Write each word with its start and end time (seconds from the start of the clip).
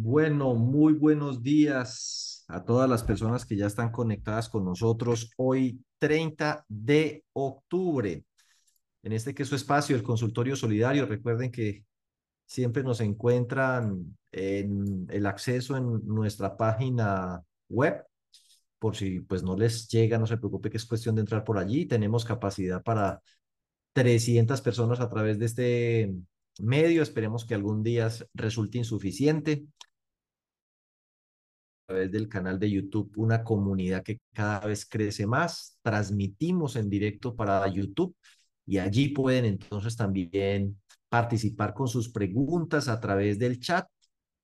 Bueno, 0.00 0.54
muy 0.54 0.92
buenos 0.92 1.42
días 1.42 2.44
a 2.46 2.64
todas 2.64 2.88
las 2.88 3.02
personas 3.02 3.44
que 3.44 3.56
ya 3.56 3.66
están 3.66 3.90
conectadas 3.90 4.48
con 4.48 4.64
nosotros 4.64 5.32
hoy 5.36 5.84
30 5.98 6.64
de 6.68 7.24
octubre. 7.32 8.24
En 9.02 9.12
este 9.12 9.34
que 9.34 9.42
es 9.42 9.48
su 9.48 9.56
espacio, 9.56 9.96
el 9.96 10.04
consultorio 10.04 10.54
solidario. 10.54 11.04
Recuerden 11.04 11.50
que 11.50 11.84
siempre 12.46 12.84
nos 12.84 13.00
encuentran 13.00 14.16
en 14.30 15.08
el 15.10 15.26
acceso 15.26 15.76
en 15.76 16.06
nuestra 16.06 16.56
página 16.56 17.42
web. 17.68 18.04
Por 18.78 18.94
si 18.94 19.18
pues 19.18 19.42
no 19.42 19.56
les 19.56 19.88
llega, 19.88 20.16
no 20.16 20.28
se 20.28 20.36
preocupe 20.38 20.70
que 20.70 20.76
es 20.76 20.86
cuestión 20.86 21.16
de 21.16 21.22
entrar 21.22 21.42
por 21.42 21.58
allí. 21.58 21.86
Tenemos 21.86 22.24
capacidad 22.24 22.84
para 22.84 23.20
300 23.94 24.60
personas 24.60 25.00
a 25.00 25.10
través 25.10 25.40
de 25.40 25.46
este 25.46 26.14
medio. 26.60 27.02
Esperemos 27.02 27.44
que 27.44 27.54
algún 27.54 27.82
día 27.82 28.08
resulte 28.32 28.78
insuficiente 28.78 29.66
través 31.88 32.12
del 32.12 32.28
canal 32.28 32.58
de 32.58 32.70
YouTube 32.70 33.10
una 33.16 33.42
comunidad 33.42 34.02
que 34.02 34.20
cada 34.34 34.60
vez 34.60 34.86
crece 34.86 35.26
más. 35.26 35.78
Transmitimos 35.82 36.76
en 36.76 36.90
directo 36.90 37.34
para 37.34 37.66
YouTube 37.68 38.14
y 38.66 38.78
allí 38.78 39.08
pueden 39.08 39.46
entonces 39.46 39.96
también 39.96 40.78
participar 41.08 41.72
con 41.74 41.88
sus 41.88 42.10
preguntas 42.10 42.88
a 42.88 43.00
través 43.00 43.38
del 43.38 43.58
chat. 43.60 43.86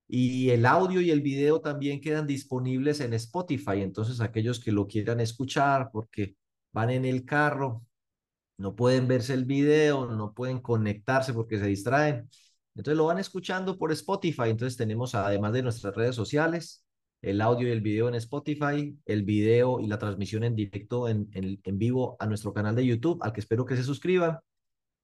Y 0.09 0.51
el 0.51 0.67
audio 0.67 1.01
y 1.01 1.11
el 1.11 1.21
video 1.23 1.61
también 1.61 2.01
quedan 2.01 2.27
disponibles 2.27 3.01
en 3.01 3.15
Spotify. 3.15 3.83
Entonces 3.83 4.21
aquellos 4.21 4.61
que 4.61 4.73
lo 4.73 4.87
quieran 4.87 5.21
escuchar 5.21 5.91
porque 5.93 6.37
van 6.73 6.91
en 6.91 7.05
el 7.05 7.25
carro, 7.27 7.85
no 8.59 8.75
pueden 8.77 9.09
verse 9.09 9.35
el 9.35 9.45
video, 9.45 10.07
no 10.07 10.33
pueden 10.35 10.61
conectarse 10.61 11.35
porque 11.35 11.59
se 11.59 11.67
distraen. 11.67 12.29
Entonces 12.75 12.97
lo 12.99 13.07
van 13.07 13.19
escuchando 13.19 13.79
por 13.79 13.93
Spotify. 13.93 14.51
Entonces 14.51 14.77
tenemos, 14.79 15.15
además 15.15 15.53
de 15.53 15.63
nuestras 15.63 15.95
redes 15.95 16.17
sociales, 16.17 16.84
el 17.25 17.41
audio 17.41 17.69
y 17.69 17.71
el 17.71 17.81
video 17.81 18.09
en 18.09 18.15
Spotify, 18.17 18.97
el 19.07 19.23
video 19.23 19.81
y 19.81 19.87
la 19.87 19.99
transmisión 19.99 20.45
en 20.45 20.55
directo 20.55 21.09
en, 21.09 21.29
en, 21.33 21.79
vivo 21.79 22.17
a 22.19 22.27
nuestro 22.27 22.53
canal 22.53 22.75
de 22.77 22.87
YouTube, 22.87 23.23
al 23.23 23.33
que 23.33 23.41
espero 23.41 23.65
que 23.65 23.77
se 23.77 23.83
suscriban, 23.83 24.39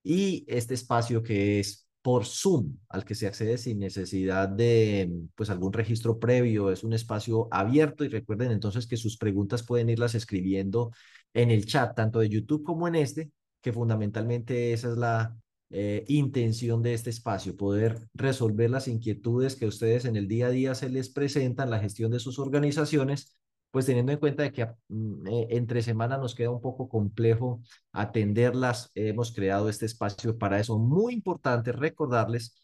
y 0.03 0.45
este 0.49 0.75
espacio 0.75 1.23
que 1.23 1.61
es 1.61 1.87
por 2.03 2.25
Zoom, 2.25 2.79
al 2.89 3.05
que 3.05 3.15
se 3.15 3.27
accede 3.27 3.59
sin 3.59 3.79
necesidad 3.79 4.49
de 4.49 5.11
pues 5.35 5.51
algún 5.51 5.73
registro 5.73 6.19
previo, 6.19 6.71
es 6.71 6.85
un 6.85 6.93
espacio 6.95 7.49
abierto 7.51 8.05
y 8.05 8.09
recuerden 8.09 8.53
entonces 8.53 8.87
que 8.87 8.97
sus 8.97 9.19
preguntas 9.19 9.62
pueden 9.62 9.91
irlas 9.91 10.15
escribiendo 10.15 10.93
en 11.34 11.51
el 11.51 11.67
chat, 11.67 11.95
tanto 11.95 12.21
de 12.21 12.29
YouTube 12.29 12.65
como 12.65 12.89
en 12.89 12.95
este, 12.97 13.31
que 13.61 13.73
fundamentalmente 13.73 14.73
esa 14.73 14.91
es 14.91 14.97
la 14.97 15.37
eh, 15.71 16.05
intención 16.09 16.83
de 16.83 16.95
este 16.95 17.11
espacio, 17.11 17.57
poder 17.57 18.09
resolver 18.15 18.71
las 18.71 18.89
inquietudes 18.89 19.57
que 19.57 19.67
ustedes 19.67 20.05
en 20.05 20.17
el 20.17 20.27
día 20.29 20.47
a 20.49 20.51
día 20.51 20.75
se 20.75 20.89
les 20.91 21.11
presentan, 21.11 21.71
la 21.71 21.79
gestión 21.79 22.11
de 22.11 22.19
sus 22.21 22.39
organizaciones, 22.39 23.37
pues 23.71 23.87
teniendo 23.87 24.12
en 24.12 24.19
cuenta 24.19 24.43
de 24.43 24.53
que 24.53 24.67
mm, 24.89 25.29
eh, 25.29 25.47
entre 25.51 25.83
semana 25.83 26.19
nos 26.19 26.35
queda 26.35 26.51
un 26.51 26.61
poco 26.61 26.89
complejo 26.89 27.62
atenderlas, 27.93 28.91
hemos 28.95 29.33
creado 29.33 29.69
este 29.69 29.87
espacio 29.87 30.37
para 30.39 30.59
eso. 30.59 30.79
Muy 30.79 31.15
importante 31.15 31.73
recordarles 31.73 32.57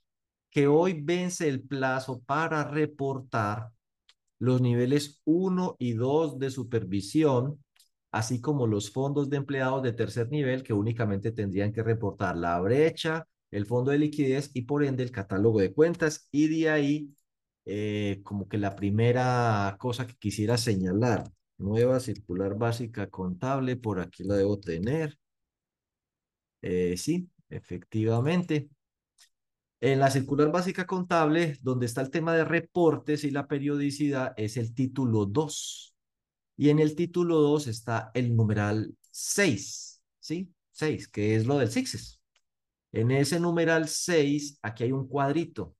que 0.50 0.66
hoy 0.66 1.00
vence 1.02 1.48
el 1.48 1.62
plazo 1.62 2.20
para 2.26 2.64
reportar 2.64 3.70
los 4.38 4.60
niveles 4.60 5.20
1 5.24 5.76
y 5.78 5.92
2 5.92 6.38
de 6.38 6.50
supervisión 6.50 7.64
así 8.16 8.40
como 8.40 8.66
los 8.66 8.90
fondos 8.90 9.28
de 9.28 9.36
empleados 9.36 9.82
de 9.82 9.92
tercer 9.92 10.30
nivel 10.30 10.62
que 10.62 10.72
únicamente 10.72 11.32
tendrían 11.32 11.72
que 11.72 11.82
reportar 11.82 12.36
la 12.36 12.58
brecha, 12.60 13.26
el 13.50 13.66
fondo 13.66 13.90
de 13.90 13.98
liquidez 13.98 14.50
y 14.54 14.62
por 14.62 14.84
ende 14.84 15.02
el 15.02 15.10
catálogo 15.10 15.60
de 15.60 15.74
cuentas. 15.74 16.28
Y 16.32 16.48
de 16.48 16.70
ahí, 16.70 17.14
eh, 17.66 18.20
como 18.24 18.48
que 18.48 18.58
la 18.58 18.74
primera 18.74 19.76
cosa 19.78 20.06
que 20.06 20.14
quisiera 20.16 20.56
señalar, 20.56 21.30
nueva 21.58 22.00
circular 22.00 22.56
básica 22.56 23.08
contable, 23.10 23.76
por 23.76 24.00
aquí 24.00 24.24
la 24.24 24.36
debo 24.36 24.58
tener. 24.58 25.18
Eh, 26.62 26.96
sí, 26.96 27.28
efectivamente. 27.50 28.68
En 29.80 30.00
la 30.00 30.10
circular 30.10 30.50
básica 30.50 30.86
contable, 30.86 31.58
donde 31.62 31.86
está 31.86 32.00
el 32.00 32.10
tema 32.10 32.34
de 32.34 32.44
reportes 32.44 33.24
y 33.24 33.30
la 33.30 33.46
periodicidad, 33.46 34.32
es 34.36 34.56
el 34.56 34.74
título 34.74 35.26
2. 35.26 35.95
Y 36.56 36.70
en 36.70 36.78
el 36.78 36.94
título 36.96 37.36
2 37.40 37.66
está 37.66 38.10
el 38.14 38.34
numeral 38.34 38.94
6, 39.10 40.00
¿sí? 40.20 40.52
6, 40.72 41.08
que 41.08 41.36
es 41.36 41.46
lo 41.46 41.58
del 41.58 41.70
SIXES. 41.70 42.20
En 42.92 43.10
ese 43.10 43.40
numeral 43.40 43.88
6, 43.88 44.58
aquí 44.62 44.84
hay 44.84 44.92
un 44.92 45.06
cuadrito. 45.06 45.76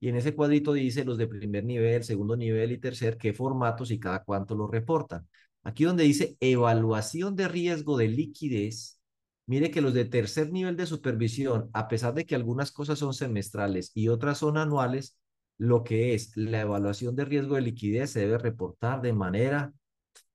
Y 0.00 0.08
en 0.08 0.16
ese 0.16 0.34
cuadrito 0.34 0.72
dice 0.72 1.04
los 1.04 1.18
de 1.18 1.26
primer 1.26 1.64
nivel, 1.64 2.04
segundo 2.04 2.36
nivel 2.36 2.72
y 2.72 2.78
tercer, 2.78 3.16
qué 3.18 3.32
formatos 3.34 3.90
y 3.90 3.98
cada 4.00 4.24
cuánto 4.24 4.54
lo 4.54 4.66
reportan. 4.66 5.26
Aquí 5.62 5.84
donde 5.84 6.04
dice 6.04 6.36
evaluación 6.40 7.36
de 7.36 7.48
riesgo 7.48 7.98
de 7.98 8.08
liquidez, 8.08 9.00
mire 9.46 9.70
que 9.70 9.82
los 9.82 9.92
de 9.94 10.06
tercer 10.06 10.52
nivel 10.52 10.76
de 10.76 10.86
supervisión, 10.86 11.68
a 11.74 11.88
pesar 11.88 12.14
de 12.14 12.24
que 12.24 12.34
algunas 12.34 12.72
cosas 12.72 12.98
son 12.98 13.12
semestrales 13.14 13.90
y 13.94 14.08
otras 14.08 14.38
son 14.38 14.56
anuales, 14.56 15.18
lo 15.58 15.84
que 15.84 16.14
es 16.14 16.34
la 16.36 16.62
evaluación 16.62 17.14
de 17.14 17.26
riesgo 17.26 17.56
de 17.56 17.62
liquidez 17.62 18.10
se 18.12 18.20
debe 18.20 18.38
reportar 18.38 19.02
de 19.02 19.12
manera 19.12 19.74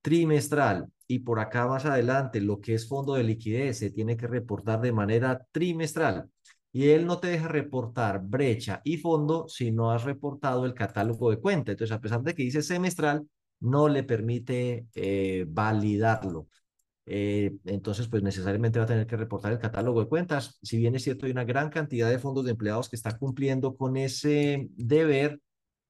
trimestral 0.05 0.85
y 1.07 1.19
por 1.19 1.39
acá 1.39 1.65
más 1.65 1.83
adelante 1.85 2.39
lo 2.39 2.61
que 2.61 2.75
es 2.75 2.87
fondo 2.87 3.15
de 3.15 3.23
liquidez 3.23 3.79
se 3.79 3.89
tiene 3.89 4.15
que 4.15 4.27
reportar 4.27 4.79
de 4.79 4.91
manera 4.91 5.43
trimestral 5.51 6.29
y 6.71 6.89
él 6.89 7.07
no 7.07 7.17
te 7.19 7.27
deja 7.29 7.47
reportar 7.47 8.21
brecha 8.21 8.81
y 8.83 8.97
fondo 8.97 9.47
si 9.47 9.71
no 9.71 9.89
has 9.91 10.03
reportado 10.03 10.65
el 10.65 10.75
catálogo 10.75 11.31
de 11.31 11.39
cuenta. 11.39 11.71
Entonces, 11.71 11.95
a 11.95 12.01
pesar 12.01 12.21
de 12.21 12.35
que 12.35 12.43
dice 12.43 12.61
semestral, 12.61 13.25
no 13.61 13.87
le 13.87 14.03
permite 14.03 14.85
eh, 14.93 15.45
validarlo. 15.47 16.49
Eh, 17.07 17.55
entonces, 17.65 18.07
pues 18.09 18.21
necesariamente 18.23 18.77
va 18.77 18.85
a 18.85 18.87
tener 18.89 19.07
que 19.07 19.17
reportar 19.17 19.53
el 19.53 19.59
catálogo 19.59 20.01
de 20.01 20.09
cuentas. 20.09 20.59
Si 20.61 20.77
bien 20.77 20.95
es 20.95 21.03
cierto, 21.03 21.25
hay 21.25 21.31
una 21.31 21.45
gran 21.45 21.69
cantidad 21.69 22.09
de 22.09 22.19
fondos 22.19 22.45
de 22.45 22.51
empleados 22.51 22.89
que 22.89 22.97
está 22.97 23.17
cumpliendo 23.17 23.75
con 23.75 23.97
ese 23.97 24.67
deber, 24.75 25.39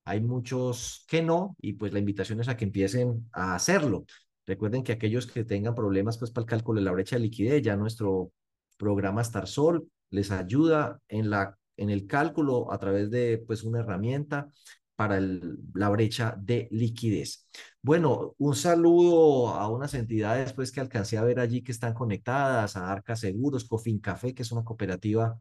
hay 0.05 0.21
muchos 0.21 1.05
que 1.07 1.21
no, 1.21 1.55
y 1.59 1.73
pues 1.73 1.91
la 1.93 1.99
invitación 1.99 2.39
es 2.39 2.47
a 2.47 2.55
que 2.55 2.65
empiecen 2.65 3.27
a 3.33 3.55
hacerlo. 3.55 4.05
Recuerden 4.45 4.83
que 4.83 4.91
aquellos 4.91 5.27
que 5.27 5.43
tengan 5.43 5.75
problemas 5.75 6.17
pues 6.17 6.31
para 6.31 6.43
el 6.43 6.49
cálculo 6.49 6.79
de 6.79 6.85
la 6.85 6.91
brecha 6.91 7.15
de 7.15 7.23
liquidez, 7.23 7.63
ya 7.63 7.75
nuestro 7.75 8.31
programa 8.77 9.23
Starsol 9.23 9.87
les 10.11 10.31
ayuda 10.31 10.99
en, 11.07 11.29
la, 11.29 11.57
en 11.77 11.89
el 11.89 12.05
cálculo 12.07 12.71
a 12.71 12.77
través 12.77 13.09
de 13.09 13.43
pues 13.45 13.63
una 13.63 13.79
herramienta 13.79 14.49
para 14.95 15.19
la 15.19 15.89
brecha 15.89 16.35
de 16.39 16.67
liquidez. 16.71 17.47
Bueno, 17.81 18.35
un 18.37 18.55
saludo 18.55 19.49
a 19.49 19.69
unas 19.69 19.93
entidades 19.93 20.53
pues 20.53 20.71
que 20.71 20.79
alcancé 20.81 21.17
a 21.17 21.23
ver 21.23 21.39
allí 21.39 21.63
que 21.63 21.71
están 21.71 21.93
conectadas, 21.93 22.77
a 22.77 22.91
Arca 22.91 23.15
Seguros, 23.15 23.65
Cofin 23.65 23.99
Café, 23.99 24.33
que 24.33 24.43
es 24.43 24.51
una 24.51 24.63
cooperativa 24.63 25.39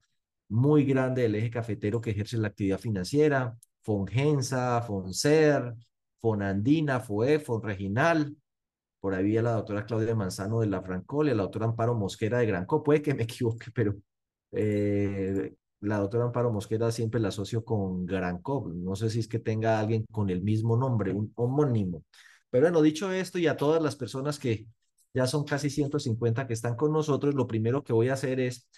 muy 0.48 0.84
grande 0.84 1.22
del 1.22 1.34
eje 1.36 1.50
cafetero 1.50 2.00
que 2.00 2.10
ejerce 2.10 2.36
la 2.38 2.48
actividad 2.48 2.78
financiera, 2.78 3.56
Fongensa, 3.84 4.82
Fonser, 4.82 5.74
Fonandina, 6.20 7.00
FOE, 7.00 7.38
Fonreginal. 7.38 8.36
Por 9.00 9.14
ahí 9.14 9.20
había 9.20 9.42
la 9.42 9.52
doctora 9.52 9.84
Claudia 9.84 10.14
Manzano 10.14 10.60
de 10.60 10.66
la 10.68 10.82
Francolia, 10.82 11.34
la 11.34 11.42
doctora 11.44 11.66
Amparo 11.66 11.94
Mosquera 11.94 12.38
de 12.38 12.46
Granco. 12.46 12.82
Puede 12.82 13.02
que 13.02 13.14
me 13.14 13.22
equivoque, 13.24 13.70
pero 13.74 13.94
eh, 14.52 15.54
la 15.80 15.98
doctora 15.98 16.24
Amparo 16.24 16.50
Mosquera 16.50 16.90
siempre 16.90 17.20
la 17.20 17.28
asocio 17.28 17.64
con 17.64 18.06
Granco. 18.06 18.70
No 18.74 18.96
sé 18.96 19.10
si 19.10 19.20
es 19.20 19.28
que 19.28 19.38
tenga 19.38 19.78
alguien 19.78 20.06
con 20.10 20.30
el 20.30 20.42
mismo 20.42 20.76
nombre, 20.76 21.12
un 21.12 21.32
homónimo. 21.36 22.04
Pero 22.50 22.64
bueno, 22.66 22.82
dicho 22.82 23.12
esto 23.12 23.38
y 23.38 23.46
a 23.46 23.56
todas 23.56 23.82
las 23.82 23.96
personas 23.96 24.38
que 24.38 24.66
ya 25.12 25.26
son 25.26 25.44
casi 25.44 25.70
150 25.70 26.46
que 26.46 26.54
están 26.54 26.76
con 26.76 26.92
nosotros, 26.92 27.34
lo 27.34 27.46
primero 27.46 27.84
que 27.84 27.92
voy 27.92 28.08
a 28.08 28.14
hacer 28.14 28.40
es 28.40 28.68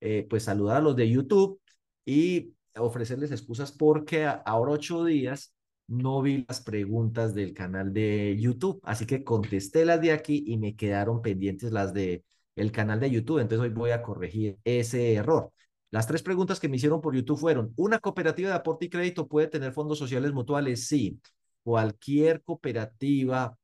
eh, 0.00 0.26
pues 0.28 0.44
saludar 0.44 0.78
a 0.78 0.80
los 0.80 0.96
de 0.96 1.10
YouTube 1.10 1.60
y 2.06 2.54
ofrecerles 2.80 3.30
excusas 3.30 3.72
porque 3.72 4.26
ahora 4.26 4.72
ocho 4.72 5.04
días 5.04 5.54
no 5.86 6.20
vi 6.22 6.44
las 6.46 6.60
preguntas 6.60 7.34
del 7.34 7.54
canal 7.54 7.92
de 7.92 8.36
YouTube, 8.38 8.80
así 8.84 9.06
que 9.06 9.24
contesté 9.24 9.84
las 9.84 10.00
de 10.00 10.12
aquí 10.12 10.44
y 10.46 10.58
me 10.58 10.76
quedaron 10.76 11.22
pendientes 11.22 11.72
las 11.72 11.94
de 11.94 12.24
el 12.56 12.72
canal 12.72 13.00
de 13.00 13.10
YouTube, 13.10 13.38
entonces 13.38 13.62
hoy 13.62 13.74
voy 13.74 13.90
a 13.90 14.02
corregir 14.02 14.58
ese 14.64 15.14
error. 15.14 15.52
Las 15.90 16.06
tres 16.06 16.22
preguntas 16.22 16.60
que 16.60 16.68
me 16.68 16.76
hicieron 16.76 17.00
por 17.00 17.14
YouTube 17.14 17.38
fueron, 17.38 17.72
¿una 17.76 17.98
cooperativa 17.98 18.50
de 18.50 18.56
aporte 18.56 18.86
y 18.86 18.90
crédito 18.90 19.26
puede 19.26 19.46
tener 19.46 19.72
fondos 19.72 19.98
sociales 19.98 20.32
mutuales? 20.32 20.86
Sí. 20.86 21.20
Cualquier 21.62 22.42
cooperativa, 22.42 23.56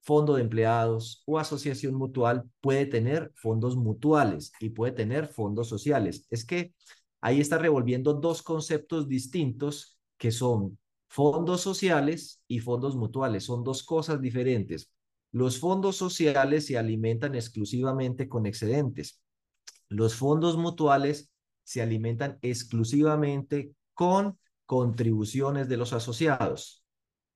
fondo 0.00 0.36
de 0.36 0.42
empleados 0.42 1.22
o 1.26 1.38
asociación 1.38 1.94
mutual 1.94 2.44
puede 2.60 2.86
tener 2.86 3.30
fondos 3.34 3.76
mutuales 3.76 4.52
y 4.58 4.70
puede 4.70 4.92
tener 4.92 5.26
fondos 5.26 5.68
sociales. 5.68 6.26
Es 6.30 6.46
que 6.46 6.72
ahí 7.20 7.40
está 7.40 7.58
revolviendo 7.58 8.14
dos 8.14 8.42
conceptos 8.42 9.08
distintos 9.08 9.98
que 10.16 10.30
son 10.30 10.78
fondos 11.08 11.60
sociales 11.60 12.42
y 12.46 12.60
fondos 12.60 12.96
mutuales. 12.96 13.44
Son 13.44 13.64
dos 13.64 13.82
cosas 13.82 14.20
diferentes. 14.20 14.92
Los 15.32 15.58
fondos 15.58 15.96
sociales 15.96 16.66
se 16.66 16.78
alimentan 16.78 17.34
exclusivamente 17.34 18.28
con 18.28 18.46
excedentes. 18.46 19.20
Los 19.88 20.14
fondos 20.14 20.56
mutuales 20.56 21.30
se 21.64 21.82
alimentan 21.82 22.38
exclusivamente 22.42 23.74
con 23.94 24.38
contribuciones 24.64 25.68
de 25.68 25.76
los 25.76 25.92
asociados. 25.92 26.84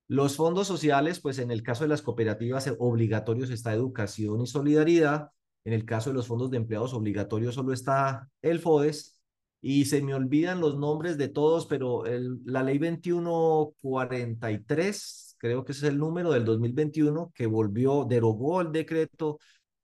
Los 0.07 0.35
fondos 0.35 0.67
sociales, 0.67 1.19
pues 1.19 1.39
en 1.39 1.49
el 1.51 1.63
caso 1.63 1.83
de 1.83 1.87
las 1.87 2.01
cooperativas 2.01 2.71
obligatorios 2.79 3.49
está 3.49 3.73
educación 3.73 4.41
y 4.41 4.47
solidaridad. 4.47 5.29
En 5.65 5.73
el 5.73 5.85
caso 5.85 6.09
de 6.09 6.15
los 6.15 6.27
fondos 6.27 6.51
de 6.51 6.57
empleados 6.57 6.93
obligatorios 6.93 7.55
solo 7.55 7.73
está 7.73 8.29
el 8.41 8.59
FODES. 8.59 9.12
Y 9.65 9.85
se 9.85 10.01
me 10.01 10.13
olvidan 10.13 10.59
los 10.59 10.77
nombres 10.77 11.17
de 11.17 11.29
todos, 11.29 11.67
pero 11.67 12.03
la 12.45 12.63
ley 12.63 12.79
2143, 12.79 15.37
creo 15.39 15.63
que 15.63 15.71
es 15.71 15.81
el 15.83 15.97
número 15.97 16.33
del 16.33 16.43
2021, 16.43 17.31
que 17.33 17.45
volvió, 17.47 18.03
derogó 18.03 18.59
el 18.59 18.73
decreto 18.73 19.39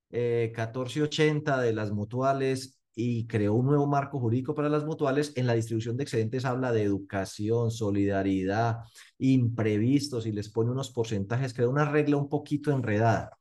1480 0.09 1.63
eh, 1.63 1.67
de 1.67 1.73
las 1.73 1.91
mutuales 1.91 2.81
y 2.93 3.25
creó 3.27 3.53
un 3.53 3.67
nuevo 3.67 3.87
marco 3.87 4.19
jurídico 4.19 4.53
para 4.53 4.67
las 4.67 4.83
mutuales. 4.83 5.31
En 5.37 5.47
la 5.47 5.53
distribución 5.53 5.95
de 5.95 6.03
excedentes 6.03 6.43
habla 6.43 6.73
de 6.73 6.83
educación, 6.83 7.71
solidaridad, 7.71 8.79
imprevistos 9.17 10.25
y 10.25 10.33
les 10.33 10.49
pone 10.49 10.71
unos 10.71 10.91
porcentajes, 10.91 11.53
crea 11.53 11.69
una 11.69 11.89
regla 11.89 12.17
un 12.17 12.27
poquito 12.27 12.71
enredada. 12.71 13.31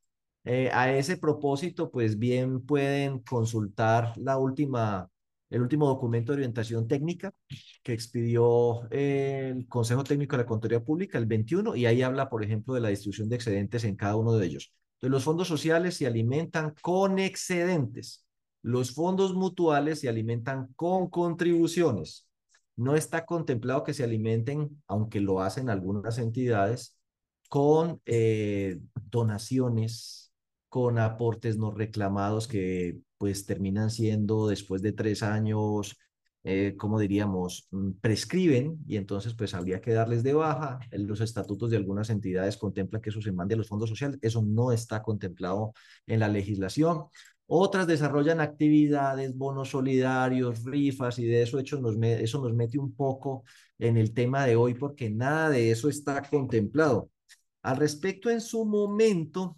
Eh, 0.45 0.71
a 0.73 0.95
ese 0.95 1.17
propósito, 1.17 1.91
pues 1.91 2.19
bien 2.19 2.61
pueden 2.65 3.19
consultar 3.21 4.13
la 4.17 4.39
última, 4.39 5.11
el 5.51 5.63
último 5.63 5.87
documento 5.87 6.33
de 6.33 6.39
orientación 6.39 6.87
técnica 6.87 7.33
que 7.83 7.93
expidió 7.93 8.89
el 8.91 9.67
Consejo 9.69 10.05
Técnico 10.05 10.37
de 10.37 10.43
la 10.43 10.47
Contaduría 10.47 10.85
Pública, 10.85 11.19
el 11.19 11.27
21, 11.27 11.75
y 11.77 11.87
ahí 11.87 12.03
habla, 12.03 12.29
por 12.29 12.45
ejemplo, 12.45 12.75
de 12.75 12.81
la 12.81 12.89
distribución 12.89 13.29
de 13.29 13.37
excedentes 13.37 13.85
en 13.85 13.97
cada 13.97 14.17
uno 14.17 14.35
de 14.35 14.47
ellos. 14.47 14.73
Entonces, 14.95 15.13
los 15.13 15.25
fondos 15.25 15.49
sociales 15.49 15.97
se 15.97 16.07
alimentan 16.07 16.75
con 16.83 17.19
excedentes. 17.19 18.27
Los 18.63 18.93
fondos 18.93 19.35
mutuales 19.35 20.01
se 20.01 20.09
alimentan 20.09 20.73
con 20.75 21.09
contribuciones. 21.09 22.27
No 22.77 22.97
está 22.97 23.25
contemplado 23.25 23.85
que 23.85 23.95
se 23.95 24.05
alimenten, 24.05 24.83
aunque 24.87 25.21
lo 25.21 25.41
hacen 25.41 25.71
algunas 25.71 26.19
entidades, 26.19 26.97
con 27.49 28.01
eh, 28.07 28.81
donaciones, 29.11 30.33
con 30.69 30.99
aportes 30.99 31.57
no 31.57 31.71
reclamados 31.71 32.47
que 32.47 32.99
pues 33.19 33.47
terminan 33.47 33.91
siendo 33.91 34.49
después 34.49 34.83
de 34.83 34.93
tres 34.93 35.23
años, 35.23 35.97
eh, 36.45 36.77
como 36.79 36.99
diríamos, 36.99 37.69
mm, 37.71 37.93
prescriben 38.01 38.79
y 38.87 38.97
entonces 38.97 39.35
pues 39.35 39.55
habría 39.55 39.81
que 39.81 39.93
darles 39.93 40.23
de 40.23 40.35
baja. 40.35 40.79
Los 40.93 41.21
estatutos 41.21 41.71
de 41.71 41.77
algunas 41.77 42.11
entidades 42.11 42.57
contemplan 42.57 43.03
que 43.03 43.11
eso 43.11 43.21
se 43.21 43.33
mande 43.33 43.55
a 43.55 43.59
los 43.59 43.69
fondos 43.69 43.91
sociales. 43.91 44.19
Eso 44.23 44.43
no 44.43 44.73
está 44.73 45.03
contemplado 45.03 45.73
en 46.07 46.21
la 46.21 46.29
legislación. 46.29 47.05
Otras 47.47 47.87
desarrollan 47.87 48.41
actividades, 48.41 49.37
bonos 49.37 49.71
solidarios, 49.71 50.65
rifas 50.65 51.19
y 51.19 51.25
de 51.27 51.43
eso, 51.43 51.59
hecho, 51.59 51.81
nos, 51.81 51.97
eso 51.97 52.41
nos 52.43 52.55
mete 52.55 52.79
un 52.79 52.95
poco 52.95 53.45
en 53.79 53.97
el 53.97 54.13
tema 54.13 54.45
de 54.47 54.55
hoy 54.57 54.75
porque 54.75 55.09
nada 55.11 55.49
de 55.51 55.71
eso 55.71 55.89
está 55.89 56.23
contemplado. 56.23 57.11
Al 57.63 57.77
respecto, 57.79 58.31
en 58.31 58.41
su 58.41 58.65
momento, 58.67 59.57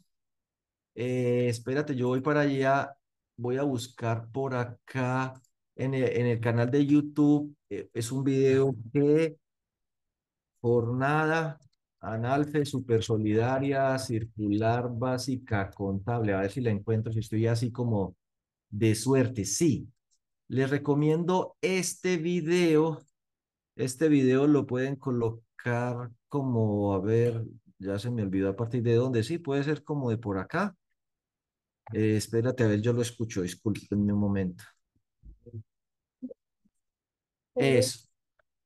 eh, 0.94 1.48
espérate, 1.48 1.94
yo 1.96 2.08
voy 2.08 2.20
para 2.20 2.40
allá, 2.42 2.96
voy 3.40 3.56
a 3.56 3.62
buscar 3.62 4.30
por 4.30 4.54
acá 4.54 5.34
en 5.74 5.94
el, 5.94 6.04
en 6.04 6.26
el 6.26 6.40
canal 6.40 6.70
de 6.70 6.86
YouTube, 6.86 7.56
eh, 7.70 7.88
es 7.94 8.12
un 8.12 8.24
video 8.24 8.74
que 8.92 9.36
jornada 10.60 11.58
Analfe, 12.02 12.64
super 12.64 13.02
solidaria, 13.02 13.98
circular, 13.98 14.88
básica, 14.90 15.70
contable. 15.70 16.32
A 16.32 16.40
ver 16.40 16.50
si 16.50 16.60
la 16.62 16.70
encuentro, 16.70 17.12
si 17.12 17.18
estoy 17.18 17.46
así 17.46 17.70
como 17.70 18.16
de 18.70 18.94
suerte. 18.94 19.44
Sí, 19.44 19.88
les 20.48 20.70
recomiendo 20.70 21.56
este 21.60 22.16
video. 22.16 23.00
Este 23.76 24.08
video 24.08 24.46
lo 24.46 24.66
pueden 24.66 24.96
colocar 24.96 26.10
como, 26.28 26.94
a 26.94 27.00
ver, 27.00 27.44
ya 27.78 27.98
se 27.98 28.10
me 28.10 28.22
olvidó 28.22 28.50
a 28.50 28.56
partir 28.56 28.82
de 28.82 28.94
dónde. 28.94 29.22
Sí, 29.22 29.38
puede 29.38 29.64
ser 29.64 29.84
como 29.84 30.10
de 30.10 30.18
por 30.18 30.38
acá. 30.38 30.76
Eh, 31.92 32.16
espérate, 32.16 32.64
a 32.64 32.68
ver, 32.68 32.80
yo 32.80 32.92
lo 32.92 33.02
escucho. 33.02 33.42
Disculpenme 33.42 34.12
un 34.12 34.20
momento. 34.20 34.64
Eso. 37.54 38.00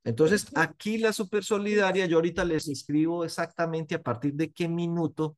Entonces, 0.05 0.47
aquí 0.55 0.99
la 0.99 1.13
super 1.13 1.45
solidaria, 1.45 2.07
yo 2.07 2.17
ahorita 2.19 2.45
les 2.45 2.69
escribo 2.69 3.25
exactamente 3.25 3.95
a 3.95 4.03
partir 4.03 4.35
de 4.35 4.53
qué 4.53 4.69
minuto 4.69 5.37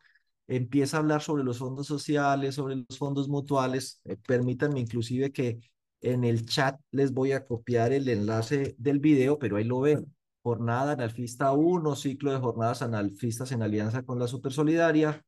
empieza 0.48 0.96
a 0.96 1.00
hablar 1.00 1.22
sobre 1.22 1.44
los 1.44 1.58
fondos 1.58 1.86
sociales, 1.86 2.56
sobre 2.56 2.76
los 2.76 2.98
fondos 2.98 3.28
mutuales. 3.28 4.00
Eh, 4.04 4.16
permítanme 4.16 4.80
inclusive 4.80 5.32
que 5.32 5.60
en 6.00 6.24
el 6.24 6.46
chat 6.46 6.80
les 6.92 7.12
voy 7.12 7.32
a 7.32 7.46
copiar 7.46 7.92
el 7.92 8.08
enlace 8.08 8.74
del 8.78 9.00
video, 9.00 9.38
pero 9.38 9.56
ahí 9.56 9.64
lo 9.64 9.80
ven. 9.80 10.14
Jornada 10.42 10.92
analfista 10.92 11.52
1, 11.52 11.96
ciclo 11.96 12.32
de 12.32 12.38
jornadas 12.38 12.82
analfistas 12.82 13.52
en 13.52 13.62
alianza 13.62 14.04
con 14.04 14.18
la 14.18 14.28
super 14.28 14.52
solidaria. 14.52 15.25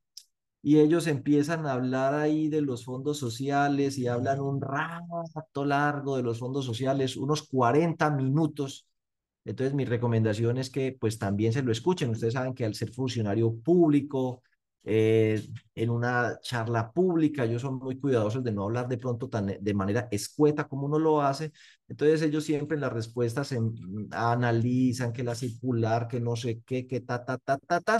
Y 0.61 0.79
ellos 0.79 1.07
empiezan 1.07 1.65
a 1.65 1.73
hablar 1.73 2.13
ahí 2.13 2.49
de 2.49 2.61
los 2.61 2.85
fondos 2.85 3.17
sociales 3.17 3.97
y 3.97 4.07
hablan 4.07 4.41
un 4.41 4.61
rato 4.61 5.65
largo 5.65 6.17
de 6.17 6.23
los 6.23 6.39
fondos 6.39 6.65
sociales, 6.65 7.15
unos 7.17 7.43
40 7.47 8.09
minutos 8.11 8.89
entonces, 9.45 9.73
mi 9.73 9.85
recomendación 9.85 10.57
es 10.57 10.69
que 10.69 10.95
pues 10.99 11.17
también 11.17 11.53
se 11.53 11.63
lo 11.63 11.71
escuchen. 11.71 12.09
Ustedes 12.11 12.33
saben 12.33 12.53
que 12.53 12.65
al 12.65 12.75
ser 12.75 12.91
funcionario 12.93 13.55
público, 13.55 14.43
eh, 14.83 15.41
en 15.75 15.89
una 15.89 16.39
charla 16.41 16.91
pública, 16.91 17.45
ellos 17.45 17.61
son 17.63 17.77
muy 17.79 17.99
cuidadosos 17.99 18.43
de 18.43 18.51
no 18.51 18.63
hablar 18.65 18.87
de 18.87 18.97
pronto 18.97 19.27
tan, 19.29 19.47
de 19.59 19.73
manera 19.73 20.07
escueta 20.11 20.67
como 20.67 20.85
uno 20.85 20.99
lo 20.99 21.21
hace. 21.21 21.51
Entonces, 21.87 22.21
ellos 22.21 22.43
siempre 22.43 22.75
en 22.75 22.81
las 22.81 22.93
respuestas 22.93 23.53
analizan 24.11 25.13
que 25.13 25.23
la 25.23 25.35
circular, 25.35 26.07
que 26.07 26.19
no 26.19 26.35
sé 26.35 26.61
qué, 26.65 26.85
que 26.85 27.01
ta, 27.01 27.25
ta, 27.25 27.37
ta, 27.37 27.57
ta, 27.57 27.79
ta 27.81 27.99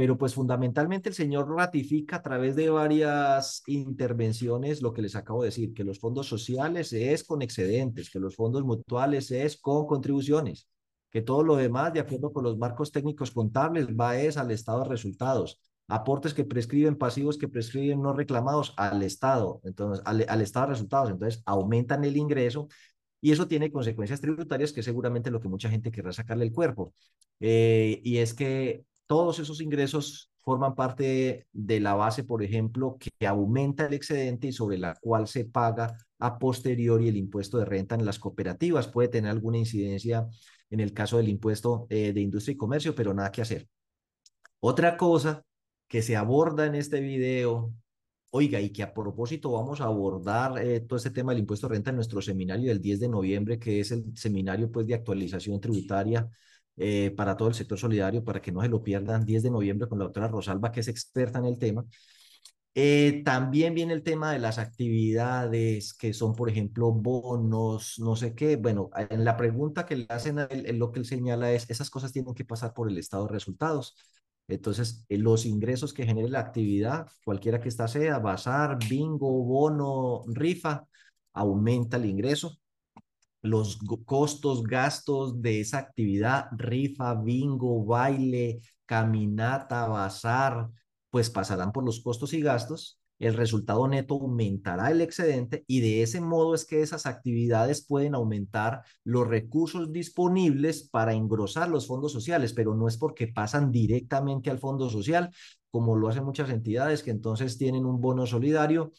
pero 0.00 0.16
pues 0.16 0.32
fundamentalmente 0.32 1.10
el 1.10 1.14
señor 1.14 1.54
ratifica 1.54 2.16
a 2.16 2.22
través 2.22 2.56
de 2.56 2.70
varias 2.70 3.62
intervenciones 3.66 4.80
lo 4.80 4.94
que 4.94 5.02
les 5.02 5.14
acabo 5.14 5.42
de 5.42 5.48
decir, 5.48 5.74
que 5.74 5.84
los 5.84 6.00
fondos 6.00 6.26
sociales 6.26 6.94
es 6.94 7.22
con 7.22 7.42
excedentes, 7.42 8.08
que 8.08 8.18
los 8.18 8.34
fondos 8.34 8.64
mutuales 8.64 9.30
es 9.30 9.60
con 9.60 9.86
contribuciones, 9.86 10.70
que 11.10 11.20
todo 11.20 11.42
lo 11.42 11.54
demás, 11.56 11.92
de 11.92 12.00
acuerdo 12.00 12.32
con 12.32 12.44
los 12.44 12.56
marcos 12.56 12.92
técnicos 12.92 13.30
contables, 13.30 13.88
va 13.88 14.16
es 14.16 14.38
al 14.38 14.50
estado 14.52 14.84
de 14.84 14.88
resultados. 14.88 15.60
Aportes 15.86 16.32
que 16.32 16.44
prescriben, 16.44 16.96
pasivos 16.96 17.36
que 17.36 17.48
prescriben 17.48 18.00
no 18.00 18.14
reclamados 18.14 18.72
al 18.78 19.02
estado, 19.02 19.60
entonces 19.64 20.02
al, 20.06 20.24
al 20.26 20.40
estado 20.40 20.68
de 20.68 20.72
resultados, 20.72 21.10
entonces 21.10 21.42
aumentan 21.44 22.04
el 22.04 22.16
ingreso 22.16 22.68
y 23.20 23.32
eso 23.32 23.46
tiene 23.46 23.70
consecuencias 23.70 24.22
tributarias 24.22 24.72
que 24.72 24.82
seguramente 24.82 25.30
lo 25.30 25.40
que 25.42 25.48
mucha 25.50 25.68
gente 25.68 25.90
querrá 25.90 26.10
sacarle 26.10 26.46
el 26.46 26.52
cuerpo. 26.52 26.94
Eh, 27.38 28.00
y 28.02 28.16
es 28.16 28.32
que 28.32 28.84
todos 29.10 29.40
esos 29.40 29.60
ingresos 29.60 30.30
forman 30.40 30.76
parte 30.76 31.48
de 31.52 31.80
la 31.80 31.94
base, 31.94 32.22
por 32.22 32.44
ejemplo, 32.44 32.96
que 32.96 33.26
aumenta 33.26 33.86
el 33.86 33.94
excedente 33.94 34.46
y 34.46 34.52
sobre 34.52 34.78
la 34.78 34.94
cual 35.00 35.26
se 35.26 35.46
paga 35.46 35.96
a 36.20 36.38
posteriori 36.38 37.08
el 37.08 37.16
impuesto 37.16 37.58
de 37.58 37.64
renta 37.64 37.96
en 37.96 38.04
las 38.04 38.20
cooperativas. 38.20 38.86
Puede 38.86 39.08
tener 39.08 39.32
alguna 39.32 39.58
incidencia 39.58 40.28
en 40.70 40.78
el 40.78 40.92
caso 40.92 41.16
del 41.16 41.28
impuesto 41.28 41.88
eh, 41.90 42.12
de 42.12 42.20
industria 42.20 42.52
y 42.52 42.56
comercio, 42.56 42.94
pero 42.94 43.12
nada 43.12 43.32
que 43.32 43.42
hacer. 43.42 43.66
Otra 44.60 44.96
cosa 44.96 45.42
que 45.88 46.02
se 46.02 46.14
aborda 46.14 46.66
en 46.66 46.76
este 46.76 47.00
video, 47.00 47.74
oiga, 48.30 48.60
y 48.60 48.70
que 48.70 48.84
a 48.84 48.94
propósito 48.94 49.50
vamos 49.50 49.80
a 49.80 49.86
abordar 49.86 50.64
eh, 50.64 50.82
todo 50.82 50.98
este 50.98 51.10
tema 51.10 51.32
del 51.32 51.40
impuesto 51.40 51.66
de 51.66 51.74
renta 51.74 51.90
en 51.90 51.96
nuestro 51.96 52.22
seminario 52.22 52.68
del 52.68 52.80
10 52.80 53.00
de 53.00 53.08
noviembre, 53.08 53.58
que 53.58 53.80
es 53.80 53.90
el 53.90 54.16
seminario 54.16 54.70
pues, 54.70 54.86
de 54.86 54.94
actualización 54.94 55.60
tributaria 55.60 56.30
eh, 56.82 57.10
para 57.14 57.36
todo 57.36 57.48
el 57.48 57.54
sector 57.54 57.78
solidario, 57.78 58.24
para 58.24 58.40
que 58.40 58.52
no 58.52 58.62
se 58.62 58.68
lo 58.68 58.82
pierdan, 58.82 59.26
10 59.26 59.42
de 59.42 59.50
noviembre 59.50 59.86
con 59.88 59.98
la 59.98 60.04
doctora 60.06 60.28
Rosalba, 60.28 60.72
que 60.72 60.80
es 60.80 60.88
experta 60.88 61.38
en 61.38 61.44
el 61.44 61.58
tema. 61.58 61.84
Eh, 62.74 63.22
también 63.24 63.74
viene 63.74 63.92
el 63.92 64.02
tema 64.02 64.32
de 64.32 64.38
las 64.38 64.58
actividades 64.58 65.92
que 65.92 66.14
son, 66.14 66.34
por 66.34 66.48
ejemplo, 66.48 66.92
bonos, 66.92 67.98
no 67.98 68.16
sé 68.16 68.34
qué. 68.34 68.56
Bueno, 68.56 68.90
en 69.10 69.24
la 69.24 69.36
pregunta 69.36 69.84
que 69.84 69.96
le 69.96 70.06
hacen 70.08 70.38
a 70.38 70.44
él, 70.44 70.78
lo 70.78 70.90
que 70.90 71.00
él 71.00 71.04
señala 71.06 71.52
es, 71.52 71.68
esas 71.68 71.90
cosas 71.90 72.12
tienen 72.12 72.34
que 72.34 72.44
pasar 72.44 72.72
por 72.72 72.88
el 72.88 72.96
estado 72.96 73.26
de 73.26 73.32
resultados. 73.32 73.94
Entonces, 74.48 75.04
eh, 75.08 75.18
los 75.18 75.44
ingresos 75.46 75.92
que 75.92 76.06
genere 76.06 76.28
la 76.30 76.40
actividad, 76.40 77.08
cualquiera 77.24 77.60
que 77.60 77.68
ésta 77.68 77.88
sea, 77.88 78.18
bazar, 78.20 78.78
bingo, 78.88 79.44
bono, 79.44 80.22
rifa, 80.28 80.86
aumenta 81.34 81.96
el 81.98 82.06
ingreso 82.06 82.58
los 83.42 83.78
costos, 84.04 84.62
gastos 84.64 85.40
de 85.40 85.60
esa 85.60 85.78
actividad, 85.78 86.46
rifa, 86.52 87.14
bingo, 87.14 87.84
baile, 87.84 88.60
caminata, 88.86 89.86
bazar, 89.86 90.68
pues 91.10 91.30
pasarán 91.30 91.72
por 91.72 91.84
los 91.84 92.00
costos 92.00 92.32
y 92.32 92.40
gastos. 92.40 92.98
El 93.18 93.34
resultado 93.34 93.86
neto 93.86 94.14
aumentará 94.14 94.90
el 94.90 95.02
excedente 95.02 95.62
y 95.66 95.80
de 95.80 96.02
ese 96.02 96.22
modo 96.22 96.54
es 96.54 96.64
que 96.64 96.80
esas 96.80 97.04
actividades 97.04 97.86
pueden 97.86 98.14
aumentar 98.14 98.82
los 99.04 99.28
recursos 99.28 99.92
disponibles 99.92 100.88
para 100.88 101.12
engrosar 101.12 101.68
los 101.68 101.86
fondos 101.86 102.12
sociales, 102.12 102.54
pero 102.54 102.74
no 102.74 102.88
es 102.88 102.96
porque 102.96 103.28
pasan 103.28 103.70
directamente 103.70 104.48
al 104.50 104.58
fondo 104.58 104.88
social, 104.88 105.30
como 105.70 105.96
lo 105.96 106.08
hacen 106.08 106.24
muchas 106.24 106.48
entidades 106.48 107.02
que 107.02 107.10
entonces 107.10 107.58
tienen 107.58 107.84
un 107.84 108.00
bono 108.00 108.24
solidario 108.26 108.90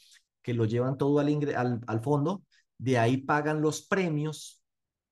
que 0.43 0.53
lo 0.53 0.65
llevan 0.65 0.97
todo 0.97 1.19
al, 1.19 1.55
al, 1.55 1.81
al 1.87 2.01
fondo 2.01 2.43
de 2.81 2.97
ahí 2.97 3.17
pagan 3.17 3.61
los 3.61 3.83
premios 3.83 4.61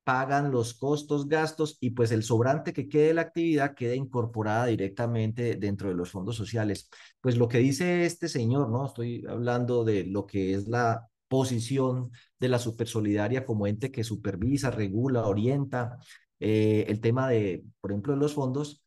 pagan 0.10 0.50
los 0.50 0.74
costos, 0.74 1.28
gastos 1.28 1.78
y 1.80 1.92
pues 1.92 2.12
el 2.12 2.24
sobrante 2.24 2.74
que 2.74 2.90
quede 2.90 3.10
de 3.10 3.14
la 3.14 3.22
actividad 3.22 3.76
queda 3.76 3.94
incorporada 3.94 4.66
directamente 4.66 5.56
dentro 5.56 5.88
de 5.88 5.94
los 5.94 6.10
fondos 6.10 6.36
sociales. 6.36 6.90
Pues 7.22 7.38
lo 7.38 7.48
que 7.48 7.60
dice 7.60 8.06
este 8.06 8.28
señor, 8.28 8.72
¿no? 8.72 8.88
Estoy 8.88 9.24
hablando 9.30 9.84
de 9.84 10.06
lo 10.06 10.26
que 10.26 10.56
es 10.56 10.68
la 10.68 11.08
posición 11.28 12.10
de 12.40 12.50
la 12.50 12.58
supersolidaria 12.58 13.46
como 13.46 13.68
ente 13.68 13.92
que 13.92 14.04
supervisa, 14.04 14.72
regula, 14.72 15.28
orienta 15.28 16.00
eh, 16.40 16.86
el 16.88 17.02
tema 17.02 17.30
de, 17.30 17.64
por 17.80 17.92
ejemplo, 17.92 18.14
de 18.14 18.20
los 18.20 18.34
fondos 18.34 18.84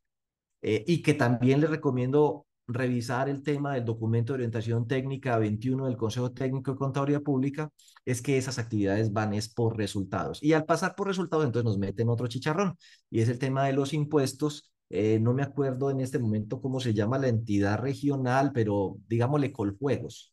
eh, 0.61 0.83
y 0.89 1.03
que 1.03 1.15
también 1.15 1.61
le 1.61 1.69
recomiendo 1.69 2.47
revisar 2.67 3.29
el 3.29 3.43
tema 3.43 3.75
del 3.75 3.85
documento 3.85 4.33
de 4.33 4.37
orientación 4.37 4.87
técnica 4.87 5.39
21 5.39 5.87
del 5.87 5.97
Consejo 5.97 6.33
Técnico 6.33 6.73
de 6.73 6.79
Contaduría 6.79 7.21
Pública, 7.21 7.71
es 8.05 8.23
que 8.23 8.39
esas 8.39 8.59
actividades 8.59 9.13
van 9.13 9.35
es 9.35 9.49
por 9.49 9.77
resultados. 9.77 10.43
Y 10.43 10.53
al 10.53 10.65
pasar 10.65 10.95
por 10.95 11.07
resultados, 11.09 11.45
entonces 11.45 11.65
nos 11.65 11.79
meten 11.79 12.09
otro 12.09 12.27
chicharrón, 12.27 12.77
y 13.11 13.21
es 13.21 13.29
el 13.29 13.39
tema 13.39 13.67
de 13.67 13.73
los 13.73 13.93
impuestos. 13.93 14.73
Eh, 14.91 15.19
no 15.21 15.33
me 15.35 15.43
acuerdo 15.43 15.91
en 15.91 16.01
este 16.01 16.19
momento 16.19 16.61
cómo 16.61 16.81
se 16.81 16.95
llama 16.95 17.19
la 17.19 17.29
entidad 17.29 17.79
regional, 17.79 18.53
pero 18.53 18.97
digámosle 19.09 19.53
Coljuegos. 19.53 20.33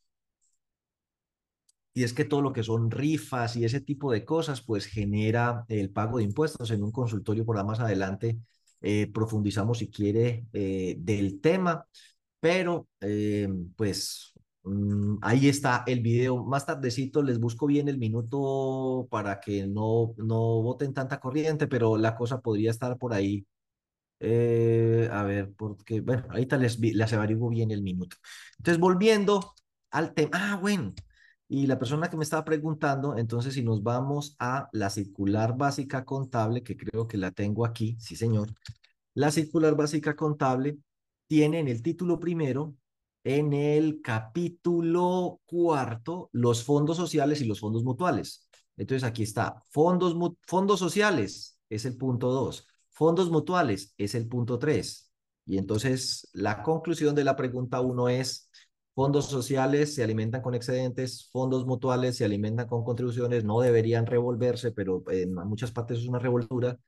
Y 1.94 2.04
es 2.04 2.14
que 2.14 2.24
todo 2.26 2.42
lo 2.42 2.54
que 2.54 2.64
son 2.64 2.92
rifas 2.92 3.56
y 3.56 3.66
ese 3.66 3.82
tipo 3.82 4.12
de 4.12 4.24
cosas, 4.24 4.62
pues 4.62 4.86
genera 4.86 5.66
el 5.68 5.90
pago 5.92 6.18
de 6.20 6.24
impuestos. 6.24 6.72
En 6.72 6.84
un 6.84 6.92
consultorio 6.92 7.46
por 7.46 7.62
más 7.66 7.80
adelante 7.80 8.40
eh, 8.82 9.12
profundizamos, 9.14 9.80
si 9.80 9.90
quiere, 9.90 10.46
eh, 10.54 10.96
del 11.00 11.42
tema 11.42 11.86
pero 12.40 12.88
eh, 13.02 13.48
pues 13.76 14.34
mm, 14.64 15.18
ahí 15.22 15.48
está 15.50 15.84
el 15.88 16.02
video. 16.02 16.44
Más 16.46 16.66
tardecito 16.66 17.22
les 17.24 17.40
busco 17.40 17.68
bien 17.68 17.88
el 17.90 17.98
minuto 17.98 19.08
para 19.12 19.40
que 19.40 19.68
no, 19.68 20.14
no 20.18 20.62
voten 20.62 20.94
tanta 20.94 21.20
corriente, 21.20 21.68
pero 21.68 21.98
la 21.98 22.16
cosa 22.16 22.42
podría 22.42 22.72
estar 22.72 22.98
por 22.98 23.14
ahí. 23.14 23.46
Eh, 24.20 25.10
a 25.12 25.24
ver, 25.24 25.54
porque, 25.58 26.02
bueno, 26.02 26.26
ahorita 26.30 26.58
les, 26.58 26.80
les 26.80 27.14
averiguo 27.14 27.50
bien 27.50 27.72
el 27.72 27.82
minuto. 27.82 28.18
Entonces, 28.58 28.80
volviendo 28.80 29.54
al 29.92 30.14
tema. 30.14 30.32
Ah, 30.34 30.58
bueno. 30.58 30.94
Y 31.48 31.66
la 31.68 31.80
persona 31.80 32.10
que 32.10 32.18
me 32.18 32.24
estaba 32.24 32.46
preguntando, 32.46 33.18
entonces 33.18 33.56
si 33.56 33.64
nos 33.64 33.82
vamos 33.82 34.36
a 34.40 34.70
la 34.72 34.90
circular 34.92 35.58
básica 35.58 36.06
contable, 36.06 36.62
que 36.64 36.78
creo 36.78 37.08
que 37.08 37.18
la 37.18 37.32
tengo 37.32 37.66
aquí, 37.66 37.98
sí 38.00 38.16
señor, 38.16 38.54
la 39.16 39.32
circular 39.32 39.76
básica 39.76 40.16
contable 40.16 40.78
tiene 41.30 41.60
en 41.60 41.68
el 41.68 41.84
título 41.84 42.20
primero, 42.20 42.76
en 43.24 43.54
el 43.54 44.02
capítulo 44.02 45.42
cuarto, 45.46 46.30
los 46.34 46.64
fondos 46.64 46.98
sociales 46.98 47.40
y 47.42 47.46
los 47.46 47.60
fondos 47.60 47.84
mutuales. 47.84 48.50
Entonces 48.78 49.08
aquí 49.08 49.24
está, 49.24 49.64
fondos, 49.70 50.16
fondos 50.48 50.80
sociales 50.80 51.60
es 51.70 51.86
el 51.86 51.98
punto 51.98 52.32
dos, 52.32 52.66
fondos 52.90 53.30
mutuales 53.30 53.94
es 53.98 54.16
el 54.16 54.28
punto 54.28 54.58
tres. 54.58 55.12
Y 55.46 55.60
entonces 55.60 56.28
la 56.34 56.64
conclusión 56.64 57.14
de 57.14 57.24
la 57.24 57.36
pregunta 57.36 57.80
uno 57.80 58.10
es, 58.10 58.50
fondos 58.96 59.28
sociales 59.28 59.94
se 59.94 60.04
alimentan 60.04 60.42
con 60.42 60.56
excedentes, 60.56 61.30
fondos 61.32 61.68
mutuales 61.68 62.18
se 62.18 62.26
alimentan 62.26 62.68
con 62.68 62.84
contribuciones, 62.84 63.44
no 63.44 63.60
deberían 63.62 64.08
revolverse, 64.08 64.72
pero 64.72 65.04
en 65.12 65.36
muchas 65.36 65.72
partes 65.72 66.00
es 66.00 66.08
una 66.08 66.20
revoltura. 66.20 66.80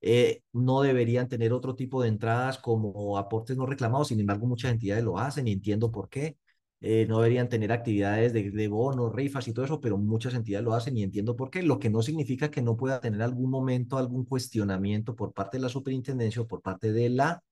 Eh, 0.00 0.42
no 0.52 0.82
deberían 0.82 1.28
tener 1.28 1.52
otro 1.52 1.74
tipo 1.74 2.02
de 2.02 2.08
entradas 2.08 2.58
como 2.58 3.18
aportes 3.18 3.56
no 3.56 3.66
reclamados, 3.66 4.08
sin 4.08 4.20
embargo 4.20 4.46
muchas 4.46 4.72
entidades 4.72 5.04
lo 5.04 5.18
hacen 5.18 5.48
y 5.48 5.52
entiendo 5.52 5.90
por 5.90 6.08
qué. 6.08 6.36
Eh, 6.80 7.06
no 7.08 7.18
deberían 7.18 7.48
tener 7.48 7.72
actividades 7.72 8.32
de, 8.32 8.52
de, 8.52 8.68
bonos, 8.68 9.12
rifas 9.12 9.48
y 9.48 9.52
todo 9.52 9.64
eso, 9.64 9.80
pero 9.80 9.98
muchas 9.98 10.34
entidades 10.34 10.64
lo 10.64 10.74
hacen 10.74 10.96
y 10.96 11.02
entiendo 11.02 11.34
por 11.34 11.50
qué, 11.50 11.62
lo 11.64 11.80
que 11.80 11.90
no 11.90 12.02
significa 12.02 12.52
que 12.52 12.62
no 12.62 12.76
pueda 12.76 13.00
tener 13.00 13.20
algún 13.22 13.50
momento 13.50 13.98
algún 13.98 14.24
cuestionamiento 14.24 15.16
por 15.16 15.32
parte 15.32 15.56
de 15.56 15.62
la 15.62 15.68
superintendencia 15.68 16.42
o 16.42 16.46
por 16.46 16.62
parte 16.62 16.92
de 16.92 17.08
la 17.10 17.42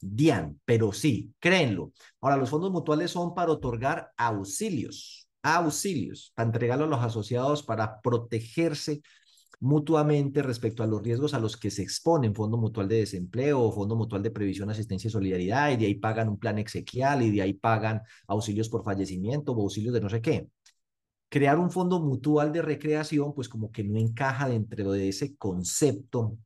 DIAN, 0.00 0.60
pero 0.64 0.92
sí, 0.92 1.32
créenlo. 1.38 1.92
Ahora, 2.20 2.36
los 2.36 2.50
fondos 2.50 2.72
mutuales 2.72 3.12
son 3.12 3.34
para 3.34 3.52
otorgar 3.52 4.10
auxilios, 4.16 5.28
auxilios, 5.42 6.32
para 6.34 6.48
entregarlo 6.48 6.84
a 6.86 6.88
los 6.88 7.00
asociados 7.00 7.62
para 7.62 8.00
protegerse 8.00 9.00
mutuamente 9.62 10.42
respecto 10.42 10.82
a 10.82 10.88
los 10.88 11.02
riesgos 11.02 11.34
a 11.34 11.38
los 11.38 11.56
que 11.56 11.70
se 11.70 11.82
exponen 11.82 12.34
Fondo 12.34 12.58
Mutual 12.58 12.88
de 12.88 12.96
Desempleo 12.96 13.70
Fondo 13.70 13.94
Mutual 13.94 14.20
de 14.20 14.32
Previsión, 14.32 14.68
Asistencia 14.70 15.06
y 15.06 15.10
Solidaridad, 15.12 15.70
y 15.70 15.76
de 15.76 15.86
ahí 15.86 15.94
pagan 15.94 16.28
un 16.28 16.38
plan 16.38 16.58
exequial, 16.58 17.22
y 17.22 17.30
de 17.30 17.42
ahí 17.42 17.52
pagan 17.52 18.02
auxilios 18.26 18.68
por 18.68 18.82
fallecimiento 18.82 19.52
o 19.52 19.62
auxilios 19.62 19.94
de 19.94 20.00
no 20.00 20.08
sé 20.08 20.20
qué. 20.20 20.48
Crear 21.28 21.60
un 21.60 21.70
fondo 21.70 22.00
mutual 22.00 22.52
de 22.52 22.60
recreación, 22.60 23.34
pues 23.34 23.48
como 23.48 23.70
que 23.70 23.84
no 23.84 23.98
encaja 23.98 24.48
dentro 24.48 24.90
de 24.90 25.08
ese 25.08 25.36
concepto 25.36 26.36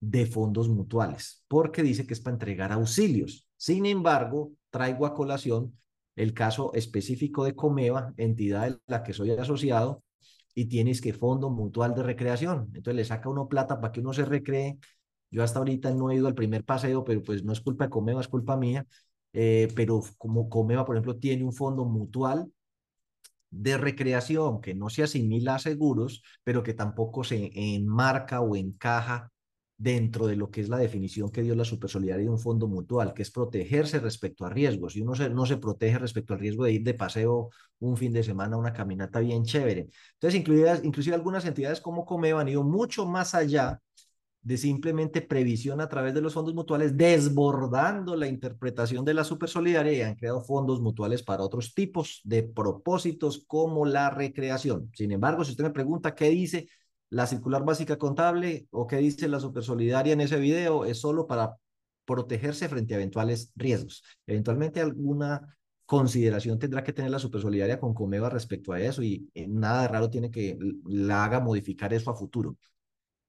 de 0.00 0.24
fondos 0.24 0.70
mutuales, 0.70 1.44
porque 1.48 1.82
dice 1.82 2.06
que 2.06 2.14
es 2.14 2.20
para 2.20 2.34
entregar 2.34 2.72
auxilios. 2.72 3.46
Sin 3.58 3.84
embargo, 3.84 4.52
traigo 4.70 5.04
a 5.04 5.14
colación 5.14 5.78
el 6.16 6.32
caso 6.32 6.72
específico 6.74 7.44
de 7.44 7.54
Comeva, 7.54 8.14
entidad 8.16 8.70
de 8.70 8.78
la 8.86 9.02
que 9.02 9.12
soy 9.12 9.32
asociado, 9.32 10.03
y 10.54 10.66
tienes 10.66 11.00
que 11.00 11.12
fondo 11.12 11.50
mutual 11.50 11.94
de 11.94 12.02
recreación. 12.02 12.70
Entonces 12.74 12.94
le 12.96 13.04
saca 13.04 13.28
uno 13.28 13.48
plata 13.48 13.80
para 13.80 13.92
que 13.92 14.00
uno 14.00 14.12
se 14.12 14.24
recree. 14.24 14.78
Yo 15.30 15.42
hasta 15.42 15.58
ahorita 15.58 15.90
no 15.92 16.10
he 16.10 16.16
ido 16.16 16.26
al 16.28 16.34
primer 16.34 16.64
paseo, 16.64 17.04
pero 17.04 17.22
pues 17.22 17.44
no 17.44 17.52
es 17.52 17.60
culpa 17.60 17.84
de 17.84 17.90
Comeva, 17.90 18.20
es 18.20 18.28
culpa 18.28 18.56
mía. 18.56 18.86
Eh, 19.32 19.68
pero 19.74 20.02
como 20.18 20.48
Comeva, 20.48 20.84
por 20.84 20.96
ejemplo, 20.96 21.16
tiene 21.18 21.44
un 21.44 21.52
fondo 21.52 21.84
mutual 21.84 22.50
de 23.50 23.78
recreación 23.78 24.60
que 24.60 24.74
no 24.74 24.90
se 24.90 25.02
asimila 25.04 25.54
a 25.56 25.58
seguros, 25.58 26.22
pero 26.42 26.62
que 26.62 26.74
tampoco 26.74 27.24
se 27.24 27.50
enmarca 27.54 28.40
o 28.40 28.56
encaja 28.56 29.30
dentro 29.76 30.26
de 30.26 30.36
lo 30.36 30.50
que 30.50 30.60
es 30.60 30.68
la 30.68 30.78
definición 30.78 31.30
que 31.30 31.42
dio 31.42 31.54
la 31.54 31.64
supersolidaridad 31.64 32.26
de 32.26 32.30
un 32.30 32.38
fondo 32.38 32.68
mutual, 32.68 33.12
que 33.12 33.22
es 33.22 33.30
protegerse 33.30 33.98
respecto 33.98 34.44
a 34.44 34.50
riesgos. 34.50 34.96
Y 34.96 35.02
uno 35.02 35.14
no 35.30 35.46
se 35.46 35.56
protege 35.56 35.98
respecto 35.98 36.34
al 36.34 36.40
riesgo 36.40 36.64
de 36.64 36.72
ir 36.72 36.82
de 36.82 36.94
paseo 36.94 37.50
un 37.80 37.96
fin 37.96 38.12
de 38.12 38.22
semana, 38.22 38.56
una 38.56 38.72
caminata 38.72 39.20
bien 39.20 39.44
chévere. 39.44 39.88
Entonces, 40.14 40.40
incluidas, 40.40 40.84
inclusive 40.84 41.16
algunas 41.16 41.44
entidades 41.44 41.80
como 41.80 42.04
Comeva 42.04 42.40
han 42.40 42.48
ido 42.48 42.62
mucho 42.62 43.06
más 43.06 43.34
allá 43.34 43.80
de 44.44 44.58
simplemente 44.58 45.22
previsión 45.22 45.80
a 45.80 45.88
través 45.88 46.12
de 46.14 46.20
los 46.20 46.34
fondos 46.34 46.54
mutuales, 46.54 46.96
desbordando 46.96 48.14
la 48.14 48.28
interpretación 48.28 49.04
de 49.04 49.14
la 49.14 49.24
supersolidaridad 49.24 49.98
y 49.98 50.02
han 50.02 50.16
creado 50.16 50.42
fondos 50.42 50.82
mutuales 50.82 51.22
para 51.22 51.42
otros 51.42 51.74
tipos 51.74 52.20
de 52.24 52.42
propósitos 52.42 53.44
como 53.46 53.86
la 53.86 54.10
recreación. 54.10 54.90
Sin 54.94 55.12
embargo, 55.12 55.44
si 55.44 55.52
usted 55.52 55.64
me 55.64 55.70
pregunta 55.70 56.14
qué 56.14 56.28
dice, 56.28 56.68
la 57.14 57.28
circular 57.28 57.64
básica 57.64 57.96
contable 57.96 58.66
o 58.72 58.88
qué 58.88 58.96
dice 58.96 59.28
la 59.28 59.38
supersolidaria 59.38 60.12
en 60.14 60.20
ese 60.20 60.36
video 60.36 60.84
es 60.84 60.98
solo 61.00 61.28
para 61.28 61.56
protegerse 62.04 62.68
frente 62.68 62.94
a 62.94 62.96
eventuales 62.96 63.52
riesgos. 63.54 64.02
Eventualmente 64.26 64.80
alguna 64.80 65.56
consideración 65.86 66.58
tendrá 66.58 66.82
que 66.82 66.92
tener 66.92 67.12
la 67.12 67.20
supersolidaria 67.20 67.78
con 67.78 67.94
Comeva 67.94 68.30
respecto 68.30 68.72
a 68.72 68.80
eso 68.80 69.00
y 69.00 69.30
eh, 69.32 69.46
nada 69.46 69.82
de 69.82 69.88
raro 69.88 70.10
tiene 70.10 70.28
que 70.28 70.58
la 70.86 71.24
haga 71.24 71.38
modificar 71.38 71.94
eso 71.94 72.10
a 72.10 72.16
futuro. 72.16 72.56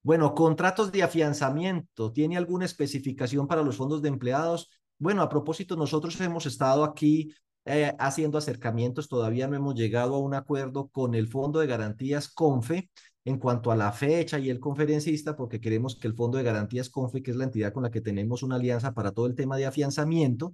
Bueno, 0.02 0.34
contratos 0.34 0.92
de 0.92 1.04
afianzamiento. 1.04 2.12
¿Tiene 2.12 2.38
alguna 2.38 2.66
especificación 2.66 3.48
para 3.48 3.62
los 3.62 3.78
fondos 3.78 4.02
de 4.02 4.10
empleados? 4.10 4.70
Bueno, 4.98 5.22
a 5.22 5.30
propósito, 5.30 5.76
nosotros 5.76 6.20
hemos 6.22 6.48
estado 6.48 6.84
aquí 6.84 7.36
eh, 7.66 7.94
haciendo 8.00 8.40
acercamientos, 8.40 9.08
todavía 9.08 9.48
no 9.48 9.56
hemos 9.56 9.76
llegado 9.76 10.16
a 10.16 10.20
un 10.20 10.34
acuerdo 10.34 10.88
con 10.88 11.14
el 11.14 11.28
Fondo 11.28 11.60
de 11.60 11.68
Garantías 11.68 12.30
CONFE 12.30 12.90
en 13.26 13.40
cuanto 13.40 13.72
a 13.72 13.76
la 13.76 13.92
fecha 13.92 14.40
y 14.40 14.50
el 14.50 14.60
conferencista, 14.60 15.36
porque 15.36 15.60
queremos 15.60 15.96
que 15.96 16.08
el 16.08 16.14
Fondo 16.16 16.38
de 16.38 16.44
Garantías 16.44 16.90
CONFE, 16.90 17.24
que 17.24 17.32
es 17.32 17.38
la 17.38 17.46
entidad 17.46 17.74
con 17.74 17.84
la 17.84 17.92
que 17.92 18.02
tenemos 18.02 18.44
una 18.44 18.56
alianza 18.56 18.94
para 18.94 19.12
todo 19.12 19.26
el 19.26 19.36
tema 19.36 19.58
de 19.58 19.66
afianzamiento, 19.66 20.54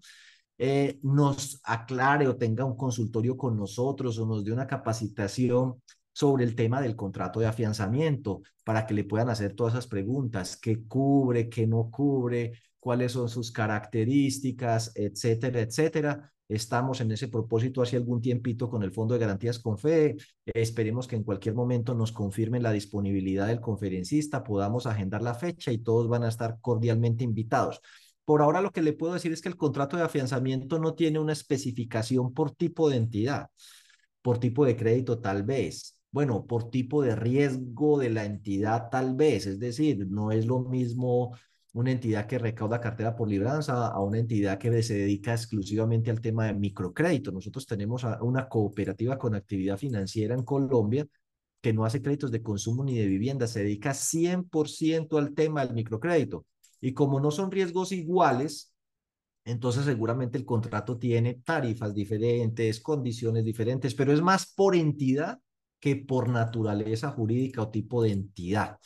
eh, 0.58 1.00
nos 1.04 1.60
aclare 1.64 2.28
o 2.28 2.38
tenga 2.38 2.64
un 2.66 2.78
consultorio 2.78 3.36
con 3.36 3.58
nosotros 3.58 4.18
o 4.20 4.26
nos 4.26 4.46
dé 4.46 4.54
una 4.54 4.68
capacitación 4.68 5.82
sobre 6.14 6.44
el 6.44 6.56
tema 6.56 6.82
del 6.82 6.96
contrato 6.96 7.40
de 7.40 7.48
afianzamiento 7.48 8.42
para 8.64 8.86
que 8.86 8.94
le 8.94 9.04
puedan 9.04 9.30
hacer 9.30 9.54
todas 9.56 9.74
esas 9.74 9.88
preguntas, 9.88 10.58
qué 10.58 10.84
cubre, 10.88 11.50
qué 11.50 11.68
no 11.68 11.90
cubre, 11.90 12.54
cuáles 12.80 13.14
son 13.14 13.28
sus 13.30 13.52
características, 13.52 14.92
etcétera, 14.96 15.62
etcétera, 15.62 16.32
Estamos 16.52 17.00
en 17.00 17.10
ese 17.14 17.30
propósito 17.30 17.82
hace 17.82 17.96
algún 17.96 18.20
tiempito 18.20 18.70
con 18.70 18.84
el 18.84 18.92
Fondo 18.92 19.14
de 19.14 19.22
Garantías 19.22 19.58
Confe. 19.58 20.18
esperemos 20.46 21.08
que 21.08 21.16
en 21.16 21.24
cualquier 21.24 21.56
momento 21.56 21.96
nos 21.96 22.12
confirmen 22.12 22.62
la 22.62 22.74
disponibilidad 22.74 23.48
del 23.48 23.62
conferencista, 23.62 24.44
podamos 24.44 24.86
agendar 24.86 25.22
la 25.22 25.34
fecha 25.34 25.72
y 25.72 25.78
todos 25.78 26.10
van 26.10 26.24
a 26.26 26.28
estar 26.28 26.58
cordialmente 26.60 27.24
invitados. 27.24 27.80
Por 28.26 28.42
ahora 28.42 28.60
lo 28.60 28.72
que 28.72 28.82
le 28.82 28.92
puedo 28.92 29.14
decir 29.14 29.32
es 29.32 29.42
que 29.42 29.48
el 29.48 29.56
contrato 29.56 29.96
de 29.96 30.04
afianzamiento 30.04 30.78
no 30.78 30.94
tiene 30.94 31.20
una 31.20 31.32
especificación 31.32 32.34
por 32.34 32.52
tipo 32.52 32.90
de 32.90 32.98
entidad, 32.98 33.48
por 34.22 34.38
tipo 34.38 34.66
de 34.66 34.76
crédito 34.76 35.20
tal 35.20 35.44
vez, 35.44 36.04
bueno, 36.12 36.46
por 36.46 36.70
tipo 36.70 37.02
de 37.02 37.16
riesgo 37.16 37.98
de 37.98 38.10
la 38.10 38.26
entidad 38.26 38.90
tal 38.90 39.16
vez, 39.16 39.46
es 39.48 39.58
decir, 39.58 40.06
no 40.10 40.34
es 40.34 40.46
lo 40.46 40.60
mismo 40.60 41.34
una 41.74 41.92
entidad 41.92 42.28
que 42.28 42.38
recauda 42.38 42.82
cartera 42.82 43.16
por 43.16 43.30
libranza 43.30 43.88
a 43.88 44.00
una 44.02 44.18
entidad 44.18 44.58
que 44.58 44.84
se 44.84 44.96
dedica 44.96 45.34
exclusivamente 45.34 46.12
al 46.12 46.20
tema 46.20 46.46
de 46.46 46.54
microcrédito. 46.54 47.32
Nosotros 47.32 47.66
tenemos 47.66 48.06
una 48.22 48.50
cooperativa 48.50 49.18
con 49.18 49.36
actividad 49.36 49.78
financiera 49.78 50.36
en 50.36 50.44
Colombia 50.44 51.08
que 51.62 51.74
no 51.74 51.86
hace 51.86 52.02
créditos 52.02 52.32
de 52.32 52.42
consumo 52.42 52.84
ni 52.84 52.98
de 52.98 53.06
vivienda, 53.06 53.48
se 53.48 53.64
dedica 53.64 53.94
100% 53.94 55.18
al 55.18 55.34
tema 55.34 55.64
del 55.64 55.76
microcrédito. 55.76 56.46
Y 56.82 56.94
como 56.94 57.20
no 57.20 57.30
son 57.30 57.52
riesgos 57.52 57.92
iguales, 57.92 58.74
entonces 59.46 59.86
seguramente 59.86 60.38
el 60.38 60.46
contrato 60.46 60.98
tiene 60.98 61.36
tarifas 61.36 61.94
diferentes, 61.94 62.80
condiciones 62.82 63.46
diferentes, 63.46 63.94
pero 63.94 64.12
es 64.12 64.22
más 64.22 64.52
por 64.54 64.76
entidad 64.76 65.40
que 65.80 65.96
por 65.96 66.30
naturaleza 66.30 67.12
jurídica 67.12 67.62
o 67.62 67.70
tipo 67.70 68.02
de 68.04 68.12
entidad. 68.12 68.78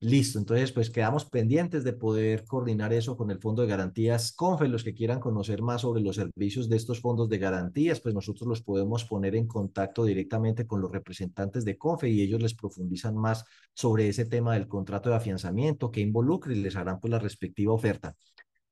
Listo, 0.00 0.38
entonces 0.38 0.70
pues 0.70 0.90
quedamos 0.90 1.24
pendientes 1.24 1.82
de 1.82 1.92
poder 1.92 2.44
coordinar 2.44 2.92
eso 2.92 3.16
con 3.16 3.32
el 3.32 3.40
Fondo 3.40 3.62
de 3.62 3.68
Garantías 3.68 4.30
CONFE. 4.30 4.68
Los 4.68 4.84
que 4.84 4.94
quieran 4.94 5.18
conocer 5.18 5.60
más 5.60 5.80
sobre 5.80 6.00
los 6.00 6.14
servicios 6.14 6.68
de 6.68 6.76
estos 6.76 7.00
fondos 7.00 7.28
de 7.28 7.38
garantías, 7.38 8.00
pues 8.00 8.14
nosotros 8.14 8.48
los 8.48 8.62
podemos 8.62 9.04
poner 9.04 9.34
en 9.34 9.48
contacto 9.48 10.04
directamente 10.04 10.68
con 10.68 10.80
los 10.80 10.92
representantes 10.92 11.64
de 11.64 11.76
CONFE 11.76 12.10
y 12.10 12.22
ellos 12.22 12.40
les 12.40 12.54
profundizan 12.54 13.16
más 13.16 13.44
sobre 13.74 14.08
ese 14.08 14.24
tema 14.24 14.54
del 14.54 14.68
contrato 14.68 15.10
de 15.10 15.16
afianzamiento 15.16 15.90
que 15.90 16.00
involucre 16.00 16.54
y 16.54 16.60
les 16.60 16.76
harán 16.76 17.00
pues 17.00 17.10
la 17.10 17.18
respectiva 17.18 17.72
oferta. 17.72 18.14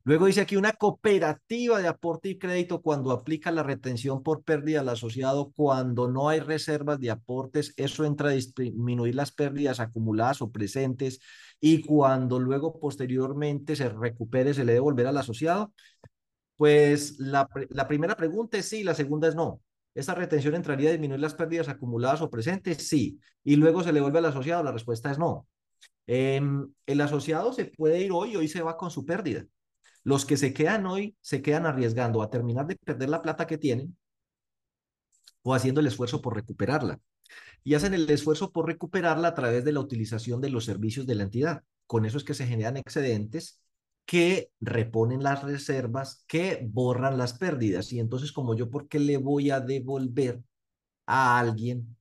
Luego 0.07 0.27
dice 0.27 0.41
aquí 0.41 0.55
una 0.55 0.73
cooperativa 0.73 1.81
de 1.81 1.89
aporte 1.89 2.29
y 2.29 2.39
crédito 2.39 2.81
cuando 2.81 3.11
aplica 3.11 3.51
la 3.51 3.65
retención 3.65 4.23
por 4.23 4.45
pérdida 4.45 4.79
al 4.79 4.89
asociado, 4.89 5.51
cuando 5.57 6.09
no 6.09 6.29
hay 6.29 6.39
reservas 6.39 7.01
de 7.01 7.11
aportes, 7.11 7.75
eso 7.77 8.05
entra 8.05 8.29
a 8.29 8.33
disminuir 8.33 9.17
las 9.17 9.33
pérdidas 9.33 9.81
acumuladas 9.81 10.43
o 10.43 10.53
presentes 10.53 11.19
y 11.61 11.83
cuando 11.83 12.39
luego 12.39 12.79
posteriormente 12.79 13.75
se 13.75 13.89
recupere, 13.89 14.55
se 14.55 14.65
le 14.65 14.75
debe 14.75 15.09
al 15.09 15.17
asociado. 15.17 15.73
Pues 16.57 17.19
la, 17.19 17.49
la 17.71 17.89
primera 17.89 18.15
pregunta 18.15 18.59
es 18.59 18.69
sí, 18.69 18.85
la 18.85 18.95
segunda 18.95 19.27
es 19.27 19.35
no. 19.35 19.61
¿Esa 19.93 20.15
retención 20.15 20.55
entraría 20.55 20.91
a 20.91 20.93
disminuir 20.93 21.21
las 21.21 21.35
pérdidas 21.35 21.69
acumuladas 21.69 22.21
o 22.21 22.31
presentes? 22.31 22.89
Sí. 22.89 23.19
Y 23.43 23.57
luego 23.57 23.83
se 23.83 23.93
le 23.93 24.01
vuelve 24.01 24.21
al 24.21 24.27
asociado, 24.27 24.63
la 24.63 24.71
respuesta 24.71 25.11
es 25.11 25.19
no. 25.19 25.49
Em, 26.07 26.73
el 26.87 27.01
asociado 27.01 27.53
se 27.53 27.65
puede 27.65 28.01
ir 28.03 28.13
hoy, 28.13 28.37
hoy 28.37 28.47
se 28.47 28.63
va 28.63 28.77
con 28.77 28.93
su 28.93 29.05
pérdida. 29.05 29.45
Los 30.07 30.25
que 30.25 30.37
se 30.37 30.55
quedan 30.55 30.87
hoy 30.87 31.17
se 31.21 31.43
quedan 31.43 31.67
arriesgando 31.67 32.23
a 32.23 32.31
terminar 32.31 32.65
de 32.69 32.77
perder 32.77 33.09
la 33.09 33.23
plata 33.23 33.49
que 33.49 33.59
tienen 33.59 33.97
o 35.43 35.53
haciendo 35.53 35.81
el 35.81 35.89
esfuerzo 35.89 36.23
por 36.23 36.37
recuperarla. 36.37 37.01
Y 37.65 37.75
hacen 37.75 37.93
el 37.93 38.09
esfuerzo 38.09 38.53
por 38.53 38.67
recuperarla 38.69 39.27
a 39.27 39.35
través 39.35 39.65
de 39.65 39.73
la 39.73 39.81
utilización 39.81 40.41
de 40.41 40.51
los 40.51 40.65
servicios 40.65 41.09
de 41.09 41.17
la 41.17 41.25
entidad. 41.25 41.65
Con 41.89 42.07
eso 42.07 42.19
es 42.19 42.23
que 42.23 42.35
se 42.35 42.47
generan 42.47 42.77
excedentes 42.77 43.61
que 44.05 44.53
reponen 44.61 45.25
las 45.25 45.43
reservas, 45.43 46.25
que 46.29 46.65
borran 46.71 47.19
las 47.19 47.37
pérdidas. 47.37 47.93
Y 47.93 47.99
entonces, 47.99 48.31
como 48.31 48.55
yo, 48.55 48.71
¿por 48.71 48.87
qué 48.87 49.01
le 49.01 49.17
voy 49.17 49.51
a 49.51 49.59
devolver 49.59 50.41
a 51.07 51.41
alguien 51.41 51.97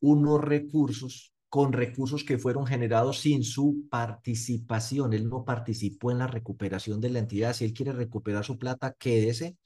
unos 0.00 0.40
recursos 0.40 1.33
con 1.54 1.72
recursos 1.72 2.24
que 2.24 2.36
fueron 2.36 2.66
generados 2.66 3.20
sin 3.20 3.44
su 3.44 3.86
participación. 3.88 5.12
Él 5.12 5.28
no 5.28 5.44
participó 5.44 6.10
en 6.10 6.18
la 6.18 6.26
recuperación 6.26 7.00
de 7.00 7.10
la 7.10 7.20
entidad. 7.20 7.52
Si 7.54 7.64
él 7.64 7.72
quiere 7.72 7.92
recuperar 7.92 8.44
su 8.44 8.58
plata, 8.58 8.92
quédese, 8.98 9.56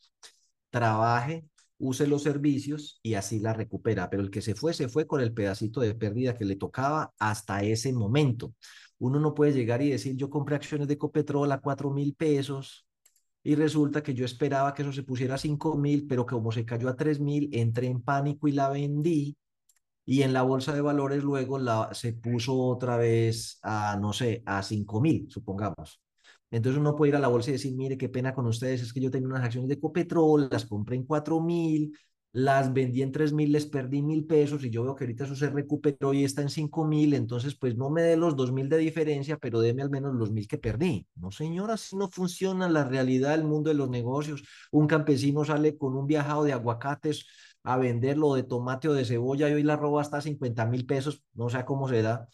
trabaje, 0.68 1.46
use 1.78 2.06
los 2.06 2.24
servicios 2.24 3.00
y 3.02 3.14
así 3.14 3.38
la 3.40 3.54
recupera. 3.54 4.10
Pero 4.10 4.22
el 4.22 4.30
que 4.30 4.42
se 4.42 4.54
fue, 4.54 4.74
se 4.74 4.90
fue 4.90 5.06
con 5.06 5.22
el 5.22 5.32
pedacito 5.32 5.80
de 5.80 5.94
pérdida 5.94 6.34
que 6.36 6.44
le 6.44 6.56
tocaba 6.56 7.14
hasta 7.18 7.62
ese 7.62 7.90
momento. 7.94 8.52
Uno 8.98 9.18
no 9.18 9.32
puede 9.32 9.54
llegar 9.54 9.80
y 9.80 9.88
decir, 9.88 10.14
yo 10.14 10.28
compré 10.28 10.56
acciones 10.56 10.88
de 10.88 10.98
Copetrol 10.98 11.50
a 11.52 11.58
cuatro 11.58 11.90
mil 11.90 12.14
pesos 12.14 12.86
y 13.42 13.54
resulta 13.54 14.02
que 14.02 14.12
yo 14.12 14.26
esperaba 14.26 14.74
que 14.74 14.82
eso 14.82 14.92
se 14.92 15.04
pusiera 15.04 15.36
a 15.36 15.38
cinco 15.38 15.74
mil, 15.78 16.06
pero 16.06 16.26
como 16.26 16.52
se 16.52 16.66
cayó 16.66 16.90
a 16.90 16.96
tres 16.96 17.18
mil, 17.18 17.48
entré 17.50 17.86
en 17.86 18.02
pánico 18.02 18.46
y 18.46 18.52
la 18.52 18.68
vendí 18.68 19.38
y 20.10 20.22
en 20.22 20.32
la 20.32 20.40
bolsa 20.40 20.72
de 20.72 20.80
valores 20.80 21.22
luego 21.22 21.58
la, 21.58 21.90
se 21.92 22.14
puso 22.14 22.56
otra 22.58 22.96
vez 22.96 23.58
a, 23.62 23.98
no 24.00 24.14
sé, 24.14 24.42
a 24.46 24.62
5 24.62 25.02
mil, 25.02 25.26
supongamos. 25.30 26.00
Entonces 26.50 26.80
uno 26.80 26.96
puede 26.96 27.10
ir 27.10 27.16
a 27.16 27.18
la 27.18 27.28
bolsa 27.28 27.50
y 27.50 27.52
decir, 27.54 27.74
mire, 27.76 27.98
qué 27.98 28.08
pena 28.08 28.34
con 28.34 28.46
ustedes, 28.46 28.80
es 28.80 28.94
que 28.94 29.02
yo 29.02 29.10
tenía 29.10 29.28
unas 29.28 29.44
acciones 29.44 29.68
de 29.68 29.78
Copetrol, 29.78 30.48
las 30.50 30.64
compré 30.64 30.96
en 30.96 31.04
4 31.04 31.42
mil, 31.42 31.92
las 32.32 32.72
vendí 32.72 33.02
en 33.02 33.12
3 33.12 33.34
mil, 33.34 33.52
les 33.52 33.66
perdí 33.66 34.00
mil 34.00 34.24
pesos 34.24 34.64
y 34.64 34.70
yo 34.70 34.82
veo 34.82 34.94
que 34.94 35.04
ahorita 35.04 35.24
eso 35.24 35.36
se 35.36 35.50
recuperó 35.50 36.14
y 36.14 36.24
está 36.24 36.40
en 36.40 36.48
5 36.48 36.86
mil, 36.86 37.12
entonces 37.12 37.54
pues 37.54 37.76
no 37.76 37.90
me 37.90 38.00
dé 38.00 38.16
los 38.16 38.34
2 38.34 38.50
mil 38.50 38.70
de 38.70 38.78
diferencia, 38.78 39.36
pero 39.36 39.60
déme 39.60 39.82
al 39.82 39.90
menos 39.90 40.14
los 40.14 40.30
mil 40.30 40.48
que 40.48 40.56
perdí. 40.56 41.06
No 41.16 41.30
señora, 41.30 41.74
así 41.74 41.96
no 41.96 42.08
funciona 42.08 42.66
la 42.70 42.84
realidad 42.84 43.32
del 43.36 43.44
mundo 43.44 43.68
de 43.68 43.74
los 43.76 43.90
negocios. 43.90 44.42
Un 44.72 44.86
campesino 44.86 45.44
sale 45.44 45.76
con 45.76 45.94
un 45.96 46.06
viajado 46.06 46.44
de 46.44 46.54
aguacates 46.54 47.26
a 47.64 47.76
venderlo 47.76 48.34
de 48.34 48.42
tomate 48.44 48.88
o 48.88 48.94
de 48.94 49.04
cebolla 49.04 49.48
y 49.48 49.54
hoy 49.54 49.62
la 49.62 49.76
roba 49.76 50.00
hasta 50.00 50.20
50 50.20 50.66
mil 50.66 50.86
pesos, 50.86 51.22
no 51.34 51.48
sé 51.48 51.64
cómo 51.64 51.88
se 51.88 52.02
da. 52.02 52.28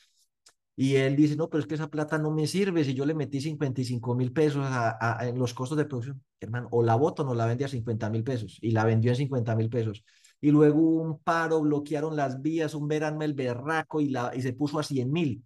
Y 0.77 0.97
él 0.97 1.15
dice, 1.15 1.37
no, 1.37 1.49
pero 1.49 1.61
es 1.61 1.69
que 1.69 1.75
esa 1.77 1.89
plata 1.89 2.19
no 2.19 2.33
me 2.33 2.47
sirve 2.49 2.85
si 2.85 2.95
yo 2.95 3.07
le 3.07 3.15
metí 3.15 3.41
55 3.41 4.15
mil 4.17 4.33
pesos 4.33 4.65
a, 4.67 5.19
en 5.23 5.39
los 5.39 5.55
costos 5.55 5.79
de 5.79 5.85
producción. 5.85 6.23
Hermano, 6.41 6.69
o 6.73 6.83
la 6.83 6.97
voto 6.97 7.25
no 7.25 7.35
la 7.35 7.47
vendía 7.47 7.67
a 7.67 7.71
50 7.71 8.11
mil 8.11 8.25
pesos 8.25 8.59
y 8.61 8.73
la 8.73 8.85
vendió 8.85 9.13
en 9.13 9.17
50 9.17 9.55
mil 9.55 9.69
pesos. 9.69 10.05
Y 10.41 10.51
luego 10.51 10.81
un 10.81 11.21
paro, 11.21 11.61
bloquearon 11.61 12.17
las 12.17 12.43
vías, 12.43 12.75
un 12.75 12.89
verano 12.89 13.23
el 13.23 13.35
berraco 13.35 14.01
y, 14.01 14.09
la, 14.09 14.33
y 14.35 14.43
se 14.43 14.53
puso 14.53 14.79
a 14.79 14.83
100 14.83 15.11
mil. 15.13 15.45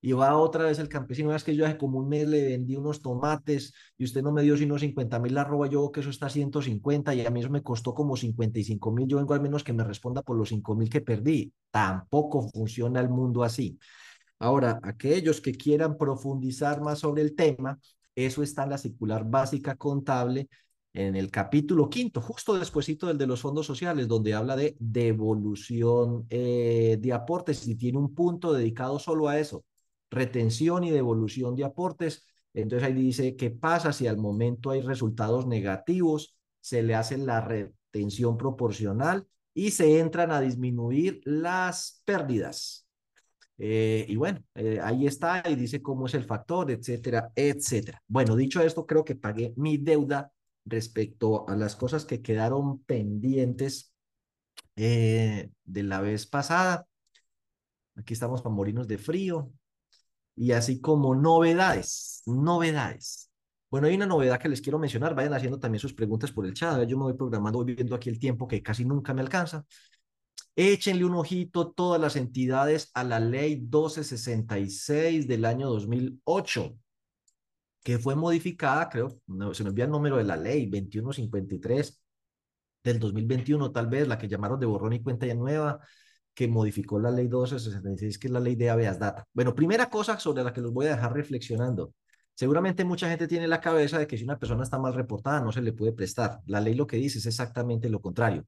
Y 0.00 0.12
va 0.12 0.36
otra 0.36 0.64
vez 0.64 0.78
el 0.78 0.88
campesino, 0.88 1.34
es 1.34 1.42
que 1.42 1.56
yo 1.56 1.66
hace 1.66 1.78
como 1.78 1.98
un 1.98 2.08
mes 2.08 2.28
le 2.28 2.44
vendí 2.44 2.76
unos 2.76 3.02
tomates 3.02 3.72
y 3.98 4.04
usted 4.04 4.22
no 4.22 4.30
me 4.30 4.42
dio 4.42 4.56
sino 4.56 4.78
50 4.78 5.18
mil 5.18 5.34
la 5.34 5.44
roba, 5.44 5.66
yo 5.68 5.90
que 5.90 6.00
eso 6.00 6.10
está 6.10 6.28
150 6.28 7.14
y 7.14 7.26
a 7.26 7.30
mí 7.30 7.40
eso 7.40 7.50
me 7.50 7.62
costó 7.62 7.94
como 7.94 8.16
55 8.16 8.92
mil, 8.92 9.08
yo 9.08 9.16
vengo 9.16 9.34
al 9.34 9.40
menos 9.40 9.64
que 9.64 9.72
me 9.72 9.84
responda 9.84 10.22
por 10.22 10.36
los 10.36 10.50
5 10.50 10.76
mil 10.76 10.90
que 10.90 11.00
perdí. 11.00 11.52
Tampoco 11.70 12.48
funciona 12.50 13.00
el 13.00 13.08
mundo 13.08 13.42
así. 13.42 13.78
Ahora, 14.38 14.78
aquellos 14.82 15.40
que 15.40 15.52
quieran 15.52 15.96
profundizar 15.96 16.80
más 16.82 17.00
sobre 17.00 17.22
el 17.22 17.34
tema, 17.34 17.78
eso 18.14 18.42
está 18.42 18.64
en 18.64 18.70
la 18.70 18.78
circular 18.78 19.24
básica 19.28 19.76
contable 19.76 20.48
en 20.92 21.16
el 21.16 21.30
capítulo 21.30 21.90
quinto, 21.90 22.20
justo 22.22 22.58
despuesito 22.58 23.06
del 23.06 23.18
de 23.18 23.26
los 23.26 23.40
fondos 23.40 23.66
sociales, 23.66 24.08
donde 24.08 24.34
habla 24.34 24.56
de 24.56 24.76
devolución 24.78 26.26
eh, 26.30 26.96
de 27.00 27.12
aportes 27.12 27.66
y 27.68 27.74
tiene 27.76 27.98
un 27.98 28.14
punto 28.14 28.52
dedicado 28.52 28.98
solo 28.98 29.28
a 29.28 29.38
eso 29.38 29.64
retención 30.16 30.82
y 30.84 30.90
devolución 30.90 31.54
de 31.54 31.64
aportes. 31.64 32.26
Entonces 32.54 32.88
ahí 32.88 32.94
dice, 32.94 33.36
¿qué 33.36 33.50
pasa 33.50 33.92
si 33.92 34.06
al 34.06 34.16
momento 34.16 34.70
hay 34.70 34.80
resultados 34.80 35.46
negativos? 35.46 36.36
Se 36.60 36.82
le 36.82 36.94
hace 36.94 37.18
la 37.18 37.40
retención 37.40 38.36
proporcional 38.36 39.28
y 39.54 39.70
se 39.70 40.00
entran 40.00 40.32
a 40.32 40.40
disminuir 40.40 41.20
las 41.24 42.02
pérdidas. 42.04 42.86
Eh, 43.58 44.04
y 44.08 44.16
bueno, 44.16 44.42
eh, 44.54 44.80
ahí 44.82 45.06
está 45.06 45.42
y 45.48 45.54
dice 45.54 45.80
cómo 45.80 46.06
es 46.06 46.14
el 46.14 46.24
factor, 46.24 46.70
etcétera, 46.70 47.30
etcétera. 47.34 48.02
Bueno, 48.06 48.36
dicho 48.36 48.60
esto, 48.60 48.86
creo 48.86 49.04
que 49.04 49.14
pagué 49.14 49.54
mi 49.56 49.78
deuda 49.78 50.30
respecto 50.66 51.48
a 51.48 51.56
las 51.56 51.76
cosas 51.76 52.04
que 52.04 52.20
quedaron 52.20 52.80
pendientes 52.80 53.94
eh, 54.76 55.50
de 55.64 55.82
la 55.82 56.00
vez 56.00 56.26
pasada. 56.26 56.86
Aquí 57.96 58.12
estamos 58.12 58.42
para 58.42 58.54
morirnos 58.54 58.88
de 58.88 58.98
frío 58.98 59.50
y 60.36 60.52
así 60.52 60.80
como 60.80 61.14
novedades, 61.14 62.22
novedades. 62.26 63.30
Bueno, 63.70 63.88
hay 63.88 63.94
una 63.96 64.06
novedad 64.06 64.38
que 64.38 64.48
les 64.48 64.60
quiero 64.60 64.78
mencionar. 64.78 65.14
Vayan 65.14 65.34
haciendo 65.34 65.58
también 65.58 65.80
sus 65.80 65.94
preguntas 65.94 66.30
por 66.30 66.46
el 66.46 66.54
chat. 66.54 66.86
Yo 66.86 66.96
me 66.96 67.04
voy 67.04 67.14
programando, 67.14 67.58
voy 67.58 67.74
viendo 67.74 67.94
aquí 67.96 68.10
el 68.10 68.18
tiempo 68.18 68.46
que 68.46 68.62
casi 68.62 68.84
nunca 68.84 69.12
me 69.12 69.22
alcanza. 69.22 69.64
Échenle 70.54 71.04
un 71.04 71.14
ojito 71.14 71.72
todas 71.72 72.00
las 72.00 72.16
entidades 72.16 72.90
a 72.94 73.04
la 73.04 73.20
ley 73.20 73.56
1266 73.56 75.26
del 75.28 75.44
año 75.44 75.68
2008, 75.68 76.78
que 77.82 77.98
fue 77.98 78.14
modificada, 78.14 78.88
creo, 78.88 79.20
se 79.52 79.62
me 79.62 79.70
envía 79.70 79.84
el 79.84 79.90
número 79.90 80.16
de 80.16 80.24
la 80.24 80.36
ley 80.36 80.66
2153 80.66 82.00
del 82.84 82.98
2021, 82.98 83.70
tal 83.72 83.86
vez, 83.88 84.08
la 84.08 84.18
que 84.18 84.28
llamaron 84.28 84.58
de 84.58 84.66
borrón 84.66 84.92
y 84.94 85.02
cuenta 85.02 85.26
ya 85.26 85.34
nueva, 85.34 85.80
que 86.36 86.48
modificó 86.48 87.00
la 87.00 87.10
ley 87.10 87.24
1266, 87.24 88.18
que 88.18 88.26
es 88.26 88.32
la 88.32 88.40
ley 88.40 88.56
de 88.56 88.68
habeas 88.68 88.98
data. 88.98 89.26
Bueno, 89.32 89.54
primera 89.54 89.88
cosa 89.88 90.18
sobre 90.20 90.44
la 90.44 90.52
que 90.52 90.60
los 90.60 90.70
voy 90.70 90.84
a 90.86 90.90
dejar 90.90 91.14
reflexionando. 91.14 91.94
Seguramente 92.34 92.84
mucha 92.84 93.08
gente 93.08 93.26
tiene 93.26 93.48
la 93.48 93.58
cabeza 93.58 93.98
de 93.98 94.06
que 94.06 94.18
si 94.18 94.24
una 94.24 94.38
persona 94.38 94.62
está 94.62 94.78
mal 94.78 94.92
reportada 94.92 95.40
no 95.40 95.50
se 95.50 95.62
le 95.62 95.72
puede 95.72 95.92
prestar. 95.92 96.40
La 96.44 96.60
ley 96.60 96.74
lo 96.74 96.86
que 96.86 96.98
dice 96.98 97.18
es 97.20 97.26
exactamente 97.26 97.88
lo 97.88 98.02
contrario. 98.02 98.46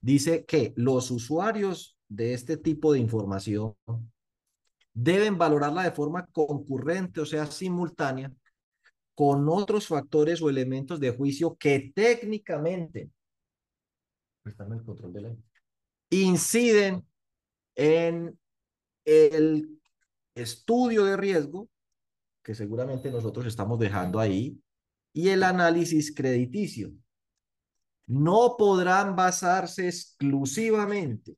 Dice 0.00 0.46
que 0.46 0.72
los 0.76 1.10
usuarios 1.10 1.98
de 2.08 2.32
este 2.32 2.56
tipo 2.56 2.94
de 2.94 3.00
información 3.00 3.74
deben 4.94 5.36
valorarla 5.36 5.82
de 5.82 5.92
forma 5.92 6.26
concurrente, 6.32 7.20
o 7.20 7.26
sea, 7.26 7.44
simultánea, 7.44 8.32
con 9.14 9.46
otros 9.50 9.88
factores 9.88 10.40
o 10.40 10.48
elementos 10.48 10.98
de 11.00 11.10
juicio 11.10 11.54
que 11.56 11.92
técnicamente 11.94 13.10
el 14.46 14.84
control 14.84 15.12
de 15.12 15.20
ley, 15.20 15.38
inciden 16.08 17.04
en 17.76 18.38
el 19.04 19.78
estudio 20.34 21.04
de 21.04 21.16
riesgo, 21.16 21.68
que 22.42 22.54
seguramente 22.54 23.10
nosotros 23.10 23.46
estamos 23.46 23.78
dejando 23.78 24.18
ahí, 24.18 24.58
y 25.12 25.28
el 25.28 25.42
análisis 25.42 26.14
crediticio. 26.14 26.92
No 28.06 28.56
podrán 28.58 29.16
basarse 29.16 29.86
exclusivamente 29.86 31.36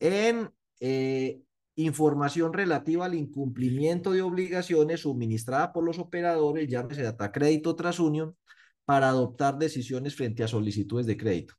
en 0.00 0.50
eh, 0.80 1.42
información 1.76 2.52
relativa 2.52 3.04
al 3.04 3.14
incumplimiento 3.14 4.12
de 4.12 4.22
obligaciones 4.22 5.00
suministrada 5.00 5.72
por 5.72 5.84
los 5.84 5.98
operadores, 5.98 6.68
llámese 6.68 7.02
data 7.02 7.30
crédito 7.30 7.76
tras 7.76 8.00
unión, 8.00 8.36
para 8.84 9.08
adoptar 9.08 9.58
decisiones 9.58 10.16
frente 10.16 10.42
a 10.42 10.48
solicitudes 10.48 11.06
de 11.06 11.16
crédito. 11.16 11.54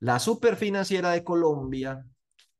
La 0.00 0.20
Superfinanciera 0.20 1.10
de 1.10 1.24
Colombia, 1.24 2.06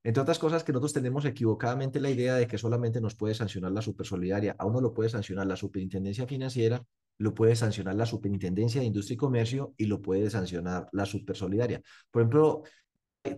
entre 0.09 0.23
otras 0.23 0.39
cosas 0.39 0.65
que 0.65 0.73
nosotros 0.73 0.95
tenemos 0.95 1.27
equivocadamente 1.27 2.01
la 2.01 2.09
idea 2.09 2.35
de 2.35 2.47
que 2.47 2.57
solamente 2.57 2.99
nos 2.99 3.15
puede 3.15 3.35
sancionar 3.35 3.73
la 3.73 3.83
Supersolidaria, 3.83 4.57
a 4.59 4.65
uno 4.65 4.81
lo 4.81 4.95
puede 4.95 5.11
sancionar 5.11 5.47
la 5.47 5.55
Superintendencia 5.55 6.27
Financiera, 6.27 6.83
lo 7.19 7.35
puede 7.35 7.55
sancionar 7.55 7.95
la 7.95 8.07
Superintendencia 8.07 8.81
de 8.81 8.87
Industria 8.87 9.17
y 9.17 9.19
Comercio 9.19 9.75
y 9.77 9.85
lo 9.85 10.01
puede 10.01 10.31
sancionar 10.31 10.89
la 10.93 11.05
Supersolidaria. 11.05 11.83
Por 12.11 12.23
ejemplo, 12.23 12.63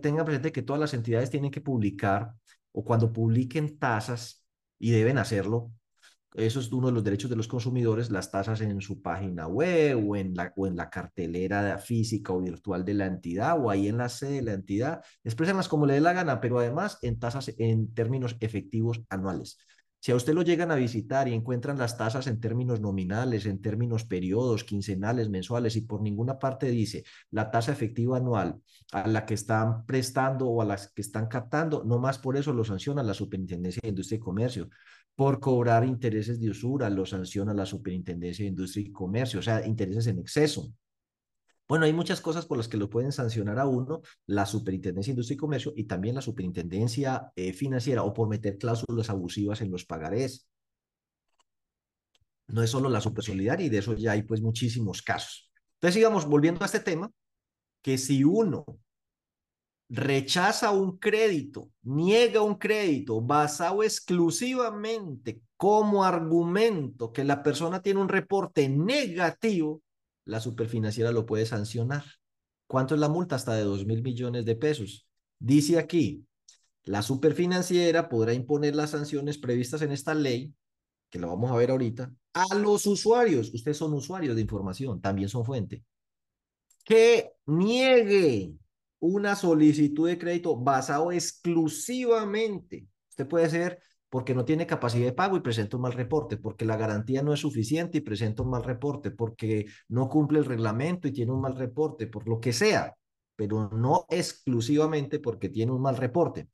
tengan 0.01 0.23
presente 0.23 0.53
que 0.53 0.61
todas 0.61 0.79
las 0.79 0.93
entidades 0.93 1.29
tienen 1.29 1.51
que 1.51 1.59
publicar 1.59 2.31
o 2.71 2.85
cuando 2.85 3.11
publiquen 3.11 3.77
tasas, 3.77 4.41
y 4.79 4.91
deben 4.91 5.17
hacerlo, 5.17 5.73
eso 6.33 6.59
es 6.59 6.71
uno 6.71 6.87
de 6.87 6.93
los 6.93 7.03
derechos 7.03 7.29
de 7.29 7.35
los 7.35 7.47
consumidores, 7.47 8.09
las 8.09 8.31
tasas 8.31 8.61
en 8.61 8.79
su 8.81 9.01
página 9.01 9.47
web 9.47 10.01
o 10.07 10.15
en 10.15 10.33
la, 10.33 10.53
o 10.55 10.65
en 10.65 10.77
la 10.77 10.89
cartelera 10.89 11.77
física 11.77 12.31
o 12.31 12.41
virtual 12.41 12.85
de 12.85 12.93
la 12.93 13.05
entidad 13.05 13.59
o 13.59 13.69
ahí 13.69 13.87
en 13.87 13.97
la 13.97 14.07
sede 14.07 14.35
de 14.35 14.41
la 14.43 14.53
entidad, 14.53 15.01
expresenlas 15.23 15.67
como 15.67 15.85
le 15.85 15.95
dé 15.95 16.01
la 16.01 16.13
gana, 16.13 16.39
pero 16.39 16.59
además 16.59 16.99
en 17.01 17.19
tasas 17.19 17.53
en 17.57 17.93
términos 17.93 18.37
efectivos 18.39 19.01
anuales. 19.09 19.57
Si 20.03 20.11
a 20.11 20.15
usted 20.15 20.33
lo 20.33 20.41
llegan 20.41 20.71
a 20.71 20.75
visitar 20.75 21.27
y 21.27 21.33
encuentran 21.35 21.77
las 21.77 21.95
tasas 21.95 22.25
en 22.25 22.39
términos 22.39 22.81
nominales, 22.81 23.45
en 23.45 23.61
términos 23.61 24.03
periodos, 24.03 24.63
quincenales, 24.63 25.29
mensuales, 25.29 25.75
y 25.75 25.81
por 25.81 26.01
ninguna 26.01 26.39
parte 26.39 26.71
dice 26.71 27.03
la 27.29 27.51
tasa 27.51 27.71
efectiva 27.71 28.17
anual 28.17 28.59
a 28.93 29.07
la 29.07 29.27
que 29.27 29.35
están 29.35 29.85
prestando 29.85 30.47
o 30.47 30.59
a 30.59 30.65
las 30.65 30.91
que 30.91 31.03
están 31.03 31.27
captando, 31.27 31.83
no 31.83 31.99
más 31.99 32.17
por 32.17 32.35
eso 32.35 32.51
lo 32.51 32.63
sanciona 32.63 33.03
la 33.03 33.13
Superintendencia 33.13 33.79
de 33.83 33.89
Industria 33.89 34.17
y 34.17 34.21
Comercio. 34.21 34.69
Por 35.15 35.39
cobrar 35.39 35.85
intereses 35.85 36.39
de 36.39 36.49
usura, 36.49 36.89
lo 36.89 37.05
sanciona 37.05 37.53
la 37.53 37.65
Superintendencia 37.65 38.43
de 38.43 38.49
Industria 38.49 38.87
y 38.87 38.91
Comercio, 38.91 39.39
o 39.39 39.43
sea, 39.43 39.65
intereses 39.65 40.07
en 40.07 40.19
exceso. 40.19 40.73
Bueno, 41.67 41.85
hay 41.85 41.93
muchas 41.93 42.19
cosas 42.19 42.45
por 42.45 42.57
las 42.57 42.67
que 42.67 42.75
lo 42.75 42.89
pueden 42.89 43.13
sancionar 43.13 43.57
a 43.57 43.65
uno, 43.65 44.01
la 44.25 44.45
Superintendencia 44.45 45.11
de 45.11 45.13
Industria 45.13 45.35
y 45.35 45.37
Comercio 45.37 45.73
y 45.75 45.85
también 45.85 46.15
la 46.15 46.21
Superintendencia 46.21 47.31
eh, 47.35 47.53
Financiera 47.53 48.03
o 48.03 48.13
por 48.13 48.27
meter 48.27 48.57
cláusulas 48.57 49.09
abusivas 49.09 49.61
en 49.61 49.71
los 49.71 49.85
pagarés. 49.85 50.49
No 52.47 52.61
es 52.61 52.69
solo 52.69 52.89
la 52.89 52.99
Supersolidaria 52.99 53.65
y 53.65 53.69
de 53.69 53.77
eso 53.77 53.95
ya 53.95 54.11
hay 54.11 54.23
pues 54.23 54.41
muchísimos 54.41 55.01
casos. 55.01 55.49
Entonces, 55.75 55.95
sigamos 55.95 56.25
volviendo 56.25 56.61
a 56.61 56.65
este 56.65 56.81
tema, 56.81 57.09
que 57.81 57.97
si 57.97 58.23
uno 58.23 58.65
rechaza 59.93 60.71
un 60.71 60.97
crédito, 60.97 61.69
niega 61.83 62.41
un 62.41 62.55
crédito 62.55 63.19
basado 63.19 63.83
exclusivamente 63.83 65.41
como 65.57 66.05
argumento 66.05 67.11
que 67.11 67.25
la 67.25 67.43
persona 67.43 67.81
tiene 67.81 67.99
un 67.99 68.07
reporte 68.07 68.69
negativo, 68.69 69.81
la 70.23 70.39
superfinanciera 70.39 71.11
lo 71.11 71.25
puede 71.25 71.45
sancionar. 71.45 72.05
¿Cuánto 72.67 72.95
es 72.95 73.01
la 73.01 73.09
multa? 73.09 73.35
Hasta 73.35 73.53
de 73.53 73.63
2 73.63 73.85
mil 73.85 74.01
millones 74.01 74.45
de 74.45 74.55
pesos. 74.55 75.05
Dice 75.39 75.77
aquí, 75.77 76.25
la 76.83 77.01
superfinanciera 77.01 78.07
podrá 78.07 78.33
imponer 78.33 78.75
las 78.77 78.91
sanciones 78.91 79.37
previstas 79.37 79.81
en 79.81 79.91
esta 79.91 80.13
ley, 80.13 80.53
que 81.09 81.19
lo 81.19 81.27
vamos 81.27 81.51
a 81.51 81.57
ver 81.57 81.69
ahorita, 81.69 82.13
a 82.33 82.55
los 82.55 82.85
usuarios. 82.85 83.53
Ustedes 83.53 83.75
son 83.75 83.93
usuarios 83.93 84.37
de 84.37 84.41
información, 84.41 85.01
también 85.01 85.27
son 85.27 85.43
fuente. 85.43 85.83
Que 86.85 87.33
niegue 87.45 88.55
una 89.01 89.35
solicitud 89.35 90.07
de 90.07 90.17
crédito 90.17 90.55
basado 90.55 91.11
exclusivamente. 91.11 92.87
Usted 93.09 93.27
puede 93.27 93.49
ser 93.49 93.79
porque 94.09 94.35
no 94.35 94.45
tiene 94.45 94.67
capacidad 94.67 95.05
de 95.05 95.13
pago 95.13 95.37
y 95.37 95.41
presenta 95.41 95.77
un 95.77 95.83
mal 95.83 95.93
reporte, 95.93 96.37
porque 96.37 96.65
la 96.65 96.77
garantía 96.77 97.23
no 97.23 97.33
es 97.33 97.39
suficiente 97.39 97.97
y 97.97 98.01
presenta 98.01 98.43
un 98.43 98.49
mal 98.51 98.63
reporte, 98.63 99.09
porque 99.11 99.65
no 99.87 100.09
cumple 100.09 100.39
el 100.39 100.45
reglamento 100.45 101.07
y 101.07 101.13
tiene 101.13 101.31
un 101.31 101.41
mal 101.41 101.55
reporte, 101.55 102.07
por 102.07 102.27
lo 102.27 102.39
que 102.39 102.53
sea, 102.53 102.95
pero 103.35 103.69
no 103.69 104.05
exclusivamente 104.09 105.19
porque 105.19 105.49
tiene 105.49 105.71
un 105.71 105.81
mal 105.81 105.97
reporte. 105.97 106.49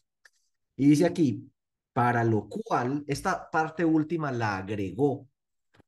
Y 0.75 0.87
dice 0.89 1.05
aquí, 1.05 1.51
para 1.93 2.23
lo 2.23 2.47
cual, 2.47 3.03
esta 3.07 3.49
parte 3.49 3.83
última 3.83 4.31
la 4.31 4.57
agregó, 4.57 5.27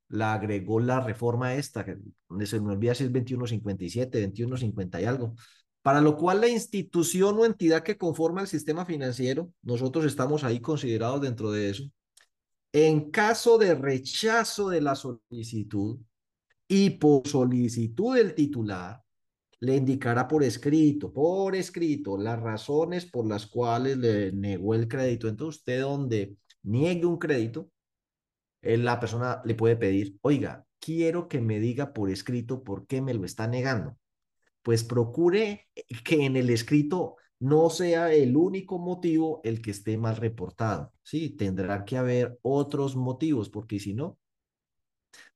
la 0.09 0.33
agregó 0.33 0.79
la 0.79 0.99
reforma 0.99 1.53
esta, 1.53 1.85
que 1.85 1.97
se 2.45 2.59
me 2.59 2.71
olvida 2.71 2.95
si 2.95 3.03
es 3.03 3.13
2157, 3.13 4.19
2150 4.21 5.01
y 5.01 5.05
algo, 5.05 5.35
para 5.81 6.01
lo 6.01 6.17
cual 6.17 6.41
la 6.41 6.49
institución 6.49 7.37
o 7.37 7.45
entidad 7.45 7.83
que 7.83 7.97
conforma 7.97 8.41
el 8.41 8.47
sistema 8.47 8.85
financiero, 8.85 9.51
nosotros 9.61 10.05
estamos 10.05 10.43
ahí 10.43 10.59
considerados 10.59 11.21
dentro 11.21 11.51
de 11.51 11.69
eso, 11.69 11.83
en 12.73 13.09
caso 13.09 13.57
de 13.57 13.75
rechazo 13.75 14.69
de 14.69 14.81
la 14.81 14.95
solicitud 14.95 15.99
y 16.67 16.91
por 16.91 17.27
solicitud 17.27 18.15
del 18.15 18.35
titular, 18.35 19.01
le 19.61 19.75
indicará 19.75 20.27
por 20.27 20.43
escrito, 20.43 21.11
por 21.11 21.55
escrito, 21.55 22.17
las 22.17 22.39
razones 22.39 23.05
por 23.05 23.27
las 23.27 23.47
cuales 23.47 23.97
le 23.97 24.31
negó 24.31 24.73
el 24.73 24.87
crédito. 24.87 25.27
Entonces, 25.27 25.59
usted 25.59 25.81
donde 25.81 26.37
niegue 26.63 27.05
un 27.05 27.17
crédito, 27.17 27.69
eh, 28.61 28.77
la 28.77 28.99
persona 28.99 29.41
le 29.43 29.55
puede 29.55 29.75
pedir, 29.75 30.17
oiga, 30.21 30.65
quiero 30.79 31.27
que 31.27 31.41
me 31.41 31.59
diga 31.59 31.93
por 31.93 32.09
escrito 32.09 32.63
por 32.63 32.87
qué 32.87 33.01
me 33.01 33.13
lo 33.13 33.25
está 33.25 33.47
negando 33.47 33.97
pues 34.61 34.83
procure 34.83 35.67
que 36.03 36.25
en 36.25 36.35
el 36.35 36.49
escrito 36.49 37.15
no 37.39 37.69
sea 37.69 38.13
el 38.13 38.35
único 38.35 38.79
motivo 38.79 39.39
el 39.43 39.61
que 39.61 39.71
esté 39.71 39.97
mal 39.97 40.17
reportado. 40.17 40.93
Sí, 41.03 41.29
tendrá 41.29 41.85
que 41.85 41.97
haber 41.97 42.37
otros 42.41 42.95
motivos, 42.95 43.49
porque 43.49 43.79
si 43.79 43.93
no, 43.93 44.17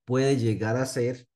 puede 0.05 0.37
llegar 0.37 0.75
a 0.75 0.85
ser 0.85 1.27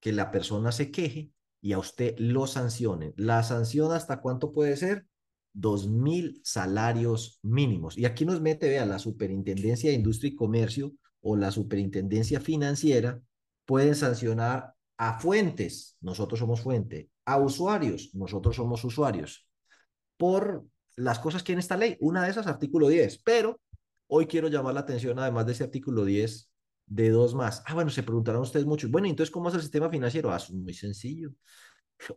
que 0.00 0.12
la 0.12 0.30
persona 0.30 0.72
se 0.72 0.90
queje 0.90 1.30
y 1.60 1.72
a 1.72 1.78
usted 1.78 2.16
lo 2.18 2.46
sancione. 2.46 3.12
La 3.16 3.42
sanción 3.42 3.92
hasta 3.92 4.20
cuánto 4.20 4.52
puede 4.52 4.76
ser? 4.76 5.06
Dos 5.52 5.88
mil 5.88 6.40
salarios 6.44 7.38
mínimos. 7.42 7.96
Y 7.96 8.04
aquí 8.04 8.24
nos 8.24 8.40
mete, 8.40 8.68
vea, 8.68 8.84
la 8.84 8.98
Superintendencia 8.98 9.90
de 9.90 9.96
Industria 9.96 10.30
y 10.32 10.36
Comercio 10.36 10.92
o 11.20 11.36
la 11.36 11.50
Superintendencia 11.50 12.40
Financiera 12.40 13.20
pueden 13.64 13.94
sancionar 13.94 14.74
a 14.98 15.18
fuentes, 15.18 15.96
nosotros 16.00 16.40
somos 16.40 16.60
fuente, 16.60 17.10
a 17.26 17.38
usuarios, 17.38 18.10
nosotros 18.14 18.56
somos 18.56 18.82
usuarios, 18.84 19.46
por 20.16 20.64
las 20.96 21.18
cosas 21.18 21.42
que 21.42 21.52
en 21.52 21.58
esta 21.58 21.76
ley. 21.76 21.96
Una 22.00 22.24
de 22.24 22.30
esas, 22.30 22.46
artículo 22.46 22.88
10, 22.88 23.20
pero 23.22 23.60
hoy 24.06 24.26
quiero 24.26 24.48
llamar 24.48 24.74
la 24.74 24.80
atención, 24.80 25.18
además 25.18 25.46
de 25.46 25.52
ese 25.52 25.64
artículo 25.64 26.04
10, 26.04 26.50
de 26.86 27.10
dos 27.10 27.34
más. 27.34 27.62
Ah, 27.66 27.74
bueno, 27.74 27.90
se 27.90 28.02
preguntarán 28.02 28.40
ustedes 28.40 28.64
mucho, 28.64 28.88
bueno, 28.88 29.08
entonces, 29.08 29.32
¿cómo 29.32 29.48
es 29.48 29.54
el 29.56 29.60
sistema 29.60 29.90
financiero? 29.90 30.32
Ah, 30.32 30.36
es 30.36 30.50
muy 30.50 30.72
sencillo. 30.72 31.32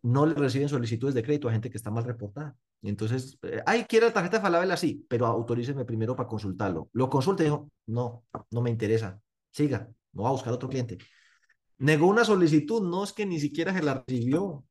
No 0.04 0.26
le 0.26 0.36
reciben 0.36 0.70
solicitudes 0.70 1.16
de 1.16 1.24
crédito 1.24 1.48
a 1.50 1.52
gente 1.52 1.70
que 1.70 1.78
está 1.78 1.90
mal 1.90 2.04
reportada. 2.04 2.56
Entonces, 2.82 3.38
eh, 3.44 3.62
ay, 3.66 3.86
quiero 3.88 4.08
la 4.08 4.14
tarjeta 4.14 4.42
Falabella, 4.42 4.78
sí, 4.78 5.06
pero 5.10 5.26
autoríceme 5.26 5.86
primero 5.86 6.16
para 6.16 6.30
consultarlo. 6.30 6.90
Lo 6.94 7.10
consulte 7.10 7.44
dijo, 7.44 7.72
no, 7.88 8.26
no 8.52 8.62
me 8.62 8.70
interesa. 8.70 9.20
Siga, 9.52 9.90
no 10.14 10.24
va 10.24 10.30
a 10.30 10.34
buscar 10.34 10.54
otro 10.54 10.70
cliente. 10.70 10.98
Negó 11.80 12.08
una 12.08 12.26
solicitud, 12.26 12.82
no 12.88 13.04
es 13.04 13.14
que 13.14 13.26
ni 13.26 13.40
siquiera 13.40 13.74
se 13.74 13.82
la 13.82 14.04
recibió. 14.06 14.66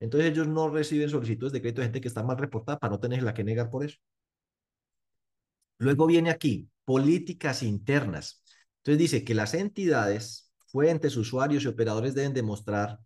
Entonces 0.00 0.30
ellos 0.30 0.48
no 0.48 0.70
reciben 0.70 1.10
solicitudes 1.10 1.52
de 1.52 1.60
crédito 1.60 1.82
de 1.82 1.86
gente 1.86 2.00
que 2.00 2.08
está 2.08 2.22
mal 2.22 2.38
reportada 2.38 2.78
para 2.78 2.92
no 2.92 3.00
tener 3.00 3.22
la 3.22 3.34
que 3.34 3.44
negar 3.44 3.70
por 3.70 3.84
eso. 3.84 3.98
Luego 5.78 6.06
viene 6.06 6.30
aquí, 6.30 6.68
políticas 6.84 7.62
internas. 7.62 8.42
Entonces 8.78 8.98
dice 8.98 9.24
que 9.24 9.34
las 9.34 9.54
entidades, 9.54 10.52
fuentes, 10.66 11.16
usuarios 11.16 11.64
y 11.64 11.68
operadores 11.68 12.14
deben 12.14 12.34
demostrar 12.34 12.98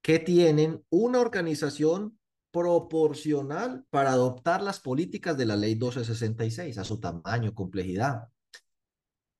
que 0.00 0.18
tienen 0.18 0.82
una 0.90 1.20
organización 1.20 2.18
proporcional 2.50 3.84
para 3.90 4.12
adoptar 4.12 4.62
las 4.62 4.80
políticas 4.80 5.36
de 5.36 5.46
la 5.46 5.56
ley 5.56 5.72
1266 5.72 6.78
a 6.78 6.84
su 6.84 7.00
tamaño, 7.00 7.54
complejidad, 7.54 8.28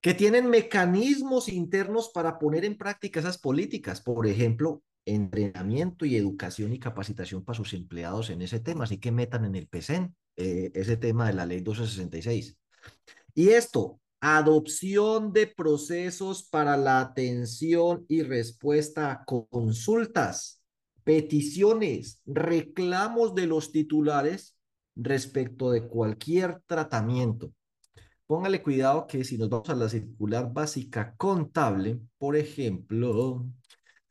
que 0.00 0.14
tienen 0.14 0.50
mecanismos 0.50 1.48
internos 1.48 2.10
para 2.12 2.38
poner 2.38 2.64
en 2.64 2.76
práctica 2.76 3.20
esas 3.20 3.38
políticas, 3.38 4.00
por 4.00 4.26
ejemplo, 4.26 4.82
entrenamiento 5.06 6.04
y 6.04 6.16
educación 6.16 6.72
y 6.72 6.78
capacitación 6.78 7.44
para 7.44 7.56
sus 7.56 7.72
empleados 7.74 8.30
en 8.30 8.42
ese 8.42 8.60
tema, 8.60 8.84
así 8.84 8.98
que 8.98 9.12
metan 9.12 9.44
en 9.44 9.54
el 9.54 9.66
PCN 9.66 10.14
eh, 10.36 10.72
ese 10.74 10.96
tema 10.96 11.26
de 11.26 11.34
la 11.34 11.46
ley 11.46 11.58
1266. 11.58 12.56
Y 13.34 13.48
esto, 13.50 14.00
adopción 14.20 15.32
de 15.32 15.46
procesos 15.46 16.44
para 16.44 16.76
la 16.76 17.00
atención 17.00 18.04
y 18.08 18.22
respuesta 18.22 19.10
a 19.12 19.24
consultas, 19.24 20.62
peticiones, 21.04 22.20
reclamos 22.24 23.34
de 23.34 23.46
los 23.46 23.72
titulares 23.72 24.56
respecto 24.96 25.70
de 25.70 25.86
cualquier 25.86 26.60
tratamiento 26.66 27.52
Póngale 28.26 28.62
cuidado 28.62 29.06
que 29.06 29.22
si 29.22 29.36
nos 29.36 29.50
vamos 29.50 29.68
a 29.68 29.74
la 29.74 29.88
circular 29.88 30.50
básica 30.50 31.14
contable, 31.16 32.00
por 32.16 32.36
ejemplo, 32.36 33.46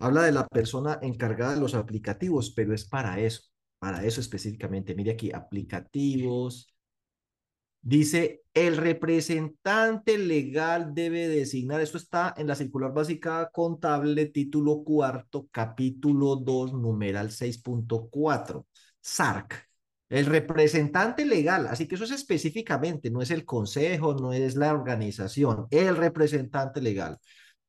habla 0.03 0.23
de 0.23 0.31
la 0.31 0.47
persona 0.47 0.99
encargada 1.01 1.53
de 1.55 1.59
los 1.61 1.75
aplicativos, 1.75 2.51
pero 2.55 2.73
es 2.73 2.85
para 2.85 3.19
eso, 3.19 3.43
para 3.79 4.03
eso 4.03 4.21
específicamente. 4.21 4.95
Mire 4.95 5.11
aquí, 5.11 5.31
aplicativos, 5.31 6.73
Dice, 7.85 8.43
el 8.53 8.77
representante 8.77 10.17
legal 10.17 10.93
debe 10.93 11.27
designar, 11.27 11.81
esto 11.81 11.97
está 11.97 12.33
en 12.37 12.47
la 12.47 12.55
circular 12.55 12.93
básica 12.93 13.49
contable, 13.51 14.27
título 14.27 14.85
cuarto, 14.85 15.49
capítulo 15.51 16.37
2, 16.37 16.73
numeral 16.73 17.29
6.4, 17.29 18.65
SARC. 19.01 19.69
El 20.07 20.27
representante 20.27 21.25
legal, 21.25 21.67
así 21.67 21.85
que 21.85 21.95
eso 21.95 22.05
es 22.05 22.11
específicamente, 22.11 23.09
no 23.09 23.21
es 23.21 23.31
el 23.31 23.43
consejo, 23.43 24.13
no 24.13 24.31
es 24.31 24.55
la 24.55 24.73
organización, 24.73 25.67
el 25.69 25.97
representante 25.97 26.81
legal 26.81 27.19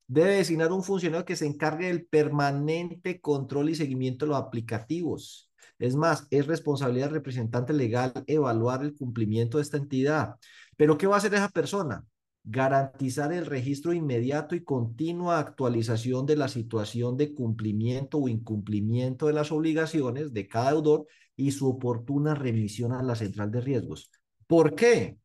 debe 0.06 0.36
designar 0.36 0.72
un 0.72 0.82
funcionario 0.82 1.24
que 1.24 1.36
se 1.36 1.46
encargue 1.46 1.86
del 1.86 2.06
permanente 2.06 3.20
control 3.20 3.70
y 3.70 3.74
seguimiento 3.74 4.24
de 4.24 4.30
los 4.30 4.40
aplicativos. 4.40 5.50
Es 5.78 5.96
más, 5.96 6.26
es 6.30 6.46
responsabilidad 6.46 7.06
del 7.06 7.16
representante 7.16 7.72
legal 7.72 8.12
evaluar 8.26 8.82
el 8.82 8.94
cumplimiento 8.94 9.58
de 9.58 9.62
esta 9.62 9.76
entidad. 9.76 10.36
Pero 10.76 10.96
¿qué 10.96 11.06
va 11.06 11.16
a 11.16 11.18
hacer 11.18 11.34
esa 11.34 11.48
persona? 11.48 12.04
Garantizar 12.44 13.32
el 13.32 13.46
registro 13.46 13.92
inmediato 13.92 14.54
y 14.54 14.62
continua 14.62 15.38
actualización 15.38 16.26
de 16.26 16.36
la 16.36 16.48
situación 16.48 17.16
de 17.16 17.34
cumplimiento 17.34 18.18
o 18.18 18.28
incumplimiento 18.28 19.26
de 19.26 19.32
las 19.32 19.50
obligaciones 19.50 20.32
de 20.32 20.46
cada 20.46 20.72
deudor 20.72 21.06
y 21.36 21.52
su 21.52 21.68
oportuna 21.68 22.34
remisión 22.34 22.92
a 22.92 23.02
la 23.02 23.16
central 23.16 23.50
de 23.50 23.60
riesgos. 23.60 24.10
¿Por 24.46 24.74
qué? 24.74 25.18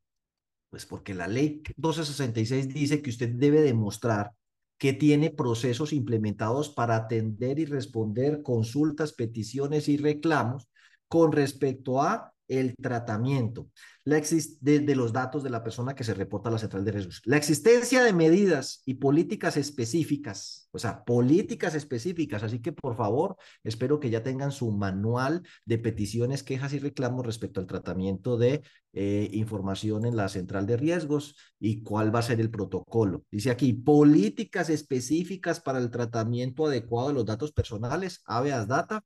Pues 0.70 0.86
porque 0.86 1.14
la 1.14 1.28
ley 1.28 1.62
1266 1.78 2.70
dice 2.70 3.02
que 3.02 3.10
usted 3.10 3.30
debe 3.30 3.62
demostrar 3.62 4.32
que 4.80 4.94
tiene 4.94 5.30
procesos 5.30 5.94
implementados 5.94 6.70
para 6.70 6.96
atender 6.96 7.60
y 7.60 7.66
responder 7.66 8.42
consultas, 8.42 9.14
peticiones 9.14 9.90
y 9.90 9.98
reclamos 9.98 10.70
con 11.08 11.32
respecto 11.34 12.02
a 12.02 12.34
el 12.50 12.76
tratamiento 12.76 13.70
la 14.10 14.22
de, 14.62 14.96
los 14.96 15.14
datos 15.14 15.44
de 15.44 15.50
la 15.50 15.64
persona 15.64 15.94
que 15.94 16.04
se 16.04 16.14
reporta 16.14 16.50
a 16.50 16.52
la 16.52 16.58
central 16.58 16.84
de 16.84 16.92
riesgos. 16.92 17.22
La 17.26 17.38
existencia 17.38 18.04
de 18.04 18.12
medidas 18.12 18.82
y 18.86 18.96
políticas 18.96 19.56
específicas, 19.56 20.68
o 20.72 20.80
sea, 20.80 21.04
políticas 21.04 21.76
específicas. 21.76 22.42
Así 22.44 22.60
que, 22.60 22.72
por 22.72 22.96
favor, 22.98 23.38
espero 23.64 24.00
que 24.00 24.10
ya 24.10 24.24
tengan 24.24 24.52
su 24.52 24.72
manual 24.72 25.44
de 25.66 25.78
peticiones, 25.78 26.44
quejas 26.44 26.74
y 26.74 26.80
reclamos 26.80 27.26
respecto 27.26 27.60
al 27.60 27.68
tratamiento 27.68 28.38
de 28.38 28.64
eh, 28.94 29.30
información 29.34 30.06
en 30.06 30.16
la 30.16 30.28
central 30.28 30.66
de 30.66 30.78
riesgos 30.78 31.36
y 31.60 31.84
cuál 31.84 32.14
va 32.14 32.20
a 32.20 32.24
ser 32.24 32.40
el 32.40 32.50
protocolo. 32.50 33.24
Dice 33.30 33.52
aquí, 33.52 33.74
políticas 33.74 34.70
específicas 34.70 35.60
para 35.62 35.78
el 35.80 35.92
tratamiento 35.92 36.66
adecuado 36.66 37.10
de 37.10 37.14
los 37.14 37.26
datos 37.26 37.52
personales, 37.52 38.24
habeas 38.26 38.68
data. 38.68 39.04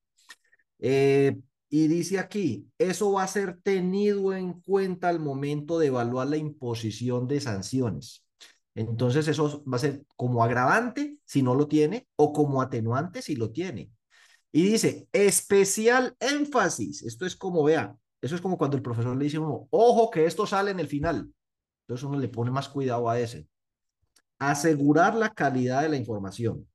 Eh, 0.79 1.39
y 1.75 1.88
dice 1.88 2.19
aquí, 2.19 2.69
eso 2.77 3.13
va 3.13 3.23
a 3.23 3.27
ser 3.27 3.59
tenido 3.63 4.31
en 4.31 4.62
cuenta 4.62 5.09
al 5.09 5.19
momento 5.19 5.79
de 5.79 5.88
evaluar 5.88 6.27
la 6.27 6.38
imposición 6.38 7.27
de 7.27 7.41
sanciones. 7.41 8.23
Entonces 8.75 9.27
eso 9.27 9.63
va 9.65 9.77
a 9.77 9.79
ser 9.79 10.05
como 10.15 10.43
agravante 10.43 11.17
si 11.25 11.41
no 11.41 11.55
lo 11.55 11.67
tiene 11.67 12.07
o 12.15 12.31
como 12.31 12.62
atenuante 12.62 13.23
si 13.23 13.36
lo 13.36 13.49
tiene. 13.49 13.89
Y 14.51 14.65
dice, 14.65 15.07
especial 15.13 16.15
énfasis. 16.19 17.01
Esto 17.01 17.25
es 17.25 17.36
como, 17.36 17.63
vea, 17.63 17.97
eso 18.21 18.36
es 18.36 18.41
como 18.41 18.55
cuando 18.55 18.77
el 18.77 18.83
profesor 18.83 19.17
le 19.17 19.23
dice 19.23 19.39
uno, 19.39 19.67
ojo 19.71 20.12
que 20.12 20.27
esto 20.27 20.45
sale 20.45 20.69
en 20.69 20.79
el 20.79 20.88
final. 20.88 21.33
Entonces 21.88 22.03
uno 22.03 22.19
le 22.19 22.29
pone 22.29 22.51
más 22.51 22.69
cuidado 22.69 23.09
a 23.09 23.19
ese. 23.19 23.47
Asegurar 24.38 25.15
la 25.15 25.33
calidad 25.33 25.81
de 25.81 25.89
la 25.89 25.97
información. 25.97 26.67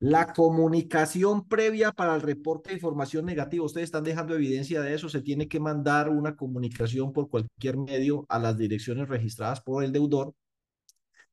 La 0.00 0.32
comunicación 0.32 1.48
previa 1.48 1.92
para 1.92 2.14
el 2.14 2.20
reporte 2.20 2.70
de 2.70 2.76
información 2.76 3.24
negativa, 3.24 3.64
ustedes 3.64 3.86
están 3.86 4.04
dejando 4.04 4.34
evidencia 4.34 4.82
de 4.82 4.94
eso, 4.94 5.08
se 5.08 5.22
tiene 5.22 5.48
que 5.48 5.60
mandar 5.60 6.10
una 6.10 6.36
comunicación 6.36 7.12
por 7.12 7.30
cualquier 7.30 7.78
medio 7.78 8.26
a 8.28 8.38
las 8.38 8.58
direcciones 8.58 9.08
registradas 9.08 9.60
por 9.62 9.82
el 9.82 9.92
deudor 9.92 10.34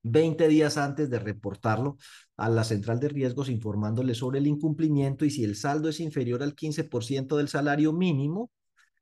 20 0.03 0.47
días 0.47 0.77
antes 0.77 1.09
de 1.09 1.19
reportarlo 1.19 1.97
a 2.37 2.49
la 2.49 2.63
central 2.63 2.99
de 2.99 3.09
riesgos 3.09 3.49
informándole 3.49 4.15
sobre 4.15 4.39
el 4.39 4.47
incumplimiento 4.47 5.25
y 5.25 5.29
si 5.31 5.43
el 5.43 5.55
saldo 5.55 5.89
es 5.89 5.99
inferior 5.99 6.41
al 6.41 6.55
15% 6.55 7.37
del 7.37 7.49
salario 7.49 7.93
mínimo, 7.93 8.49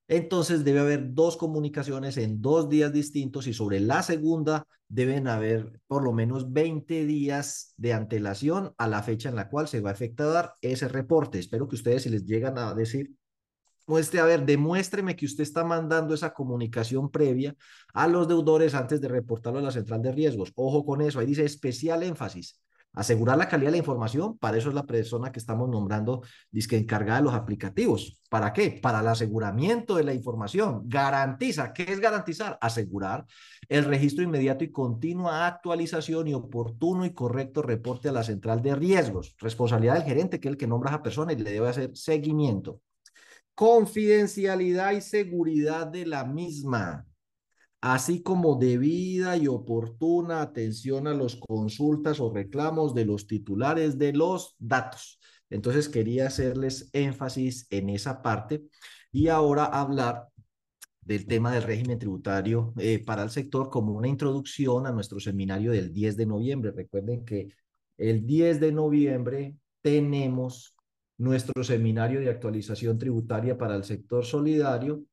entonces 0.10 0.64
debe 0.64 0.80
haber 0.80 1.14
dos 1.14 1.38
comunicaciones 1.38 2.18
en 2.18 2.42
dos 2.42 2.68
días 2.68 2.92
distintos 2.92 3.46
y 3.46 3.54
sobre 3.54 3.80
la 3.80 4.02
segunda 4.02 4.66
deben 4.88 5.28
haber 5.28 5.80
por 5.86 6.04
lo 6.04 6.12
menos 6.14 6.52
20 6.52 7.06
días 7.06 7.76
de 7.78 7.94
antelación 7.94 8.74
a 8.80 8.88
la 8.88 9.04
fecha 9.04 9.30
en 9.30 9.36
la 9.36 9.50
cual 9.50 9.68
se 9.68 9.82
va 9.82 9.92
a 9.92 9.94
efectuar 9.94 10.56
ese 10.62 10.88
reporte. 10.88 11.38
Espero 11.38 11.68
que 11.68 11.76
ustedes 11.76 12.04
si 12.04 12.10
les 12.10 12.26
llegan 12.26 12.58
a 12.58 12.74
decir, 12.74 13.12
muestre, 13.86 14.20
a 14.20 14.26
ver, 14.26 14.46
demuéstreme 14.48 15.16
que 15.16 15.28
usted 15.28 15.44
está 15.44 15.64
mandando 15.64 16.16
esa 16.16 16.34
comunicación 16.34 17.12
previa 17.12 17.56
a 17.94 18.08
los 18.08 18.28
deudores 18.28 18.74
antes 18.74 19.00
de 19.02 19.10
reportarlo 19.10 19.60
a 19.60 19.62
la 19.62 19.72
central 19.72 20.02
de 20.02 20.12
riesgos. 20.12 20.52
Ojo 20.56 20.86
con 20.86 21.02
eso, 21.02 21.20
ahí 21.20 21.28
dice 21.28 21.46
especial 21.46 22.02
énfasis 22.02 22.60
Asegurar 22.94 23.38
la 23.38 23.48
calidad 23.48 23.68
de 23.68 23.74
la 23.74 23.78
información, 23.78 24.38
para 24.40 24.58
eso 24.58 24.70
es 24.70 24.76
la 24.76 24.86
persona 24.86 25.32
que 25.32 25.40
estamos 25.40 25.70
nombrando 25.70 26.24
disque 26.52 26.76
encargada 26.76 27.20
de 27.20 27.26
los 27.26 27.34
aplicativos. 27.34 28.20
¿Para 28.30 28.52
qué? 28.52 28.72
Para 28.82 29.02
el 29.02 29.08
aseguramiento 29.08 29.96
de 29.96 30.04
la 30.04 30.14
información. 30.14 30.82
Garantiza, 30.86 31.72
¿qué 31.72 31.84
es 31.84 32.00
garantizar? 32.00 32.58
Asegurar 32.60 33.26
el 33.68 33.86
registro 33.86 34.24
inmediato 34.24 34.64
y 34.64 34.72
continua 34.72 35.46
actualización 35.46 36.28
y 36.28 36.34
oportuno 36.34 37.06
y 37.06 37.14
correcto 37.14 37.62
reporte 37.62 38.10
a 38.10 38.12
la 38.12 38.24
central 38.24 38.62
de 38.64 38.76
riesgos. 38.76 39.36
Responsabilidad 39.38 39.94
del 39.94 40.04
gerente, 40.04 40.40
que 40.40 40.48
es 40.48 40.54
el 40.54 40.58
que 40.58 40.68
nombra 40.68 40.90
a 40.90 40.96
esa 40.96 41.04
persona 41.04 41.32
y 41.32 41.38
le 41.38 41.52
debe 41.52 41.70
hacer 41.70 41.96
seguimiento. 41.96 42.82
Confidencialidad 43.54 44.94
y 44.94 45.02
seguridad 45.02 45.86
de 45.86 46.06
la 46.06 46.26
misma 46.26 47.06
así 47.82 48.22
como 48.22 48.56
debida 48.56 49.38
y 49.38 49.48
oportuna 49.48 50.42
atención 50.42 51.08
a 51.08 51.14
las 51.14 51.36
consultas 51.36 52.20
o 52.20 52.34
reclamos 52.34 52.94
de 52.94 53.06
los 53.06 53.28
titulares 53.28 53.98
de 53.98 54.14
los 54.14 54.56
datos. 54.60 55.20
Entonces 55.50 55.90
quería 55.90 56.28
hacerles 56.28 56.90
énfasis 56.94 57.68
en 57.70 57.90
esa 57.90 58.22
parte 58.22 58.64
y 59.12 59.30
ahora 59.30 59.66
hablar 59.66 60.28
del 61.02 61.26
tema 61.26 61.52
del 61.52 61.64
régimen 61.64 61.98
tributario 61.98 62.74
eh, 62.78 63.04
para 63.04 63.24
el 63.24 63.32
sector 63.32 63.70
como 63.70 63.94
una 63.94 64.08
introducción 64.08 64.86
a 64.86 64.92
nuestro 64.92 65.20
seminario 65.20 65.72
del 65.72 65.92
10 65.92 66.18
de 66.18 66.26
noviembre. 66.26 66.72
Recuerden 66.72 67.26
que 67.26 67.48
el 67.98 68.26
10 68.28 68.60
de 68.60 68.72
noviembre 68.72 69.56
tenemos 69.82 70.76
nuestro 71.18 71.64
seminario 71.64 72.20
de 72.20 72.30
actualización 72.30 72.98
tributaria 73.00 73.58
para 73.58 73.76
el 73.76 73.84
sector 73.84 74.24
solidario 74.24 75.04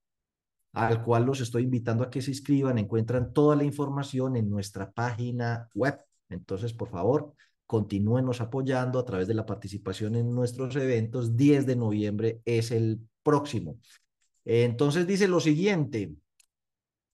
al 0.77 1.03
cual 1.03 1.25
los 1.25 1.41
estoy 1.41 1.63
invitando 1.63 2.05
a 2.05 2.11
que 2.11 2.21
se 2.21 2.31
inscriban. 2.31 2.77
Encuentran 2.77 3.33
toda 3.33 3.57
la 3.57 3.65
información 3.65 4.37
en 4.37 4.51
nuestra 4.51 4.91
página 4.93 5.69
web. 5.75 5.99
Entonces, 6.29 6.75
por 6.75 6.91
favor, 6.91 7.33
continúenos 7.65 8.43
apoyando 8.43 8.99
a 8.99 9.05
través 9.05 9.27
de 9.27 9.35
la 9.35 9.47
participación 9.47 10.17
en 10.17 10.31
nuestros 10.35 10.77
eventos. 10.77 11.35
10 11.35 11.65
de 11.65 11.77
noviembre 11.77 12.41
es 12.45 12.71
el 12.71 13.01
próximo. 13.23 13.79
Entonces 14.45 15.07
dice 15.07 15.29
lo 15.29 15.41
siguiente. 15.41 16.13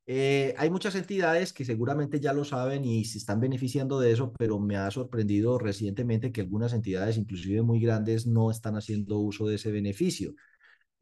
Eh, 0.07 0.55
hay 0.59 0.69
muchas 0.69 0.97
entidades 0.97 1.53
que 1.53 1.65
seguramente 1.65 2.19
ya 2.19 2.33
lo 2.33 2.45
saben 2.45 2.85
y 2.85 3.05
se 3.05 3.19
están 3.19 3.39
beneficiando 3.39 4.01
de 4.01 4.11
eso, 4.11 4.33
pero 4.33 4.59
me 4.59 4.77
ha 4.77 4.91
sorprendido 4.91 5.59
recientemente 5.59 6.33
que 6.33 6.41
algunas 6.41 6.73
entidades, 6.73 7.17
inclusive 7.17 7.63
muy 7.63 7.81
grandes, 7.81 8.27
no 8.27 8.51
están 8.51 8.77
haciendo 8.77 9.19
uso 9.19 9.47
de 9.47 9.55
ese 9.55 9.71
beneficio. 9.71 10.35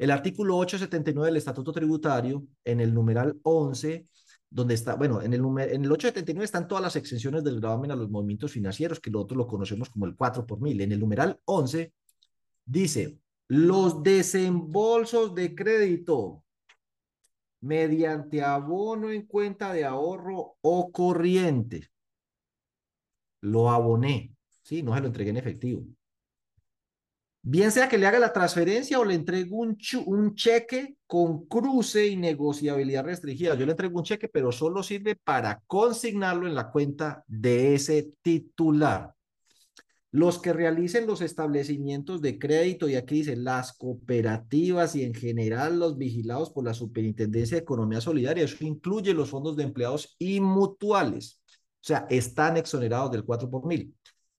El 0.00 0.10
artículo 0.10 0.56
879 0.56 1.26
del 1.26 1.36
Estatuto 1.36 1.72
Tributario, 1.72 2.42
en 2.64 2.80
el 2.80 2.94
numeral 2.94 3.38
11, 3.42 4.06
donde 4.48 4.72
está, 4.72 4.94
bueno, 4.94 5.20
en 5.20 5.34
el, 5.34 5.40
en 5.40 5.84
el 5.84 5.92
879 5.92 6.42
están 6.42 6.66
todas 6.66 6.82
las 6.82 6.96
exenciones 6.96 7.44
del 7.44 7.60
gravamen 7.60 7.90
a 7.90 7.96
los 7.96 8.08
movimientos 8.08 8.50
financieros, 8.50 8.98
que 8.98 9.10
nosotros 9.10 9.36
lo 9.36 9.46
conocemos 9.46 9.90
como 9.90 10.06
el 10.06 10.16
4 10.16 10.46
por 10.46 10.58
mil. 10.58 10.80
En 10.80 10.92
el 10.92 11.00
numeral 11.00 11.38
11 11.44 11.92
dice, 12.64 13.18
los 13.46 14.02
desembolsos 14.02 15.34
de 15.34 15.54
crédito 15.54 16.44
mediante 17.60 18.42
abono 18.42 19.10
en 19.10 19.26
cuenta 19.26 19.70
de 19.74 19.84
ahorro 19.84 20.56
o 20.62 20.90
corriente. 20.90 21.90
Lo 23.42 23.68
aboné, 23.68 24.34
¿sí? 24.62 24.82
No 24.82 24.94
se 24.94 25.02
lo 25.02 25.08
entregué 25.08 25.28
en 25.28 25.36
efectivo. 25.36 25.84
Bien 27.42 27.72
sea 27.72 27.88
que 27.88 27.96
le 27.96 28.06
haga 28.06 28.18
la 28.18 28.34
transferencia 28.34 28.98
o 28.98 29.04
le 29.04 29.14
entregue 29.14 29.48
un, 29.50 29.78
un 30.04 30.34
cheque 30.34 30.96
con 31.06 31.46
cruce 31.46 32.06
y 32.06 32.16
negociabilidad 32.16 33.04
restringida. 33.04 33.54
Yo 33.54 33.64
le 33.64 33.72
entrego 33.72 33.98
un 33.98 34.04
cheque, 34.04 34.28
pero 34.28 34.52
solo 34.52 34.82
sirve 34.82 35.16
para 35.16 35.62
consignarlo 35.66 36.46
en 36.46 36.54
la 36.54 36.70
cuenta 36.70 37.24
de 37.26 37.74
ese 37.74 38.12
titular. 38.20 39.14
Los 40.12 40.38
que 40.38 40.52
realicen 40.52 41.06
los 41.06 41.22
establecimientos 41.22 42.20
de 42.20 42.38
crédito, 42.38 42.88
y 42.88 42.96
aquí 42.96 43.16
dice 43.16 43.36
las 43.36 43.72
cooperativas 43.72 44.94
y 44.96 45.04
en 45.04 45.14
general 45.14 45.78
los 45.78 45.96
vigilados 45.96 46.50
por 46.50 46.64
la 46.64 46.74
Superintendencia 46.74 47.56
de 47.56 47.62
Economía 47.62 48.02
Solidaria, 48.02 48.44
eso 48.44 48.64
incluye 48.64 49.14
los 49.14 49.30
fondos 49.30 49.56
de 49.56 49.62
empleados 49.62 50.14
y 50.18 50.40
mutuales. 50.40 51.40
O 51.46 51.84
sea, 51.84 52.06
están 52.10 52.58
exonerados 52.58 53.12
del 53.12 53.24
4 53.24 53.48
por 53.48 53.64
mil. 53.66 53.94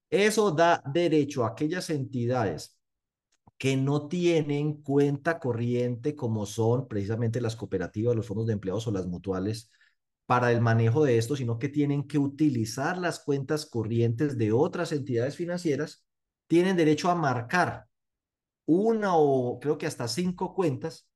Eso 0.10 0.52
da 0.52 0.84
derecho 0.94 1.44
a 1.46 1.50
aquellas 1.50 1.90
entidades 1.90 2.78
que 3.62 3.78
no 3.78 4.08
tienen 4.08 4.82
cuenta 4.82 5.38
corriente 5.38 6.15
como 6.15 6.47
son 6.47 6.88
precisamente 6.88 7.39
las 7.39 7.56
cooperativas, 7.56 8.15
los 8.15 8.26
fondos 8.26 8.47
de 8.47 8.54
empleados 8.54 8.88
o 8.88 8.91
las 8.91 9.06
mutuales 9.06 9.69
para 10.26 10.52
el 10.52 10.62
manejo 10.62 11.04
de 11.04 11.19
esto, 11.19 11.36
sino 11.36 11.60
que 11.60 11.69
tienen 11.69 12.08
que 12.08 12.17
utilizar 12.17 12.97
las 12.97 13.19
cuentas 13.19 13.67
corrientes 13.67 14.39
de 14.39 14.52
otras 14.52 14.91
entidades 14.91 15.36
financieras, 15.36 16.04
tienen 16.47 16.76
derecho 16.76 17.12
a 17.12 17.13
marcar 17.15 17.86
una 18.65 19.15
o 19.15 19.60
creo 19.60 19.78
que 19.78 19.86
hasta 19.86 20.08
cinco 20.08 20.56
cuentas 20.56 21.08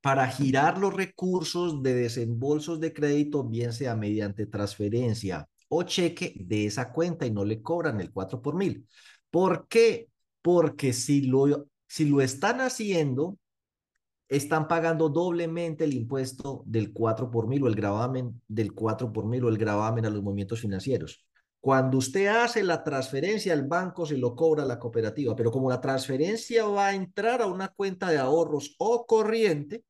para 0.00 0.26
girar 0.26 0.78
los 0.78 0.92
recursos 0.92 1.80
de 1.80 1.94
desembolsos 1.94 2.80
de 2.80 2.92
crédito, 2.92 3.44
bien 3.44 3.72
sea 3.72 3.94
mediante 3.94 4.46
transferencia 4.46 5.48
o 5.68 5.84
cheque 5.84 6.34
de 6.44 6.66
esa 6.66 6.92
cuenta 6.92 7.24
y 7.24 7.30
no 7.30 7.44
le 7.44 7.62
cobran 7.62 8.00
el 8.00 8.10
4 8.10 8.42
por 8.42 8.56
mil. 8.56 8.84
¿Por 9.30 9.68
qué? 9.68 10.08
Porque 10.46 10.92
si 10.92 11.22
lo, 11.22 11.66
si 11.88 12.04
lo 12.04 12.20
están 12.20 12.60
haciendo, 12.60 13.36
están 14.28 14.68
pagando 14.68 15.08
doblemente 15.08 15.82
el 15.82 15.92
impuesto 15.92 16.62
del 16.66 16.92
4 16.92 17.32
por 17.32 17.48
mil 17.48 17.64
o 17.64 17.66
el 17.66 17.74
gravamen 17.74 18.40
del 18.46 18.72
4 18.72 19.12
por 19.12 19.26
mil 19.26 19.42
o 19.42 19.48
el 19.48 19.58
gravamen 19.58 20.06
a 20.06 20.10
los 20.10 20.22
movimientos 20.22 20.60
financieros. 20.60 21.26
Cuando 21.58 21.98
usted 21.98 22.28
hace 22.28 22.62
la 22.62 22.84
transferencia 22.84 23.54
al 23.54 23.66
banco, 23.66 24.06
se 24.06 24.16
lo 24.16 24.36
cobra 24.36 24.64
la 24.64 24.78
cooperativa, 24.78 25.34
pero 25.34 25.50
como 25.50 25.68
la 25.68 25.80
transferencia 25.80 26.64
va 26.66 26.86
a 26.86 26.94
entrar 26.94 27.42
a 27.42 27.48
una 27.48 27.66
cuenta 27.66 28.08
de 28.08 28.18
ahorros 28.18 28.76
o 28.78 29.04
corriente, 29.04 29.82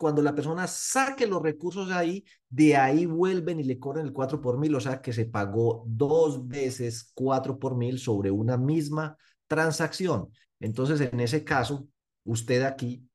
cuando 0.00 0.20
la 0.20 0.34
persona 0.34 0.66
saque 0.66 1.28
los 1.28 1.40
recursos 1.40 1.86
de 1.86 1.94
ahí, 1.94 2.24
de 2.48 2.76
ahí 2.76 3.06
vuelven 3.06 3.60
y 3.60 3.62
le 3.62 3.78
cobran 3.78 4.06
el 4.06 4.12
4 4.12 4.40
por 4.40 4.58
mil, 4.58 4.74
o 4.74 4.80
sea 4.80 5.00
que 5.00 5.12
se 5.12 5.26
pagó 5.26 5.84
dos 5.86 6.48
veces 6.48 7.12
4 7.14 7.56
por 7.56 7.76
mil 7.76 8.00
sobre 8.00 8.32
una 8.32 8.56
misma 8.56 9.16
transacción. 9.52 10.30
Entonces, 10.60 11.00
en 11.00 11.20
ese 11.20 11.44
caso, 11.44 11.86
usted 12.24 12.62
aquí 12.62 13.06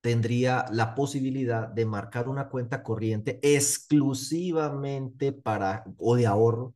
tendría 0.00 0.64
la 0.70 0.94
posibilidad 0.94 1.68
de 1.68 1.84
marcar 1.84 2.28
una 2.28 2.48
cuenta 2.48 2.82
corriente 2.82 3.38
exclusivamente 3.42 5.32
para 5.32 5.84
o 5.98 6.16
de 6.16 6.26
ahorro 6.26 6.74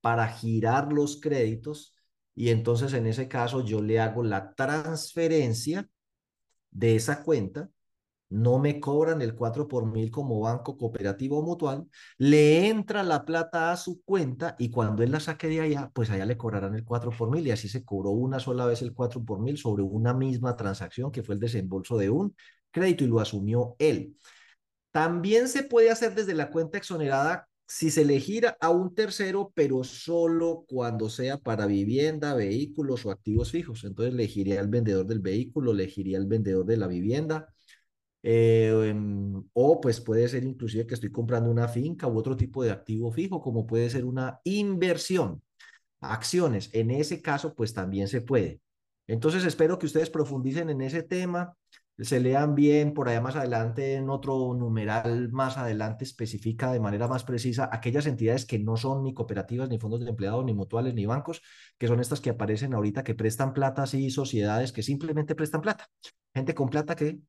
para 0.00 0.28
girar 0.28 0.92
los 0.92 1.20
créditos 1.20 1.94
y 2.34 2.48
entonces 2.50 2.92
en 2.94 3.06
ese 3.06 3.28
caso 3.28 3.62
yo 3.64 3.82
le 3.82 4.00
hago 4.00 4.22
la 4.24 4.54
transferencia 4.54 5.90
de 6.70 6.96
esa 6.96 7.22
cuenta 7.22 7.68
no 8.30 8.58
me 8.58 8.80
cobran 8.80 9.20
el 9.22 9.34
4 9.34 9.68
por 9.68 9.86
mil 9.86 10.10
como 10.10 10.40
banco 10.40 10.76
cooperativo 10.78 11.38
o 11.38 11.42
mutual, 11.42 11.86
le 12.16 12.68
entra 12.68 13.02
la 13.02 13.24
plata 13.24 13.72
a 13.72 13.76
su 13.76 14.02
cuenta 14.02 14.56
y 14.58 14.70
cuando 14.70 15.02
él 15.02 15.10
la 15.10 15.20
saque 15.20 15.48
de 15.48 15.60
allá, 15.60 15.90
pues 15.94 16.10
allá 16.10 16.24
le 16.26 16.36
cobrarán 16.36 16.74
el 16.74 16.84
4 16.84 17.10
por 17.10 17.30
mil 17.30 17.46
y 17.46 17.50
así 17.50 17.68
se 17.68 17.84
cobró 17.84 18.10
una 18.10 18.38
sola 18.38 18.66
vez 18.66 18.82
el 18.82 18.94
4 18.94 19.24
por 19.24 19.40
mil 19.40 19.58
sobre 19.58 19.82
una 19.82 20.14
misma 20.14 20.56
transacción 20.56 21.10
que 21.10 21.22
fue 21.22 21.34
el 21.34 21.40
desembolso 21.40 21.98
de 21.98 22.10
un 22.10 22.34
crédito 22.70 23.04
y 23.04 23.08
lo 23.08 23.20
asumió 23.20 23.74
él. 23.78 24.16
También 24.92 25.48
se 25.48 25.62
puede 25.62 25.90
hacer 25.90 26.14
desde 26.14 26.34
la 26.34 26.50
cuenta 26.50 26.78
exonerada 26.78 27.48
si 27.66 27.90
se 27.90 28.04
le 28.04 28.18
gira 28.18 28.56
a 28.60 28.70
un 28.70 28.94
tercero, 28.94 29.52
pero 29.54 29.84
solo 29.84 30.64
cuando 30.68 31.08
sea 31.08 31.38
para 31.38 31.66
vivienda, 31.66 32.34
vehículos 32.34 33.06
o 33.06 33.12
activos 33.12 33.52
fijos. 33.52 33.84
Entonces 33.84 34.14
le 34.14 34.26
giría 34.26 34.60
al 34.60 34.68
vendedor 34.68 35.06
del 35.06 35.20
vehículo, 35.20 35.72
le 35.72 35.86
giría 35.86 36.18
al 36.18 36.26
vendedor 36.26 36.66
de 36.66 36.76
la 36.76 36.88
vivienda 36.88 37.54
eh, 38.22 38.94
o 39.52 39.80
pues 39.80 40.00
puede 40.00 40.28
ser 40.28 40.44
inclusive 40.44 40.86
que 40.86 40.94
estoy 40.94 41.10
comprando 41.10 41.50
una 41.50 41.68
finca 41.68 42.06
u 42.06 42.18
otro 42.18 42.36
tipo 42.36 42.62
de 42.62 42.70
activo 42.70 43.12
fijo, 43.12 43.40
como 43.40 43.66
puede 43.66 43.90
ser 43.90 44.04
una 44.04 44.40
inversión, 44.44 45.42
acciones. 46.00 46.70
En 46.72 46.90
ese 46.90 47.22
caso, 47.22 47.54
pues 47.54 47.74
también 47.74 48.08
se 48.08 48.20
puede. 48.20 48.60
Entonces 49.06 49.44
espero 49.44 49.78
que 49.78 49.86
ustedes 49.86 50.10
profundicen 50.10 50.70
en 50.70 50.80
ese 50.82 51.02
tema, 51.02 51.56
se 51.98 52.20
lean 52.20 52.54
bien 52.54 52.94
por 52.94 53.08
allá 53.08 53.20
más 53.20 53.36
adelante 53.36 53.94
en 53.94 54.08
otro 54.08 54.54
numeral 54.54 55.30
más 55.32 55.58
adelante 55.58 56.04
especifica 56.04 56.72
de 56.72 56.80
manera 56.80 57.08
más 57.08 57.24
precisa 57.24 57.68
aquellas 57.70 58.06
entidades 58.06 58.46
que 58.46 58.58
no 58.58 58.76
son 58.76 59.02
ni 59.02 59.12
cooperativas, 59.12 59.68
ni 59.68 59.78
fondos 59.78 60.00
de 60.00 60.08
empleados, 60.08 60.44
ni 60.44 60.54
mutuales, 60.54 60.94
ni 60.94 61.06
bancos, 61.06 61.42
que 61.78 61.88
son 61.88 62.00
estas 62.00 62.20
que 62.20 62.30
aparecen 62.30 62.74
ahorita 62.74 63.04
que 63.04 63.14
prestan 63.14 63.52
plata, 63.52 63.84
y 63.92 64.10
sociedades 64.10 64.72
que 64.72 64.82
simplemente 64.82 65.34
prestan 65.34 65.60
plata. 65.60 65.88
Gente 66.34 66.54
con 66.54 66.68
plata 66.70 66.96
que 66.96 67.20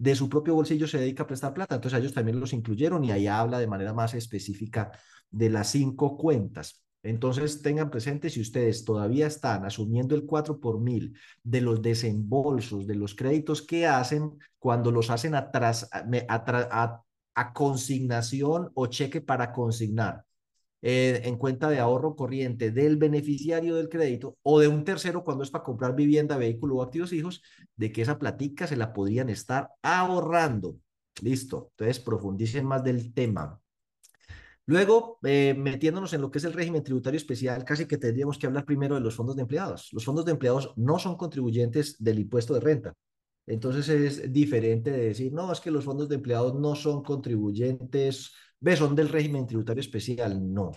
de 0.00 0.14
su 0.14 0.30
propio 0.30 0.54
bolsillo 0.54 0.88
se 0.88 0.98
dedica 0.98 1.24
a 1.24 1.26
prestar 1.26 1.52
plata. 1.52 1.74
Entonces 1.74 2.00
ellos 2.00 2.14
también 2.14 2.40
los 2.40 2.54
incluyeron 2.54 3.04
y 3.04 3.10
ahí 3.12 3.26
habla 3.26 3.58
de 3.58 3.66
manera 3.66 3.92
más 3.92 4.14
específica 4.14 4.90
de 5.30 5.50
las 5.50 5.68
cinco 5.70 6.16
cuentas. 6.16 6.82
Entonces 7.02 7.60
tengan 7.60 7.90
presente 7.90 8.30
si 8.30 8.40
ustedes 8.40 8.86
todavía 8.86 9.26
están 9.26 9.66
asumiendo 9.66 10.14
el 10.14 10.24
4 10.24 10.58
por 10.58 10.80
mil 10.80 11.14
de 11.42 11.60
los 11.60 11.82
desembolsos, 11.82 12.86
de 12.86 12.94
los 12.94 13.14
créditos 13.14 13.60
que 13.60 13.86
hacen 13.86 14.38
cuando 14.58 14.90
los 14.90 15.10
hacen 15.10 15.34
a, 15.34 15.50
a, 15.52 17.02
a 17.34 17.52
consignación 17.52 18.70
o 18.72 18.86
cheque 18.86 19.20
para 19.20 19.52
consignar 19.52 20.24
eh, 20.82 21.22
en 21.24 21.36
cuenta 21.36 21.68
de 21.68 21.78
ahorro 21.78 22.16
corriente 22.16 22.70
del 22.70 22.96
beneficiario 22.96 23.76
del 23.76 23.88
crédito 23.88 24.38
o 24.42 24.60
de 24.60 24.68
un 24.68 24.84
tercero 24.84 25.24
cuando 25.24 25.44
es 25.44 25.50
para 25.50 25.64
comprar 25.64 25.94
vivienda, 25.94 26.36
vehículo 26.36 26.76
o 26.76 26.82
activos 26.82 27.12
hijos, 27.12 27.42
de 27.76 27.92
que 27.92 28.02
esa 28.02 28.18
platica 28.18 28.66
se 28.66 28.76
la 28.76 28.92
podrían 28.92 29.28
estar 29.28 29.70
ahorrando. 29.82 30.76
Listo. 31.22 31.70
Entonces, 31.72 32.00
profundicen 32.00 32.64
más 32.64 32.82
del 32.82 33.12
tema. 33.12 33.60
Luego, 34.66 35.18
eh, 35.24 35.54
metiéndonos 35.58 36.12
en 36.12 36.20
lo 36.20 36.30
que 36.30 36.38
es 36.38 36.44
el 36.44 36.52
régimen 36.52 36.84
tributario 36.84 37.18
especial, 37.18 37.64
casi 37.64 37.86
que 37.86 37.98
tendríamos 37.98 38.38
que 38.38 38.46
hablar 38.46 38.64
primero 38.64 38.94
de 38.94 39.00
los 39.00 39.16
fondos 39.16 39.34
de 39.36 39.42
empleados. 39.42 39.88
Los 39.92 40.04
fondos 40.04 40.24
de 40.24 40.32
empleados 40.32 40.72
no 40.76 40.98
son 40.98 41.16
contribuyentes 41.16 41.96
del 41.98 42.20
impuesto 42.20 42.54
de 42.54 42.60
renta. 42.60 42.94
Entonces 43.46 43.88
es 43.88 44.32
diferente 44.32 44.92
de 44.92 45.06
decir, 45.06 45.32
no, 45.32 45.52
es 45.52 45.60
que 45.60 45.72
los 45.72 45.84
fondos 45.84 46.08
de 46.08 46.14
empleados 46.14 46.54
no 46.54 46.76
son 46.76 47.02
contribuyentes 47.02 48.32
¿Ves? 48.60 48.78
Son 48.78 48.94
del 48.94 49.08
régimen 49.08 49.46
tributario 49.46 49.80
especial. 49.80 50.52
No. 50.52 50.72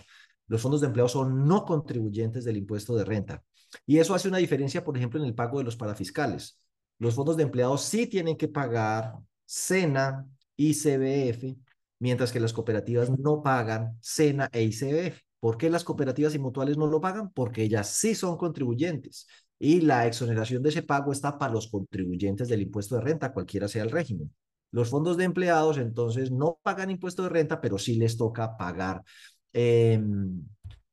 Los 0.46 0.60
fondos 0.60 0.80
de 0.80 0.88
empleo 0.88 1.08
son 1.08 1.46
no 1.46 1.64
contribuyentes 1.64 2.44
del 2.44 2.56
impuesto 2.56 2.96
de 2.96 3.04
renta. 3.04 3.42
Y 3.86 3.98
eso 3.98 4.14
hace 4.14 4.28
una 4.28 4.38
diferencia, 4.38 4.84
por 4.84 4.96
ejemplo, 4.96 5.20
en 5.20 5.26
el 5.26 5.34
pago 5.34 5.58
de 5.58 5.64
los 5.64 5.76
parafiscales. 5.76 6.60
Los 6.98 7.14
fondos 7.14 7.36
de 7.36 7.42
empleados 7.42 7.82
sí 7.82 8.06
tienen 8.06 8.36
que 8.36 8.48
pagar 8.48 9.14
SENA 9.46 10.26
y 10.56 10.74
CBF, 10.74 11.56
mientras 11.98 12.32
que 12.32 12.40
las 12.40 12.52
cooperativas 12.52 13.10
no 13.10 13.42
pagan 13.42 13.98
SENA 14.00 14.48
e 14.52 14.62
ICBF. 14.62 15.20
¿Por 15.40 15.58
qué 15.58 15.68
las 15.68 15.84
cooperativas 15.84 16.34
y 16.34 16.38
mutuales 16.38 16.78
no 16.78 16.86
lo 16.86 17.00
pagan? 17.00 17.30
Porque 17.32 17.62
ellas 17.62 17.88
sí 17.90 18.14
son 18.14 18.36
contribuyentes 18.38 19.26
y 19.58 19.80
la 19.80 20.06
exoneración 20.06 20.62
de 20.62 20.70
ese 20.70 20.82
pago 20.82 21.12
está 21.12 21.38
para 21.38 21.52
los 21.52 21.68
contribuyentes 21.68 22.48
del 22.48 22.62
impuesto 22.62 22.96
de 22.96 23.02
renta, 23.02 23.32
cualquiera 23.32 23.68
sea 23.68 23.82
el 23.82 23.90
régimen. 23.90 24.30
Los 24.74 24.90
fondos 24.90 25.16
de 25.16 25.22
empleados 25.22 25.78
entonces 25.78 26.32
no 26.32 26.58
pagan 26.60 26.90
impuesto 26.90 27.22
de 27.22 27.28
renta, 27.28 27.60
pero 27.60 27.78
sí 27.78 27.94
les 27.94 28.16
toca 28.16 28.56
pagar 28.56 29.04
em, 29.52 30.44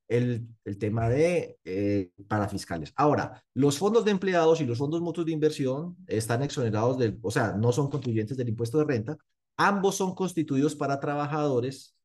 el, 0.07 0.47
el, 0.65 0.77
tema 0.77 1.09
de 1.09 1.57
eh, 1.65 2.11
parafiscales. 2.27 2.93
Ahora, 2.95 3.43
los 3.55 3.79
fondos 3.79 4.05
de 4.05 4.11
empleados 4.11 4.61
y 4.61 4.65
los 4.65 4.77
fondos 4.77 5.01
mutuos 5.01 5.25
de 5.25 5.31
inversión 5.31 5.97
están 6.05 6.43
exonerados 6.43 6.99
del, 6.99 7.17
o 7.23 7.31
sea, 7.31 7.53
no 7.53 7.71
son 7.71 7.89
contribuyentes 7.89 8.37
del 8.37 8.49
impuesto 8.49 8.77
de 8.77 8.85
renta. 8.85 9.17
Ambos 9.57 9.95
son 9.95 10.13
constituidos 10.13 10.75
para 10.75 10.99
trabajadores, 10.99 11.95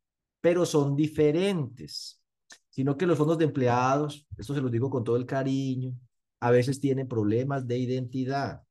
pero 0.40 0.64
son 0.64 0.96
diferentes. 0.96 2.22
Sino 2.70 2.96
que 2.96 3.06
los 3.06 3.18
fondos 3.18 3.36
de 3.36 3.44
empleados, 3.44 4.26
esto 4.38 4.54
se 4.54 4.62
los 4.62 4.72
digo 4.72 4.88
con 4.88 5.04
todo 5.04 5.16
el 5.16 5.26
cariño, 5.26 5.92
a 6.40 6.50
veces 6.50 6.80
tienen 6.80 7.06
problemas 7.06 7.66
de 7.66 7.76
identidad. 7.76 8.62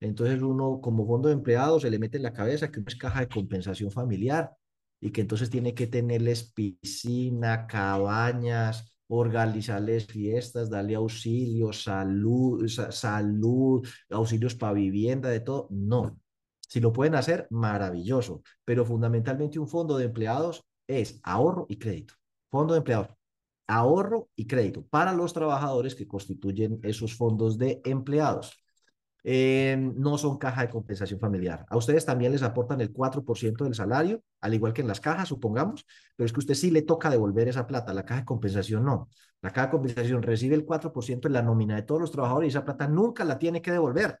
Entonces 0.00 0.42
uno 0.42 0.80
como 0.80 1.06
fondo 1.06 1.28
de 1.28 1.34
empleados 1.34 1.82
se 1.82 1.90
le 1.90 1.98
mete 1.98 2.16
en 2.16 2.22
la 2.22 2.32
cabeza 2.32 2.70
que 2.70 2.80
uno 2.80 2.88
es 2.88 2.96
caja 2.96 3.20
de 3.20 3.28
compensación 3.28 3.90
familiar 3.90 4.52
y 5.00 5.10
que 5.10 5.20
entonces 5.20 5.50
tiene 5.50 5.74
que 5.74 5.86
tenerles 5.86 6.52
piscina, 6.52 7.66
cabañas, 7.66 8.90
organizarles 9.08 10.06
fiestas, 10.06 10.70
darle 10.70 10.94
auxilio, 10.94 11.72
salud, 11.72 12.66
salud, 12.68 13.86
auxilios 14.10 14.54
para 14.54 14.72
vivienda, 14.74 15.28
de 15.28 15.40
todo. 15.40 15.66
No. 15.70 16.18
Si 16.60 16.80
lo 16.80 16.92
pueden 16.92 17.16
hacer, 17.16 17.48
maravilloso. 17.50 18.42
Pero 18.64 18.84
fundamentalmente 18.84 19.58
un 19.58 19.68
fondo 19.68 19.98
de 19.98 20.04
empleados 20.04 20.64
es 20.86 21.20
ahorro 21.24 21.66
y 21.68 21.76
crédito. 21.76 22.14
Fondo 22.50 22.74
de 22.74 22.78
empleados, 22.78 23.08
ahorro 23.66 24.28
y 24.36 24.46
crédito 24.46 24.84
para 24.86 25.12
los 25.12 25.32
trabajadores 25.32 25.94
que 25.94 26.06
constituyen 26.06 26.78
esos 26.82 27.14
fondos 27.16 27.58
de 27.58 27.80
empleados. 27.84 28.62
Eh, 29.22 29.76
no 29.78 30.16
son 30.18 30.38
caja 30.38 30.62
de 30.62 30.70
compensación 30.70 31.20
familiar. 31.20 31.66
A 31.68 31.76
ustedes 31.76 32.06
también 32.06 32.32
les 32.32 32.42
aportan 32.42 32.80
el 32.80 32.92
4% 32.92 33.64
del 33.64 33.74
salario, 33.74 34.22
al 34.40 34.54
igual 34.54 34.72
que 34.72 34.80
en 34.80 34.88
las 34.88 35.00
cajas, 35.00 35.28
supongamos, 35.28 35.86
pero 36.16 36.26
es 36.26 36.32
que 36.32 36.38
a 36.38 36.40
usted 36.40 36.54
sí 36.54 36.70
le 36.70 36.82
toca 36.82 37.10
devolver 37.10 37.48
esa 37.48 37.66
plata, 37.66 37.92
la 37.92 38.04
caja 38.04 38.20
de 38.20 38.26
compensación 38.26 38.84
no. 38.84 39.08
La 39.42 39.50
caja 39.50 39.66
de 39.68 39.72
compensación 39.72 40.22
recibe 40.22 40.54
el 40.54 40.64
4% 40.64 41.28
en 41.28 41.34
la 41.34 41.42
nómina 41.42 41.76
de 41.76 41.82
todos 41.82 42.00
los 42.00 42.10
trabajadores 42.12 42.48
y 42.48 42.50
esa 42.50 42.64
plata 42.64 42.88
nunca 42.88 43.24
la 43.24 43.38
tiene 43.38 43.62
que 43.62 43.72
devolver. 43.72 44.18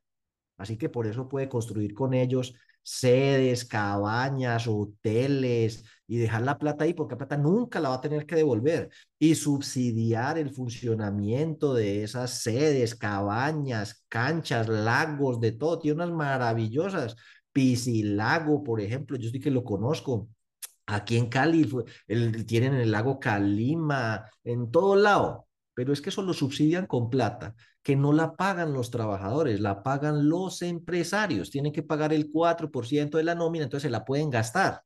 Así 0.60 0.76
que 0.76 0.88
por 0.90 1.06
eso 1.06 1.28
puede 1.28 1.48
construir 1.48 1.94
con 1.94 2.12
ellos 2.14 2.54
sedes, 2.82 3.64
cabañas, 3.64 4.66
hoteles 4.66 5.84
y 6.06 6.18
dejar 6.18 6.42
la 6.42 6.58
plata 6.58 6.84
ahí 6.84 6.94
porque 6.94 7.14
la 7.14 7.18
plata 7.18 7.36
nunca 7.36 7.80
la 7.80 7.88
va 7.90 7.94
a 7.96 8.00
tener 8.00 8.26
que 8.26 8.36
devolver 8.36 8.90
y 9.18 9.34
subsidiar 9.34 10.38
el 10.38 10.50
funcionamiento 10.50 11.72
de 11.74 12.02
esas 12.04 12.42
sedes, 12.42 12.94
cabañas, 12.94 14.04
canchas, 14.08 14.68
lagos, 14.68 15.40
de 15.40 15.52
todo. 15.52 15.78
Tiene 15.78 15.96
unas 16.04 16.10
maravillosas. 16.10 17.16
Piscilago, 17.52 18.62
por 18.62 18.80
ejemplo, 18.80 19.16
yo 19.16 19.30
sí 19.30 19.40
que 19.40 19.50
lo 19.50 19.64
conozco. 19.64 20.28
Aquí 20.86 21.16
en 21.16 21.28
Cali 21.28 21.68
el, 22.08 22.44
tienen 22.46 22.74
el 22.74 22.90
lago 22.90 23.18
Calima, 23.20 24.24
en 24.44 24.70
todo 24.70 24.96
lado, 24.96 25.46
pero 25.74 25.92
es 25.92 26.00
que 26.00 26.10
eso 26.10 26.22
lo 26.22 26.34
subsidian 26.34 26.86
con 26.86 27.08
plata, 27.10 27.54
que 27.82 27.96
no 27.96 28.12
la 28.12 28.36
pagan 28.36 28.72
los 28.72 28.90
trabajadores, 28.90 29.60
la 29.60 29.82
pagan 29.82 30.28
los 30.28 30.62
empresarios, 30.62 31.50
tienen 31.50 31.72
que 31.72 31.82
pagar 31.82 32.12
el 32.12 32.30
4% 32.30 33.18
de 33.18 33.24
la 33.24 33.34
nómina, 33.34 33.64
entonces 33.64 33.88
se 33.88 33.90
la 33.90 34.04
pueden 34.04 34.30
gastar, 34.30 34.82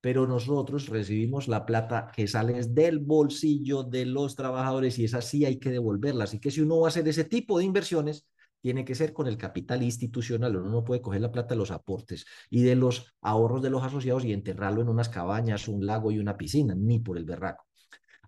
pero 0.00 0.26
nosotros 0.26 0.88
recibimos 0.88 1.48
la 1.48 1.66
plata 1.66 2.10
que 2.14 2.28
sale 2.28 2.62
del 2.62 3.00
bolsillo 3.00 3.82
de 3.82 4.06
los 4.06 4.36
trabajadores 4.36 4.98
y 4.98 5.04
esa 5.04 5.22
sí 5.22 5.44
hay 5.44 5.58
que 5.58 5.70
devolverla, 5.70 6.24
así 6.24 6.38
que 6.40 6.50
si 6.50 6.60
uno 6.60 6.80
va 6.80 6.86
a 6.86 6.90
hacer 6.90 7.06
ese 7.08 7.24
tipo 7.24 7.58
de 7.58 7.64
inversiones, 7.64 8.26
tiene 8.60 8.84
que 8.84 8.94
ser 8.96 9.12
con 9.12 9.28
el 9.28 9.36
capital 9.36 9.82
institucional. 9.82 10.56
Uno 10.56 10.70
no 10.70 10.84
puede 10.84 11.00
coger 11.00 11.20
la 11.20 11.30
plata 11.30 11.54
de 11.54 11.58
los 11.58 11.70
aportes 11.70 12.24
y 12.50 12.62
de 12.62 12.74
los 12.74 13.14
ahorros 13.20 13.62
de 13.62 13.70
los 13.70 13.84
asociados 13.84 14.24
y 14.24 14.32
enterrarlo 14.32 14.82
en 14.82 14.88
unas 14.88 15.08
cabañas, 15.08 15.68
un 15.68 15.86
lago 15.86 16.10
y 16.10 16.18
una 16.18 16.36
piscina, 16.36 16.74
ni 16.74 16.98
por 16.98 17.16
el 17.16 17.24
berraco. 17.24 17.65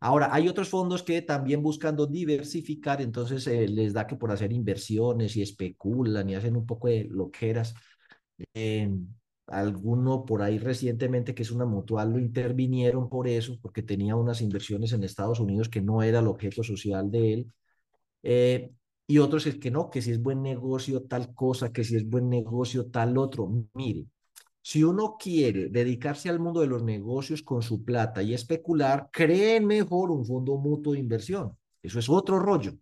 Ahora, 0.00 0.28
hay 0.32 0.48
otros 0.48 0.68
fondos 0.68 1.02
que 1.02 1.22
también 1.22 1.62
buscando 1.62 2.06
diversificar, 2.06 3.00
entonces 3.02 3.46
eh, 3.46 3.66
les 3.68 3.92
da 3.92 4.06
que 4.06 4.16
por 4.16 4.30
hacer 4.30 4.52
inversiones 4.52 5.36
y 5.36 5.42
especulan 5.42 6.28
y 6.30 6.34
hacen 6.36 6.56
un 6.56 6.66
poco 6.66 6.88
de 6.88 7.04
loqueras. 7.10 7.74
Eh, 8.54 8.90
alguno 9.46 10.24
por 10.26 10.42
ahí 10.42 10.58
recientemente 10.58 11.34
que 11.34 11.42
es 11.42 11.50
una 11.50 11.64
mutual 11.64 12.12
lo 12.12 12.18
intervinieron 12.18 13.08
por 13.08 13.28
eso, 13.28 13.58
porque 13.62 13.82
tenía 13.82 14.14
unas 14.16 14.40
inversiones 14.42 14.92
en 14.92 15.04
Estados 15.04 15.40
Unidos 15.40 15.68
que 15.68 15.80
no 15.80 16.02
era 16.02 16.20
el 16.20 16.26
objeto 16.28 16.62
social 16.62 17.10
de 17.10 17.32
él. 17.34 17.52
Eh, 18.22 18.70
y 19.06 19.18
otros 19.18 19.46
es 19.46 19.56
que 19.58 19.70
no, 19.70 19.90
que 19.90 20.02
si 20.02 20.10
es 20.12 20.22
buen 20.22 20.42
negocio 20.42 21.02
tal 21.04 21.34
cosa, 21.34 21.72
que 21.72 21.84
si 21.84 21.96
es 21.96 22.08
buen 22.08 22.28
negocio 22.28 22.90
tal 22.90 23.16
otro. 23.18 23.48
Mire, 23.74 24.06
si 24.68 24.84
uno 24.84 25.16
quiere 25.18 25.70
dedicarse 25.70 26.28
al 26.28 26.40
mundo 26.40 26.60
de 26.60 26.66
los 26.66 26.82
negocios 26.82 27.40
con 27.40 27.62
su 27.62 27.86
plata 27.86 28.22
y 28.22 28.34
especular, 28.34 29.08
creen 29.10 29.64
mejor 29.64 30.10
un 30.10 30.26
fondo 30.26 30.58
mutuo 30.58 30.92
de 30.92 30.98
inversión. 30.98 31.56
Eso 31.82 31.98
es 31.98 32.06
otro 32.10 32.38
rollo. 32.38 32.74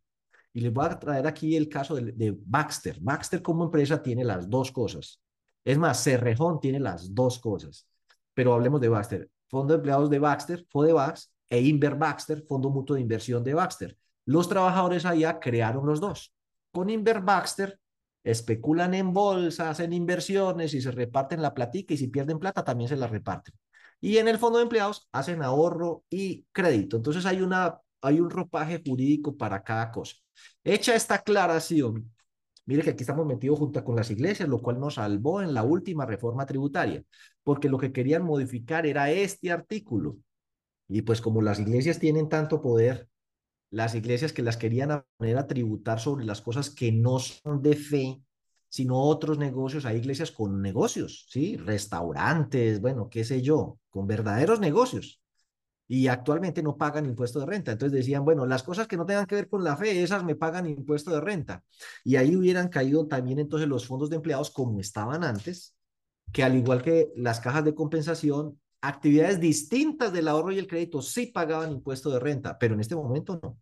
Y 0.52 0.62
les 0.62 0.72
voy 0.72 0.84
a 0.84 0.98
traer 0.98 1.28
aquí 1.28 1.54
el 1.54 1.68
caso 1.68 1.94
de, 1.94 2.36
Baxter. 2.44 2.98
Baxter 3.00 3.40
como 3.40 3.62
empresa 3.62 4.02
tiene 4.02 4.24
las 4.24 4.50
dos 4.50 4.72
cosas. 4.72 5.20
Es 5.64 5.78
más, 5.78 6.02
Cerrejón 6.02 6.58
tiene 6.58 6.80
las 6.80 7.14
dos 7.14 7.38
cosas. 7.38 7.86
Pero 8.34 8.52
hablemos 8.54 8.80
de 8.80 8.88
Baxter. 8.88 9.30
Fondo 9.48 9.74
de 9.74 9.78
empleados 9.78 10.10
de 10.10 10.18
Baxter, 10.18 10.66
FODEBAX, 10.68 11.32
e 11.48 11.60
Inver 11.60 11.94
Baxter, 11.94 12.42
Fondo 12.48 12.68
Mutuo 12.68 12.96
de 12.96 13.02
Inversión 13.02 13.44
de 13.44 13.54
Baxter. 13.54 13.96
Los 14.24 14.48
trabajadores 14.48 15.04
allá 15.04 15.38
crearon 15.38 15.86
los 15.86 16.00
dos. 16.00 16.34
Con 16.72 16.90
Inver 16.90 17.20
Baxter 17.20 17.78
especulan 18.26 18.92
en 18.94 19.12
bolsas, 19.12 19.78
en 19.78 19.92
inversiones 19.92 20.74
y 20.74 20.82
se 20.82 20.90
reparten 20.90 21.40
la 21.40 21.54
platica 21.54 21.94
y 21.94 21.96
si 21.96 22.08
pierden 22.08 22.40
plata 22.40 22.64
también 22.64 22.88
se 22.88 22.96
la 22.96 23.06
reparten. 23.06 23.54
Y 24.00 24.18
en 24.18 24.26
el 24.26 24.38
fondo 24.38 24.58
de 24.58 24.64
empleados 24.64 25.08
hacen 25.12 25.42
ahorro 25.42 26.02
y 26.10 26.44
crédito. 26.50 26.96
Entonces 26.96 27.24
hay, 27.24 27.40
una, 27.40 27.78
hay 28.00 28.18
un 28.18 28.28
ropaje 28.28 28.82
jurídico 28.84 29.36
para 29.36 29.62
cada 29.62 29.92
cosa. 29.92 30.16
Hecha 30.64 30.96
esta 30.96 31.14
aclaración, 31.14 32.12
mire 32.66 32.82
que 32.82 32.90
aquí 32.90 33.04
estamos 33.04 33.26
metidos 33.26 33.60
junto 33.60 33.82
con 33.84 33.94
las 33.94 34.10
iglesias, 34.10 34.48
lo 34.48 34.60
cual 34.60 34.80
nos 34.80 34.94
salvó 34.94 35.40
en 35.40 35.54
la 35.54 35.62
última 35.62 36.04
reforma 36.04 36.46
tributaria, 36.46 37.04
porque 37.44 37.68
lo 37.68 37.78
que 37.78 37.92
querían 37.92 38.24
modificar 38.24 38.86
era 38.86 39.08
este 39.12 39.52
artículo. 39.52 40.16
Y 40.88 41.02
pues 41.02 41.20
como 41.20 41.42
las 41.42 41.60
iglesias 41.60 42.00
tienen 42.00 42.28
tanto 42.28 42.60
poder, 42.60 43.08
las 43.70 43.94
iglesias 43.94 44.32
que 44.32 44.42
las 44.42 44.56
querían 44.56 45.04
poner 45.16 45.38
a 45.38 45.46
tributar 45.46 46.00
sobre 46.00 46.24
las 46.24 46.40
cosas 46.40 46.70
que 46.70 46.92
no 46.92 47.18
son 47.18 47.62
de 47.62 47.76
fe, 47.76 48.22
sino 48.68 49.00
otros 49.00 49.38
negocios. 49.38 49.84
Hay 49.86 49.98
iglesias 49.98 50.30
con 50.30 50.60
negocios, 50.62 51.26
¿sí? 51.30 51.56
Restaurantes, 51.56 52.80
bueno, 52.80 53.08
qué 53.08 53.24
sé 53.24 53.42
yo, 53.42 53.78
con 53.90 54.06
verdaderos 54.06 54.60
negocios. 54.60 55.20
Y 55.88 56.08
actualmente 56.08 56.62
no 56.62 56.76
pagan 56.76 57.06
impuesto 57.06 57.38
de 57.40 57.46
renta. 57.46 57.72
Entonces 57.72 57.96
decían, 57.96 58.24
bueno, 58.24 58.44
las 58.44 58.62
cosas 58.62 58.88
que 58.88 58.96
no 58.96 59.06
tengan 59.06 59.26
que 59.26 59.36
ver 59.36 59.48
con 59.48 59.62
la 59.62 59.76
fe, 59.76 60.02
esas 60.02 60.24
me 60.24 60.34
pagan 60.34 60.66
impuesto 60.66 61.12
de 61.12 61.20
renta. 61.20 61.62
Y 62.04 62.16
ahí 62.16 62.34
hubieran 62.34 62.68
caído 62.68 63.06
también 63.06 63.38
entonces 63.38 63.68
los 63.68 63.86
fondos 63.86 64.10
de 64.10 64.16
empleados 64.16 64.50
como 64.50 64.80
estaban 64.80 65.22
antes, 65.22 65.76
que 66.32 66.42
al 66.42 66.56
igual 66.56 66.82
que 66.82 67.12
las 67.16 67.38
cajas 67.40 67.64
de 67.64 67.74
compensación, 67.74 68.60
actividades 68.88 69.40
distintas 69.40 70.12
del 70.12 70.28
ahorro 70.28 70.52
y 70.52 70.58
el 70.58 70.66
crédito 70.66 71.02
sí 71.02 71.26
pagaban 71.26 71.72
impuesto 71.72 72.10
de 72.10 72.20
renta, 72.20 72.58
pero 72.58 72.74
en 72.74 72.80
este 72.80 72.96
momento 72.96 73.38
no. 73.42 73.58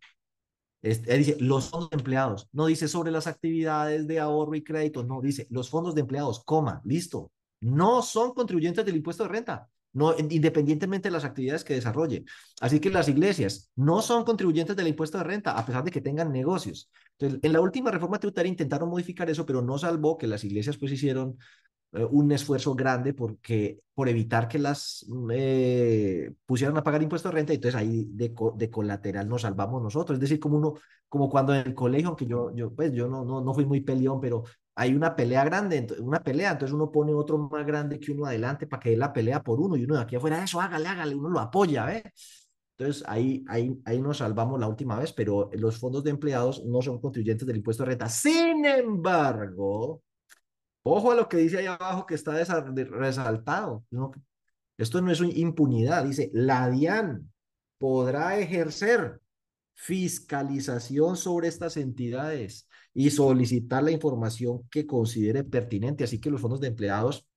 Este, 0.81 1.17
dice 1.17 1.37
los 1.39 1.69
fondos 1.69 1.89
de 1.89 1.97
empleados, 1.97 2.47
no 2.51 2.67
dice 2.67 2.87
sobre 2.87 3.11
las 3.11 3.25
actividades 3.25 4.05
de 4.05 4.19
ahorro 4.19 4.53
y 4.53 4.63
crédito, 4.63 5.03
no, 5.03 5.19
dice 5.19 5.47
los 5.49 5.69
fondos 5.69 5.95
de 5.95 6.01
empleados, 6.01 6.43
coma, 6.43 6.81
listo, 6.85 7.31
no 7.59 8.03
son 8.03 8.33
contribuyentes 8.33 8.85
del 8.85 8.97
impuesto 8.97 9.23
de 9.23 9.29
renta, 9.29 9.67
no, 9.93 10.13
independientemente 10.17 11.07
de 11.07 11.13
las 11.13 11.23
actividades 11.23 11.63
que 11.63 11.73
desarrolle. 11.73 12.25
Así 12.61 12.79
que 12.79 12.91
las 12.91 13.07
iglesias 13.07 13.71
no 13.75 14.01
son 14.01 14.25
contribuyentes 14.25 14.75
del 14.75 14.89
impuesto 14.89 15.17
de 15.17 15.23
renta, 15.23 15.57
a 15.57 15.65
pesar 15.65 15.83
de 15.83 15.89
que 15.89 16.01
tengan 16.01 16.31
negocios. 16.31 16.91
Entonces, 17.17 17.39
en 17.41 17.53
la 17.53 17.61
última 17.61 17.89
reforma 17.89 18.19
tributaria 18.19 18.51
intentaron 18.51 18.89
modificar 18.89 19.29
eso, 19.29 19.45
pero 19.45 19.61
no 19.61 19.77
salvó 19.79 20.17
que 20.17 20.27
las 20.27 20.43
iglesias 20.43 20.77
pues 20.77 20.91
hicieron 20.91 21.37
un 21.91 22.31
esfuerzo 22.31 22.75
grande 22.75 23.13
porque, 23.13 23.79
por 23.93 24.09
evitar 24.09 24.47
que 24.47 24.59
las 24.59 25.05
eh, 25.31 26.31
pusieran 26.45 26.77
a 26.77 26.83
pagar 26.83 27.01
impuestos 27.01 27.31
de 27.31 27.35
renta, 27.35 27.53
y 27.53 27.55
entonces 27.55 27.79
ahí 27.79 28.05
de, 28.11 28.33
de, 28.55 28.69
colateral 28.69 29.27
nos 29.29 29.43
salvamos 29.43 29.81
nosotros. 29.81 30.17
Es 30.17 30.21
decir, 30.21 30.39
como 30.39 30.57
uno, 30.57 30.73
como 31.07 31.29
cuando 31.29 31.53
en 31.53 31.67
el 31.67 31.75
colegio, 31.75 32.09
aunque 32.09 32.25
yo, 32.25 32.53
yo, 32.53 32.73
pues 32.73 32.91
yo 32.93 33.07
no, 33.07 33.23
no, 33.23 33.41
no 33.41 33.53
fui 33.53 33.65
muy 33.65 33.81
peleón, 33.81 34.19
pero 34.19 34.43
hay 34.75 34.93
una 34.93 35.15
pelea 35.15 35.45
grande, 35.45 35.87
una 35.99 36.19
pelea, 36.21 36.51
entonces 36.51 36.73
uno 36.73 36.91
pone 36.91 37.13
otro 37.13 37.37
más 37.37 37.65
grande 37.65 37.99
que 37.99 38.11
uno 38.11 38.25
adelante 38.25 38.67
para 38.67 38.81
que 38.81 38.89
dé 38.89 38.97
la 38.97 39.13
pelea 39.13 39.41
por 39.41 39.59
uno, 39.61 39.77
y 39.77 39.85
uno 39.85 39.95
de 39.95 40.01
aquí 40.01 40.17
afuera, 40.17 40.43
eso, 40.43 40.59
hágale, 40.59 40.87
hágale, 40.89 41.15
uno 41.15 41.29
lo 41.29 41.39
apoya, 41.39 41.95
¿eh? 41.95 42.03
Entonces 42.77 43.03
ahí, 43.07 43.45
ahí, 43.47 43.81
ahí 43.85 44.01
nos 44.01 44.17
salvamos 44.17 44.59
la 44.59 44.67
última 44.67 44.99
vez, 44.99 45.13
pero 45.13 45.49
los 45.53 45.77
fondos 45.77 46.03
de 46.03 46.09
empleados 46.09 46.65
no 46.65 46.81
son 46.81 46.99
contribuyentes 46.99 47.47
del 47.47 47.57
impuesto 47.57 47.83
de 47.83 47.91
renta. 47.91 48.09
Sin 48.09 48.65
embargo, 48.65 50.01
Ojo 50.87 51.11
a 51.11 51.15
lo 51.15 51.27
que 51.27 51.37
dice 51.37 51.57
ahí 51.57 51.65
abajo 51.65 52.05
que 52.05 52.13
está 52.13 52.31
resaltado. 52.33 53.83
Esto 54.77 55.01
no 55.01 55.11
es 55.11 55.19
impunidad, 55.19 56.05
dice, 56.05 56.29
la 56.31 56.69
DIAN 56.69 57.31
podrá 57.79 58.37
ejercer 58.37 59.19
fiscalización 59.73 61.17
sobre 61.17 61.47
estas 61.47 61.77
entidades 61.77 62.67
y 62.93 63.09
solicitar 63.09 63.81
la 63.81 63.89
información 63.89 64.61
que 64.69 64.85
considere 64.85 65.43
pertinente. 65.43 66.03
Así 66.03 66.19
que 66.19 66.29
los 66.29 66.39
fondos 66.39 66.61
de 66.61 66.67
empleados 66.67 67.27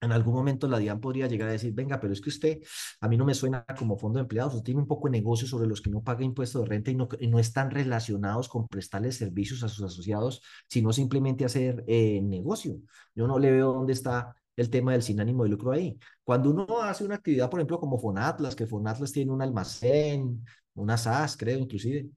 en 0.00 0.12
algún 0.12 0.34
momento 0.34 0.68
la 0.68 0.78
DIAN 0.78 1.00
podría 1.00 1.26
llegar 1.26 1.48
a 1.48 1.52
decir, 1.52 1.72
venga, 1.72 2.00
pero 2.00 2.12
es 2.12 2.20
que 2.20 2.30
usted, 2.30 2.58
a 3.00 3.08
mí 3.08 3.16
no 3.16 3.24
me 3.24 3.34
suena 3.34 3.64
como 3.78 3.96
fondo 3.96 4.18
de 4.18 4.22
empleados, 4.22 4.54
usted 4.54 4.64
tiene 4.64 4.80
un 4.80 4.86
poco 4.86 5.08
de 5.08 5.12
negocios 5.12 5.50
sobre 5.50 5.68
los 5.68 5.80
que 5.80 5.90
no 5.90 6.02
paga 6.02 6.24
impuesto 6.24 6.60
de 6.60 6.66
renta 6.66 6.90
y 6.90 6.94
no, 6.94 7.08
no 7.28 7.38
están 7.38 7.70
relacionados 7.70 8.48
con 8.48 8.68
prestarles 8.68 9.16
servicios 9.16 9.62
a 9.62 9.68
sus 9.68 9.84
asociados, 9.84 10.42
sino 10.68 10.92
simplemente 10.92 11.44
hacer 11.44 11.84
eh, 11.86 12.20
negocio. 12.22 12.80
Yo 13.14 13.26
no 13.26 13.38
le 13.38 13.50
veo 13.50 13.72
dónde 13.72 13.92
está 13.92 14.34
el 14.56 14.70
tema 14.70 14.92
del 14.92 15.02
sin 15.02 15.20
ánimo 15.20 15.44
de 15.44 15.50
lucro 15.50 15.72
ahí. 15.72 15.98
Cuando 16.24 16.50
uno 16.50 16.66
hace 16.82 17.04
una 17.04 17.16
actividad, 17.16 17.48
por 17.50 17.60
ejemplo, 17.60 17.78
como 17.78 17.98
Fonatlas, 17.98 18.56
que 18.56 18.66
Fonatlas 18.66 19.12
tiene 19.12 19.32
un 19.32 19.42
almacén, 19.42 20.44
una 20.74 20.96
SAS, 20.96 21.36
creo, 21.36 21.58
inclusive, 21.58 22.08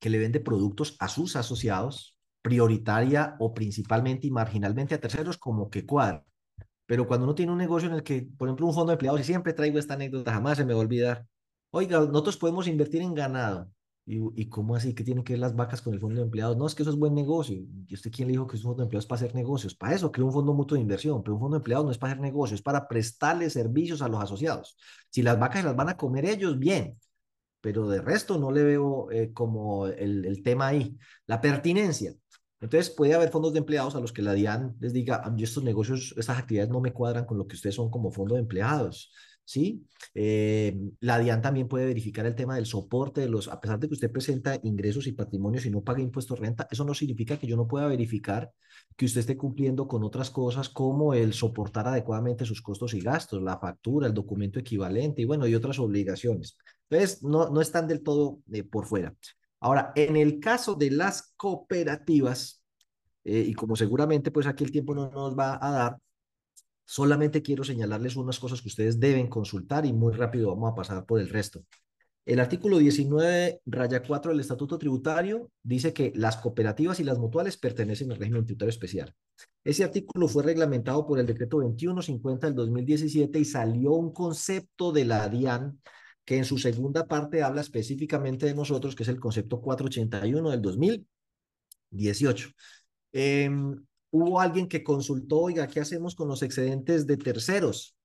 que 0.00 0.10
le 0.10 0.18
vende 0.18 0.40
productos 0.40 0.96
a 0.98 1.08
sus 1.08 1.36
asociados, 1.36 2.15
prioritaria 2.46 3.34
o 3.40 3.52
principalmente 3.52 4.28
y 4.28 4.30
marginalmente 4.30 4.94
a 4.94 5.00
terceros 5.00 5.36
como 5.36 5.68
que 5.68 5.84
cuadra. 5.84 6.24
Pero 6.86 7.08
cuando 7.08 7.24
uno 7.24 7.34
tiene 7.34 7.50
un 7.50 7.58
negocio 7.58 7.88
en 7.88 7.96
el 7.96 8.04
que, 8.04 8.28
por 8.38 8.46
ejemplo, 8.46 8.66
un 8.66 8.72
fondo 8.72 8.90
de 8.90 8.94
empleados, 8.94 9.20
y 9.20 9.24
siempre 9.24 9.52
traigo 9.52 9.80
esta 9.80 9.94
anécdota, 9.94 10.32
jamás 10.32 10.56
se 10.56 10.64
me 10.64 10.72
va 10.72 10.78
a 10.78 10.82
olvidar. 10.82 11.26
Oiga, 11.72 11.98
nosotros 11.98 12.36
podemos 12.36 12.68
invertir 12.68 13.02
en 13.02 13.14
ganado. 13.14 13.68
¿Y, 14.06 14.20
y 14.40 14.48
cómo 14.48 14.76
así 14.76 14.94
que 14.94 15.02
tienen 15.02 15.24
que 15.24 15.32
ver 15.32 15.40
las 15.40 15.56
vacas 15.56 15.82
con 15.82 15.92
el 15.92 15.98
fondo 15.98 16.20
de 16.20 16.22
empleados? 16.22 16.56
No, 16.56 16.68
es 16.68 16.76
que 16.76 16.82
eso 16.82 16.90
es 16.92 16.96
buen 16.96 17.16
negocio. 17.16 17.56
¿Y 17.88 17.94
usted 17.94 18.12
quién 18.12 18.28
le 18.28 18.32
dijo 18.34 18.46
que 18.46 18.56
es 18.56 18.62
un 18.62 18.70
fondo 18.70 18.82
de 18.82 18.84
empleados 18.84 19.06
para 19.06 19.16
hacer 19.16 19.34
negocios? 19.34 19.74
Para 19.74 19.96
eso 19.96 20.12
creó 20.12 20.26
un 20.26 20.32
fondo 20.32 20.54
mutuo 20.54 20.76
de 20.76 20.82
inversión, 20.82 21.24
pero 21.24 21.34
un 21.34 21.40
fondo 21.40 21.56
de 21.56 21.58
empleados 21.62 21.84
no 21.84 21.90
es 21.90 21.98
para 21.98 22.12
hacer 22.12 22.22
negocios, 22.22 22.60
es 22.60 22.62
para 22.62 22.86
prestarle 22.86 23.50
servicios 23.50 24.02
a 24.02 24.08
los 24.08 24.22
asociados. 24.22 24.76
Si 25.10 25.20
las 25.22 25.36
vacas 25.40 25.64
las 25.64 25.74
van 25.74 25.88
a 25.88 25.96
comer 25.96 26.26
ellos, 26.26 26.56
bien, 26.56 26.96
pero 27.60 27.88
de 27.88 28.00
resto 28.00 28.38
no 28.38 28.52
le 28.52 28.62
veo 28.62 29.10
eh, 29.10 29.32
como 29.32 29.88
el 29.88 30.40
tema 30.44 30.68
ahí. 30.68 30.96
La 31.26 31.40
pertinencia. 31.40 32.14
Entonces 32.60 32.90
puede 32.90 33.14
haber 33.14 33.30
fondos 33.30 33.52
de 33.52 33.58
empleados 33.58 33.94
a 33.96 34.00
los 34.00 34.12
que 34.12 34.22
la 34.22 34.32
DIAN 34.32 34.76
les 34.80 34.92
diga, 34.92 35.22
estos 35.38 35.62
negocios, 35.62 36.14
estas 36.16 36.38
actividades 36.38 36.70
no 36.70 36.80
me 36.80 36.92
cuadran 36.92 37.26
con 37.26 37.38
lo 37.38 37.46
que 37.46 37.56
ustedes 37.56 37.74
son 37.74 37.90
como 37.90 38.10
fondo 38.10 38.34
de 38.34 38.40
empleados. 38.40 39.12
¿sí? 39.46 39.86
Eh, 40.14 40.76
la 41.00 41.18
DIAN 41.18 41.40
también 41.40 41.68
puede 41.68 41.86
verificar 41.86 42.26
el 42.26 42.34
tema 42.34 42.56
del 42.56 42.66
soporte 42.66 43.22
de 43.22 43.28
los, 43.28 43.48
a 43.48 43.60
pesar 43.60 43.78
de 43.78 43.88
que 43.88 43.94
usted 43.94 44.10
presenta 44.10 44.58
ingresos 44.62 45.06
y 45.06 45.12
patrimonios 45.12 45.64
y 45.64 45.70
no 45.70 45.82
paga 45.82 46.00
impuestos 46.00 46.38
renta, 46.38 46.66
eso 46.70 46.84
no 46.84 46.92
significa 46.92 47.38
que 47.38 47.46
yo 47.46 47.56
no 47.56 47.66
pueda 47.66 47.86
verificar 47.86 48.50
que 48.96 49.06
usted 49.06 49.20
esté 49.20 49.36
cumpliendo 49.36 49.86
con 49.88 50.02
otras 50.04 50.30
cosas 50.30 50.68
como 50.68 51.14
el 51.14 51.32
soportar 51.32 51.86
adecuadamente 51.88 52.44
sus 52.44 52.60
costos 52.60 52.92
y 52.94 53.00
gastos, 53.00 53.42
la 53.42 53.58
factura, 53.58 54.06
el 54.06 54.14
documento 54.14 54.58
equivalente 54.58 55.22
y 55.22 55.24
bueno, 55.24 55.46
y 55.46 55.54
otras 55.54 55.78
obligaciones. 55.78 56.58
Entonces, 56.90 57.22
no, 57.22 57.48
no 57.48 57.60
están 57.60 57.86
del 57.86 58.02
todo 58.02 58.40
eh, 58.52 58.64
por 58.64 58.86
fuera. 58.86 59.14
Ahora, 59.60 59.92
en 59.96 60.16
el 60.16 60.40
caso 60.40 60.74
de 60.74 60.90
las 60.90 61.32
cooperativas, 61.36 62.62
eh, 63.24 63.44
y 63.48 63.54
como 63.54 63.76
seguramente 63.76 64.30
pues 64.30 64.46
aquí 64.46 64.64
el 64.64 64.72
tiempo 64.72 64.94
no 64.94 65.10
nos 65.10 65.36
va 65.36 65.58
a 65.60 65.70
dar, 65.70 65.96
Solamente 66.88 67.42
quiero 67.42 67.64
señalarles 67.64 68.14
unas 68.14 68.38
cosas 68.38 68.62
que 68.62 68.68
ustedes 68.68 69.00
deben 69.00 69.26
consultar 69.26 69.84
y 69.84 69.92
muy 69.92 70.14
rápido 70.14 70.50
vamos 70.50 70.70
a 70.70 70.74
pasar 70.76 71.04
por 71.04 71.20
el 71.20 71.28
resto. 71.28 71.64
El 72.24 72.38
artículo 72.38 72.78
19, 72.78 73.60
raya 73.66 74.02
4 74.02 74.30
del 74.30 74.40
Estatuto 74.40 74.78
Tributario 74.78 75.50
dice 75.64 75.92
que 75.92 76.12
las 76.14 76.36
cooperativas 76.36 77.00
y 77.00 77.04
las 77.04 77.18
mutuales 77.18 77.56
pertenecen 77.56 78.12
al 78.12 78.18
régimen 78.18 78.44
tributario 78.44 78.70
especial. 78.70 79.12
Ese 79.64 79.82
artículo 79.82 80.28
fue 80.28 80.44
reglamentado 80.44 81.06
por 81.06 81.18
el 81.18 81.26
decreto 81.26 81.58
2150 81.58 82.46
del 82.46 82.54
2017 82.54 83.38
y 83.38 83.44
salió 83.44 83.92
un 83.92 84.12
concepto 84.12 84.92
de 84.92 85.04
la 85.04 85.28
DIAN 85.28 85.80
que 86.26 86.36
en 86.36 86.44
su 86.44 86.58
segunda 86.58 87.06
parte 87.06 87.42
habla 87.42 87.62
específicamente 87.62 88.46
de 88.46 88.54
nosotros, 88.54 88.94
que 88.96 89.04
es 89.04 89.08
el 89.08 89.20
concepto 89.20 89.60
481 89.60 90.50
del 90.50 90.60
2018. 90.60 92.50
Eh, 93.12 93.48
hubo 94.10 94.40
alguien 94.40 94.68
que 94.68 94.82
consultó, 94.82 95.38
oiga, 95.38 95.68
¿qué 95.68 95.80
hacemos 95.80 96.16
con 96.16 96.28
los 96.28 96.42
excedentes 96.42 97.06
de 97.06 97.16
terceros? 97.16 97.96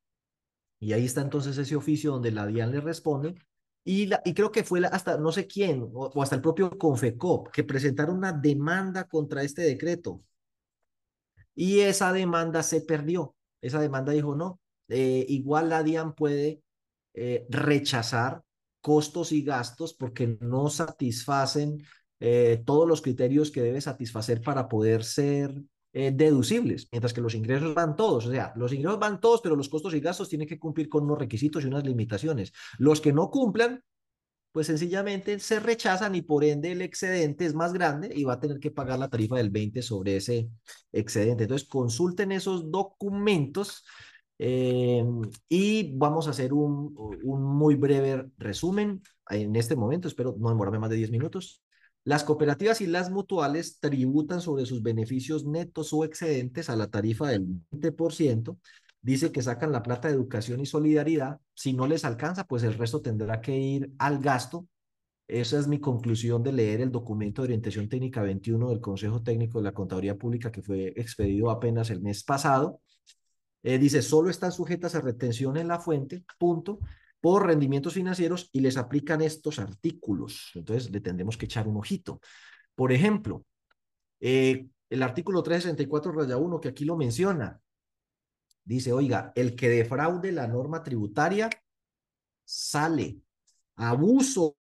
Y 0.80 0.94
ahí 0.94 1.06
está 1.06 1.22
entonces 1.22 1.58
ese 1.58 1.76
oficio 1.76 2.12
donde 2.12 2.32
la 2.32 2.46
DIAN 2.46 2.72
le 2.72 2.80
responde 2.80 3.36
y, 3.84 4.06
la, 4.06 4.22
y 4.24 4.34
creo 4.36 4.52
que 4.52 4.64
fue 4.64 4.86
hasta 4.86 5.18
no 5.18 5.32
sé 5.32 5.48
quién, 5.48 5.90
o, 5.94 6.22
hasta 6.22 6.36
el 6.36 6.42
propio 6.42 6.70
Confecop, 6.78 7.50
que 7.50 7.64
presentaron 7.64 8.18
una 8.18 8.32
demanda 8.34 9.06
contra 9.06 9.42
este 9.44 9.64
decreto. 9.64 10.22
Y 11.56 11.80
esa 11.80 12.14
demanda 12.14 12.64
se 12.64 12.82
perdió. 12.82 13.36
Esa 13.62 13.80
demanda 13.82 14.12
dijo, 14.12 14.36
no, 14.36 14.60
eh, 14.90 15.26
igual 15.28 15.70
la 15.70 15.84
DIAN 15.84 16.14
puede 16.14 16.62
eh, 17.14 17.46
rechazar 17.50 18.42
costos 18.82 19.32
y 19.32 19.44
gastos 19.44 19.94
porque 19.94 20.38
no 20.42 20.70
satisfacen 20.70 21.84
eh, 22.20 22.62
todos 22.66 22.88
los 22.88 23.02
criterios 23.02 23.52
que 23.52 23.62
debe 23.62 23.82
satisfacer 23.82 24.42
para 24.42 24.68
poder 24.68 25.04
ser 25.04 25.54
eh, 25.94 26.12
deducibles, 26.12 26.88
mientras 26.92 27.14
que 27.14 27.22
los 27.22 27.36
ingresos 27.36 27.74
van 27.74 27.96
todos. 27.96 28.28
O 28.28 28.32
sea, 28.32 28.54
los 28.56 28.72
ingresos 28.72 29.00
van 29.00 29.20
todos, 29.20 29.42
pero 29.42 29.56
los 29.56 29.70
costos 29.70 29.94
y 29.94 30.00
gastos 30.00 30.30
tienen 30.30 30.48
que 30.48 30.60
cumplir 30.60 30.88
con 30.88 31.04
unos 31.04 31.20
requisitos 31.20 31.64
y 31.64 31.68
unas 31.68 31.84
limitaciones. 31.84 32.54
Los 32.78 33.02
que 33.02 33.12
no 33.12 33.30
cumplan, 33.30 33.84
pues 34.52 34.68
sencillamente 34.68 35.40
se 35.40 35.60
rechazan 35.60 36.16
y 36.16 36.22
por 36.22 36.44
ende 36.44 36.72
el 36.72 36.82
excedente 36.82 37.46
es 37.46 37.54
más 37.54 37.74
grande 37.74 38.12
y 38.14 38.24
va 38.24 38.34
a 38.34 38.40
tener 38.40 38.60
que 38.60 38.72
pagar 38.72 39.00
la 39.00 39.10
tarifa 39.10 39.38
del 39.38 39.50
20 39.50 39.82
sobre 39.82 40.18
ese 40.18 40.50
excedente. 40.92 41.44
Entonces, 41.44 41.68
consulten 41.68 42.32
esos 42.32 42.70
documentos 42.72 43.84
eh, 44.44 45.06
y 45.48 45.96
vamos 45.96 46.26
a 46.26 46.32
hacer 46.32 46.52
un, 46.52 46.96
un 47.24 47.44
muy 47.44 47.76
breve 47.76 48.26
resumen 48.40 49.04
en 49.30 49.56
este 49.56 49.76
momento. 49.76 50.08
Espero 50.08 50.36
no 50.40 50.50
demorarme 50.50 50.80
más 50.80 50.90
de 50.90 50.96
10 50.96 51.12
minutos. 51.12 51.62
Las 52.04 52.24
cooperativas 52.24 52.82
y 52.82 52.88
las 52.88 53.12
mutuales 53.12 53.80
tributan 53.80 54.42
sobre 54.42 54.66
sus 54.66 54.82
beneficios 54.82 55.46
netos 55.46 55.94
o 55.94 56.04
excedentes 56.04 56.72
a 56.72 56.76
la 56.76 56.88
tarifa 56.88 57.28
del 57.28 57.46
20%. 57.70 58.58
Dice 59.00 59.32
que 59.32 59.44
sacan 59.44 59.72
la 59.72 59.84
plata 59.84 60.08
de 60.08 60.16
educación 60.16 60.60
y 60.60 60.66
solidaridad. 60.66 61.40
Si 61.54 61.74
no 61.74 61.86
les 61.86 62.04
alcanza, 62.04 62.46
pues 62.46 62.64
el 62.64 62.74
resto 62.74 63.00
tendrá 63.00 63.42
que 63.42 63.56
ir 63.56 63.92
al 64.00 64.18
gasto. 64.18 64.68
Esa 65.28 65.60
es 65.60 65.68
mi 65.68 65.80
conclusión 65.80 66.42
de 66.42 66.52
leer 66.52 66.82
el 66.82 66.92
documento 66.92 67.44
de 67.44 67.50
orientación 67.50 67.88
técnica 67.90 68.24
21 68.24 68.70
del 68.70 68.82
Consejo 68.82 69.22
Técnico 69.22 69.60
de 69.60 69.66
la 69.66 69.74
Contaduría 69.74 70.18
Pública 70.18 70.52
que 70.52 70.64
fue 70.64 70.94
expedido 70.96 71.52
apenas 71.52 71.92
el 71.92 72.02
mes 72.02 72.24
pasado. 72.24 72.82
Eh, 73.64 73.78
dice, 73.78 74.02
solo 74.02 74.30
están 74.30 74.52
sujetas 74.52 74.96
a 74.96 75.02
retención 75.02 75.58
en 75.58 75.68
la 75.68 75.80
fuente, 75.80 76.24
punto 76.40 76.80
por 77.20 77.46
rendimientos 77.46 77.94
financieros 77.94 78.50
y 78.52 78.62
les 78.62 78.78
aplican 78.78 79.22
estos 79.22 79.60
artículos. 79.60 80.52
Entonces, 80.56 80.90
le 80.92 81.02
tendremos 81.02 81.38
que 81.38 81.46
echar 81.46 81.68
un 81.68 81.78
ojito. 81.78 82.20
Por 82.74 82.92
ejemplo, 82.92 83.46
eh, 84.20 84.68
el 84.90 85.04
artículo 85.04 85.44
364, 85.44 86.12
raya 86.12 86.38
1, 86.38 86.60
que 86.60 86.70
aquí 86.70 86.84
lo 86.84 86.98
menciona, 86.98 87.62
dice, 88.64 88.92
oiga, 88.92 89.32
el 89.36 89.56
que 89.56 89.70
defraude 89.70 90.32
la 90.32 90.48
norma 90.48 90.82
tributaria 90.84 91.50
sale. 92.44 93.20
Abuso 93.76 94.58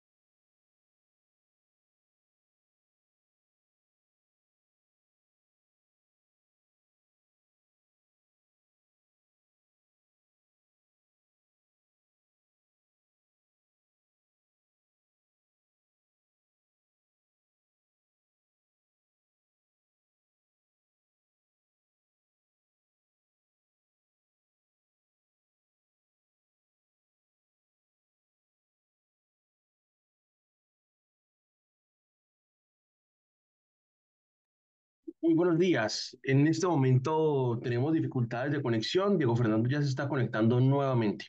Muy 35.28 35.34
buenos 35.34 35.58
días. 35.58 36.16
En 36.22 36.46
este 36.46 36.66
momento 36.66 37.60
tenemos 37.62 37.92
dificultades 37.92 38.50
de 38.50 38.62
conexión. 38.62 39.18
Diego 39.18 39.36
Fernando 39.36 39.68
ya 39.68 39.82
se 39.82 39.88
está 39.88 40.08
conectando 40.08 40.58
nuevamente. 40.58 41.26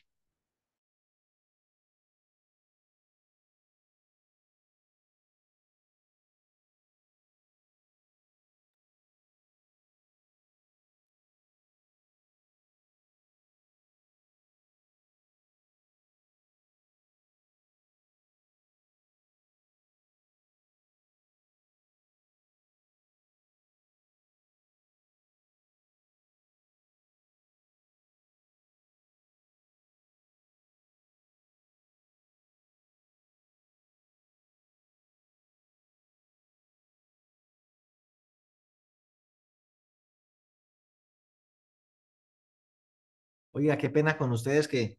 Oiga, 43.52 43.76
qué 43.78 43.90
pena 43.90 44.16
con 44.16 44.32
ustedes 44.32 44.68
que 44.68 44.98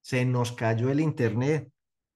se 0.00 0.24
nos 0.24 0.52
cayó 0.52 0.90
el 0.90 1.00
internet. 1.00 1.72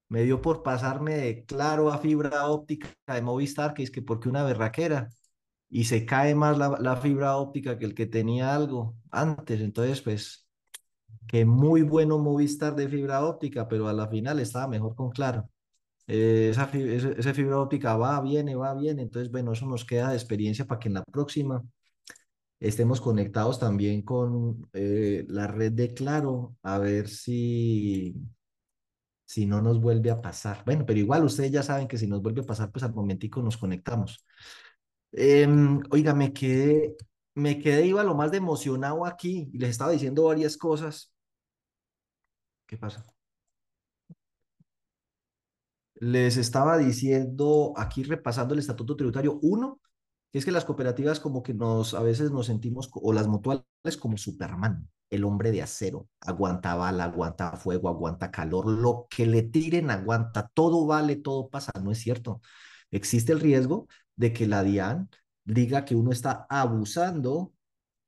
Me 0.09 0.23
dio 0.25 0.43
por 0.43 0.63
pasarme 0.63 1.17
de 1.17 1.45
claro 1.45 1.91
a 1.93 1.99
fibra 1.99 2.49
óptica 2.49 2.89
de 3.07 3.23
Movistar, 3.23 3.75
que 3.75 3.83
es 3.85 3.91
que 3.91 4.03
porque 4.03 4.29
una 4.29 4.45
berraquera. 4.45 5.11
Y 5.71 5.85
se 5.85 6.05
cae 6.07 6.35
más 6.35 6.59
la, 6.59 6.97
fibra 6.97 7.37
óptica 7.37 7.79
que 7.79 7.87
el 7.87 7.95
que 7.95 8.07
tenía 8.07 8.55
algo 8.55 8.97
antes. 9.11 9.61
Entonces, 9.61 10.03
pues, 10.03 10.47
que 11.27 11.45
muy 11.45 11.83
bueno 11.83 12.19
Movistar 12.19 12.75
de 12.77 12.89
fibra 12.89 13.25
óptica, 13.25 13.69
pero 13.69 13.89
a 13.89 13.93
la 13.93 14.09
final 14.09 14.41
estaba 14.41 14.69
mejor 14.69 14.95
con 14.97 15.11
claro. 15.11 15.49
Eh, 16.07 16.51
esa 16.51 16.67
fibra 17.35 17.61
óptica 17.61 17.97
va, 17.97 18.21
viene, 18.21 18.55
va, 18.57 18.75
viene. 18.75 19.03
Entonces, 19.03 19.31
bueno, 19.33 19.53
eso 19.53 19.67
nos 19.67 19.85
queda 19.85 20.11
de 20.11 20.17
experiencia 20.17 20.67
para 20.67 20.81
que 20.81 20.89
en 20.89 20.95
la 20.95 21.05
próxima 21.05 21.63
estemos 22.63 23.01
conectados 23.01 23.59
también 23.59 24.03
con 24.03 24.69
eh, 24.73 25.25
la 25.29 25.49
red 25.49 25.73
de 25.73 25.93
Claro, 25.95 26.57
a 26.63 26.79
ver 26.79 27.09
si, 27.09 28.15
si 29.25 29.47
no 29.47 29.61
nos 29.61 29.81
vuelve 29.81 30.11
a 30.11 30.21
pasar. 30.23 30.63
Bueno, 30.65 30.87
pero 30.87 31.01
igual 31.01 31.25
ustedes 31.25 31.51
ya 31.51 31.63
saben 31.63 31.89
que 31.89 31.99
si 31.99 32.07
nos 32.07 32.23
vuelve 32.23 32.43
a 32.43 32.47
pasar, 32.47 32.71
pues 32.71 32.85
al 32.85 32.95
momentico 32.95 33.43
nos 33.43 33.59
conectamos. 33.59 34.25
Eh, 35.13 35.47
oiga, 35.91 36.15
me 36.15 36.33
quedé, 36.33 36.97
me 37.35 37.59
quedé, 37.59 37.87
iba 37.87 38.05
lo 38.05 38.15
más 38.15 38.31
de 38.31 38.39
emocionado 38.39 39.05
aquí 39.07 39.51
y 39.53 39.59
les 39.59 39.71
estaba 39.71 39.91
diciendo 39.93 40.25
varias 40.25 40.57
cosas. 40.57 41.13
¿Qué 42.67 42.77
pasa? 42.79 43.05
Les 45.97 46.37
estaba 46.37 46.79
diciendo 46.79 47.73
aquí 47.77 48.03
repasando 48.03 48.55
el 48.55 48.61
estatuto 48.61 48.97
tributario 48.97 49.39
1 49.43 49.81
es 50.33 50.45
que 50.45 50.53
las 50.53 50.65
cooperativas 50.65 51.21
como 51.21 51.43
que 51.43 51.55
nos, 51.55 51.95
a 51.95 52.03
veces 52.03 52.31
nos 52.31 52.47
sentimos, 52.47 52.91
o 52.93 53.13
las 53.13 53.29
mutuales 53.29 53.65
como 54.01 54.17
Superman, 54.17 54.89
el 55.11 55.25
hombre 55.25 55.53
de 55.53 55.63
acero, 55.63 56.09
aguanta 56.21 56.75
bala, 56.75 57.05
aguanta 57.05 57.57
fuego, 57.57 57.89
aguanta 57.89 58.31
calor, 58.31 58.67
lo 58.67 59.07
que 59.11 59.27
le 59.27 59.43
tiren 59.43 59.91
aguanta, 59.91 60.51
todo 60.55 60.87
vale, 60.87 61.17
todo 61.17 61.51
pasa, 61.51 61.71
no 61.83 61.93
es 61.93 61.99
cierto. 61.99 62.41
Existe 62.91 63.33
el 63.33 63.41
riesgo 63.41 63.89
de 64.17 64.33
que 64.33 64.47
la 64.47 64.63
DIAN 64.63 65.11
diga 65.45 65.85
que 65.85 65.95
uno 65.95 66.13
está 66.13 66.47
abusando 66.49 67.53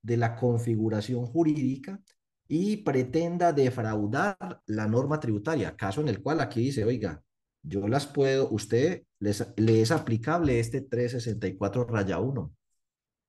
de 0.03 0.17
la 0.17 0.37
configuración 0.37 1.27
jurídica 1.27 2.01
y 2.49 2.79
pretenda 2.79 3.53
defraudar 3.53 4.63
la 4.67 4.87
norma 4.87 5.21
tributaria, 5.21 5.77
caso 5.77 6.01
en 6.01 6.09
el 6.09 6.23
cual 6.23 6.41
aquí 6.41 6.61
dice, 6.61 6.85
oiga, 6.85 7.23
yo 7.63 7.89
las 7.89 8.07
puedo, 8.07 8.49
usted 8.51 9.05
le 9.57 9.81
es 9.81 9.91
aplicable 9.91 10.61
este 10.61 10.81
364 10.81 11.85
raya 11.85 12.19
1. 12.21 12.53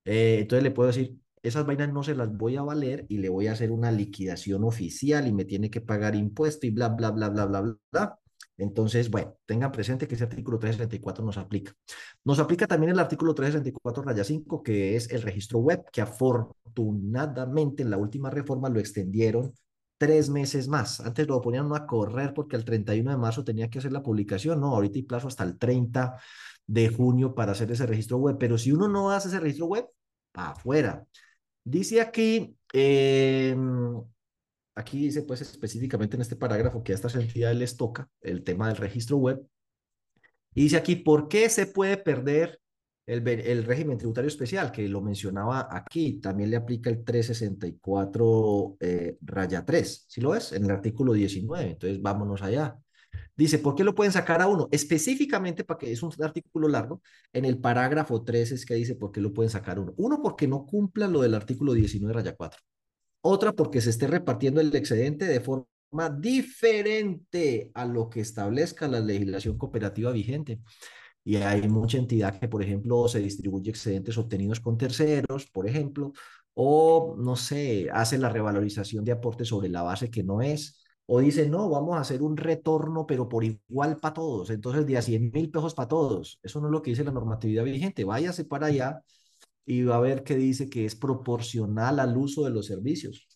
Eh, 0.06 0.40
entonces 0.42 0.64
le 0.64 0.72
puedo 0.72 0.88
decir, 0.88 1.18
esas 1.42 1.66
vainas 1.66 1.94
no 1.94 2.04
se 2.04 2.16
las 2.16 2.36
voy 2.36 2.56
a 2.58 2.64
valer 2.64 3.06
y 3.10 3.18
le 3.20 3.30
voy 3.30 3.48
a 3.48 3.54
hacer 3.54 3.72
una 3.72 3.92
liquidación 3.92 4.64
oficial 4.64 5.28
y 5.28 5.34
me 5.34 5.46
tiene 5.46 5.70
que 5.70 5.82
pagar 5.82 6.16
impuesto 6.16 6.68
y 6.68 6.72
bla, 6.72 6.90
bla, 6.90 7.12
bla, 7.12 7.30
bla, 7.30 7.46
bla, 7.46 7.78
bla. 7.92 8.20
Entonces, 8.58 9.10
bueno, 9.12 9.36
tengan 9.46 9.72
presente 9.72 10.08
que 10.08 10.16
ese 10.16 10.24
artículo 10.24 10.58
364 10.60 11.26
nos 11.26 11.38
aplica. 11.38 11.74
Nos 12.24 12.40
aplica 12.40 12.68
también 12.68 12.92
el 12.94 13.00
artículo 13.00 13.36
364 13.36 14.04
raya 14.04 14.24
5, 14.24 14.64
que 14.64 14.96
es 14.96 15.12
el 15.12 15.22
registro 15.22 15.60
web, 15.60 15.84
que 15.92 16.02
afortunadamente 16.02 17.84
en 17.84 17.90
la 17.90 17.98
última 17.98 18.30
reforma 18.30 18.70
lo 18.70 18.80
extendieron 18.80 19.54
tres 19.98 20.30
meses 20.30 20.68
más. 20.68 21.00
Antes 21.00 21.28
lo 21.28 21.42
ponían 21.42 21.74
a 21.74 21.86
correr 21.86 22.34
porque 22.34 22.56
el 22.56 22.66
31 22.66 23.12
de 23.12 23.18
marzo 23.18 23.44
tenía 23.44 23.70
que 23.70 23.80
hacer 23.80 23.92
la 23.92 24.04
publicación. 24.04 24.60
No, 24.60 24.74
ahorita 24.76 24.98
hay 24.98 25.04
plazo 25.04 25.28
hasta 25.28 25.44
el 25.44 25.58
30 25.58 26.20
de 26.68 26.90
junio 26.90 27.36
para 27.36 27.54
hacer 27.54 27.72
ese 27.72 27.86
registro 27.86 28.18
web. 28.18 28.38
Pero 28.40 28.58
si 28.58 28.72
uno 28.72 28.88
no 28.88 29.12
hace 29.12 29.30
ese 29.30 29.40
registro 29.40 29.68
web, 29.68 29.86
para 30.36 30.52
afuera. 30.52 31.08
Dice 31.64 32.02
aquí, 32.02 32.56
eh, 32.74 33.56
aquí 34.76 35.00
dice 35.00 35.24
pues 35.24 35.42
específicamente 35.42 36.16
en 36.16 36.22
este 36.22 36.36
parágrafo 36.36 36.84
que 36.84 36.92
a 36.92 36.96
estas 36.96 37.16
entidades 37.16 37.58
les 37.58 37.78
toca 37.78 38.10
el 38.22 38.44
tema 38.44 38.68
del 38.68 38.78
registro 38.78 39.18
web. 39.18 39.42
Y 40.54 40.64
dice 40.64 40.78
aquí, 40.78 40.96
¿por 40.96 41.28
qué 41.28 41.50
se 41.50 41.68
puede 41.68 41.98
perder 41.98 42.60
el, 43.06 43.64
régimen 43.64 43.98
tributario 43.98 44.28
especial? 44.28 44.72
Que 44.72 44.88
lo 44.88 45.02
mencionaba 45.02 45.68
aquí, 45.72 46.20
también 46.20 46.50
le 46.50 46.58
aplica 46.58 46.90
el 46.90 47.04
364 47.04 48.78
eh, 48.80 49.18
raya 49.22 49.66
3, 49.66 50.06
¿sí 50.08 50.22
lo 50.22 50.36
es? 50.36 50.52
En 50.52 50.66
el 50.66 50.72
artículo 50.72 51.14
19, 51.14 51.72
entonces 51.72 52.02
vámonos 52.02 52.42
allá. 52.42 52.78
Dice, 53.36 53.60
¿por 53.60 53.76
qué 53.76 53.84
lo 53.84 53.96
pueden 53.96 54.14
sacar 54.14 54.42
a 54.42 54.48
uno? 54.48 54.68
Específicamente, 54.72 55.64
para 55.64 55.78
que 55.78 55.92
es 55.92 56.02
un 56.04 56.12
artículo 56.24 56.68
largo, 56.68 57.02
en 57.34 57.46
el 57.46 57.60
parágrafo 57.60 58.24
3 58.24 58.52
es 58.54 58.66
que 58.66 58.76
dice 58.76 58.96
por 58.96 59.12
qué 59.12 59.22
lo 59.22 59.34
pueden 59.34 59.50
sacar 59.50 59.80
uno. 59.80 59.94
Uno, 59.98 60.22
porque 60.22 60.48
no 60.48 60.66
cumpla 60.66 61.08
lo 61.08 61.22
del 61.22 61.34
artículo 61.34 61.74
19 61.74 62.14
raya 62.14 62.36
4 62.36 62.62
otra 63.28 63.54
porque 63.54 63.82
se 63.82 63.90
esté 63.90 64.06
repartiendo 64.06 64.62
el 64.62 64.74
excedente 64.76 65.26
de 65.26 65.42
forma 65.42 65.66
diferente 66.20 67.72
a 67.74 67.86
lo 67.86 68.08
que 68.08 68.20
establezca 68.22 68.88
la 68.88 69.00
legislación 69.00 69.58
cooperativa 69.58 70.12
vigente. 70.12 70.60
Y 71.26 71.38
hay 71.38 71.68
mucha 71.68 71.98
entidad 71.98 72.40
que, 72.40 72.48
por 72.48 72.64
ejemplo, 72.64 73.08
se 73.08 73.20
distribuye 73.20 73.72
excedentes 73.72 74.18
obtenidos 74.18 74.60
con 74.60 74.78
terceros, 74.78 75.48
por 75.48 75.68
ejemplo, 75.68 76.14
o, 76.54 77.16
no 77.20 77.36
sé, 77.36 77.90
hace 77.92 78.18
la 78.20 78.30
revalorización 78.30 79.04
de 79.04 79.12
aportes 79.14 79.48
sobre 79.50 79.70
la 79.70 79.82
base 79.84 80.12
que 80.12 80.24
no 80.24 80.42
es, 80.42 80.84
o 81.08 81.20
dice, 81.20 81.50
no, 81.50 81.70
vamos 81.70 81.98
a 81.98 82.02
hacer 82.02 82.22
un 82.22 82.38
retorno, 82.38 83.06
pero 83.08 83.28
por 83.28 83.44
igual 83.44 83.98
para 83.98 84.14
todos, 84.14 84.50
entonces 84.52 84.86
de 84.86 84.98
a 84.98 85.02
100 85.02 85.32
mil 85.32 85.52
pesos 85.52 85.74
para 85.74 85.88
todos. 85.88 86.40
Eso 86.44 86.62
no 86.62 86.68
es 86.68 86.72
lo 86.72 86.82
que 86.82 86.92
dice 86.92 87.04
la 87.04 87.12
normatividad 87.12 87.64
vigente. 87.64 88.04
Váyase 88.04 88.46
para 88.46 88.68
allá 88.68 89.02
y 89.66 89.84
va 89.84 89.98
a 89.98 90.00
ver 90.02 90.24
que 90.24 90.36
dice 90.36 90.70
que 90.70 90.86
es 90.86 90.96
proporcional 90.96 92.00
al 92.00 92.18
uso 92.18 92.44
de 92.46 92.52
los 92.52 92.68
servicios. 92.68 93.28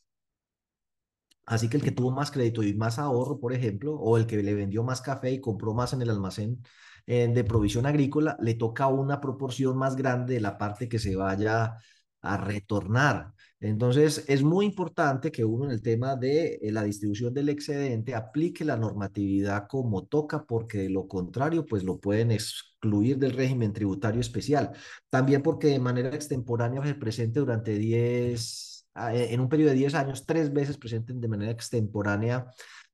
Así 1.45 1.67
que 1.69 1.77
el 1.77 1.83
que 1.83 1.91
tuvo 1.91 2.11
más 2.11 2.31
crédito 2.31 2.61
y 2.63 2.73
más 2.75 2.99
ahorro, 2.99 3.39
por 3.39 3.53
ejemplo, 3.53 3.95
o 3.95 4.17
el 4.17 4.27
que 4.27 4.37
le 4.43 4.53
vendió 4.53 4.83
más 4.83 5.01
café 5.01 5.31
y 5.31 5.39
compró 5.41 5.73
más 5.73 5.93
en 5.93 6.01
el 6.01 6.09
almacén 6.11 6.61
eh, 7.07 7.27
de 7.27 7.43
provisión 7.43 7.85
agrícola, 7.85 8.37
le 8.41 8.55
toca 8.55 8.87
una 8.87 9.19
proporción 9.21 9.77
más 9.77 9.95
grande 9.95 10.35
de 10.35 10.41
la 10.41 10.57
parte 10.57 10.89
que 10.89 10.99
se 10.99 11.15
vaya 11.15 11.77
a 12.21 12.37
retornar. 12.37 13.33
Entonces, 13.61 14.23
es 14.27 14.41
muy 14.41 14.65
importante 14.65 15.31
que 15.31 15.43
uno 15.43 15.65
en 15.65 15.71
el 15.71 15.81
tema 15.81 16.15
de 16.15 16.59
eh, 16.61 16.71
la 16.71 16.83
distribución 16.83 17.33
del 17.33 17.49
excedente 17.49 18.15
aplique 18.15 18.63
la 18.63 18.77
normatividad 18.77 19.67
como 19.67 20.05
toca, 20.05 20.45
porque 20.45 20.79
de 20.79 20.89
lo 20.89 21.07
contrario, 21.07 21.65
pues 21.65 21.83
lo 21.83 21.99
pueden 21.99 22.31
excluir 22.31 23.17
del 23.17 23.33
régimen 23.33 23.73
tributario 23.73 24.21
especial. 24.21 24.71
También 25.09 25.41
porque 25.41 25.67
de 25.67 25.79
manera 25.79 26.15
extemporánea 26.15 26.85
se 26.85 26.95
presente 26.95 27.39
durante 27.41 27.73
10, 27.77 28.87
ah, 28.95 29.13
en 29.13 29.39
un 29.41 29.49
periodo 29.49 29.71
de 29.71 29.77
10 29.77 29.93
años, 29.95 30.25
tres 30.25 30.53
veces 30.53 30.77
presenten 30.77 31.19
de 31.19 31.27
manera 31.27 31.51
extemporánea 31.51 32.45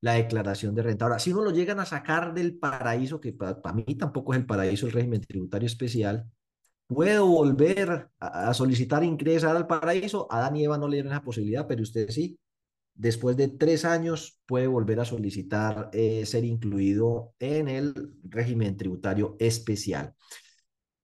la 0.06 0.14
declaración 0.14 0.76
de 0.76 0.84
renta. 0.84 1.06
Ahora, 1.06 1.18
si 1.18 1.32
uno 1.32 1.41
lo 1.41 1.49
llegan 1.49 1.80
a 1.80 1.86
sacar 1.86 2.32
del 2.36 2.60
paraíso, 2.60 3.20
que 3.20 3.34
para, 3.34 3.74
mí 3.74 3.84
tampoco 3.97 4.34
es 4.34 4.39
el 4.39 4.45
paraíso 4.45 4.86
el 4.86 4.91
régimen 4.91 5.20
tributario 5.20 5.66
especial, 5.66 6.30
puedo 6.86 7.26
volver 7.26 8.12
a, 8.20 8.53
solicitar 8.53 9.03
ingresar 9.03 9.56
al 9.56 9.66
paraíso. 9.66 10.28
A 10.32 10.38
Adán 10.38 10.58
y 10.58 10.64
Eva 10.64 10.78
no 10.78 10.88
le 10.88 10.97
dieron 10.97 11.12
esa 11.12 11.24
posibilidad, 11.24 11.66
pero 11.68 11.82
usted 11.82 12.08
sí. 12.12 12.38
Después 12.93 13.36
de 13.36 13.47
tres 13.47 13.84
años 13.84 14.39
puede 14.45 14.68
volver 14.68 14.99
a 14.99 15.06
solicitar 15.06 15.89
eh, 15.91 16.24
ser 16.28 16.45
incluido 16.45 17.34
en 17.39 17.68
el 17.68 18.14
régimen 18.26 18.78
tributario 18.78 19.36
especial. 19.39 20.14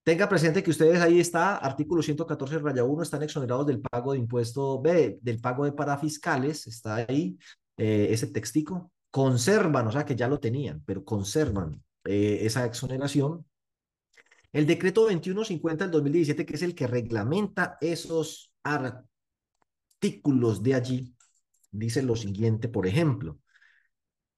Tenga 0.04 0.28
presente 0.28 0.62
que 0.62 0.70
ustedes 0.70 1.00
ahí 1.00 1.18
está, 1.18 1.56
artículo 1.56 2.02
114, 2.02 2.58
raya 2.60 2.84
1, 2.84 3.02
están 3.02 3.24
exonerados 3.24 3.66
del 3.66 3.80
pago 3.80 4.12
de 4.12 4.20
impuesto 4.20 4.80
B, 4.80 5.18
del 5.20 5.40
pago 5.40 5.64
de 5.64 5.72
parafiscales, 5.72 6.68
está 6.68 6.94
ahí 7.08 7.36
eh, 7.76 8.08
ese 8.10 8.28
textico. 8.28 8.91
Conservan, 9.12 9.86
o 9.86 9.92
sea 9.92 10.04
que 10.04 10.16
ya 10.16 10.26
lo 10.26 10.40
tenían, 10.40 10.82
pero 10.84 11.04
conservan 11.04 11.84
eh, 12.04 12.40
esa 12.42 12.66
exoneración 12.66 13.46
el 14.52 14.66
decreto 14.66 15.02
2150 15.02 15.84
del 15.84 15.92
2017, 15.92 16.44
que 16.44 16.54
es 16.54 16.62
el 16.62 16.74
que 16.74 16.86
reglamenta 16.86 17.78
esos 17.80 18.52
artículos 18.62 20.62
de 20.62 20.74
allí, 20.74 21.16
dice 21.70 22.02
lo 22.02 22.16
siguiente, 22.16 22.68
por 22.68 22.86
ejemplo, 22.86 23.38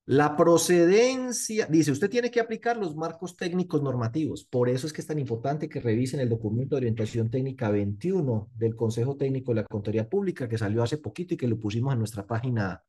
la 0.07 0.37
procedencia, 0.37 1.67
dice, 1.67 1.91
usted 1.91 2.11
tiene 2.11 2.31
que 2.31 2.39
aplicar 2.39 2.77
los 2.77 2.95
marcos 2.95 3.37
técnicos 3.37 3.83
normativos. 3.83 4.45
Por 4.45 4.69
eso 4.69 4.87
es 4.87 4.93
que 4.93 5.01
es 5.01 5.07
tan 5.07 5.19
importante 5.19 5.69
que 5.69 5.81
revisen 5.81 6.21
el 6.21 6.29
documento 6.29 6.77
de 6.77 6.81
orientación 6.81 7.31
técnica 7.31 7.71
21 7.71 8.51
del 8.55 8.77
Consejo 8.77 9.17
Técnico 9.17 9.53
de 9.53 9.63
la 9.63 9.67
Contaduría 9.67 10.09
Pública 10.09 10.47
que 10.47 10.59
salió 10.59 10.83
hace 10.83 10.99
poquito 10.99 11.35
y 11.35 11.37
que 11.39 11.49
lo 11.49 11.59
pusimos 11.59 11.95
en 11.95 12.01
nuestra 12.01 12.27
página 12.27 12.85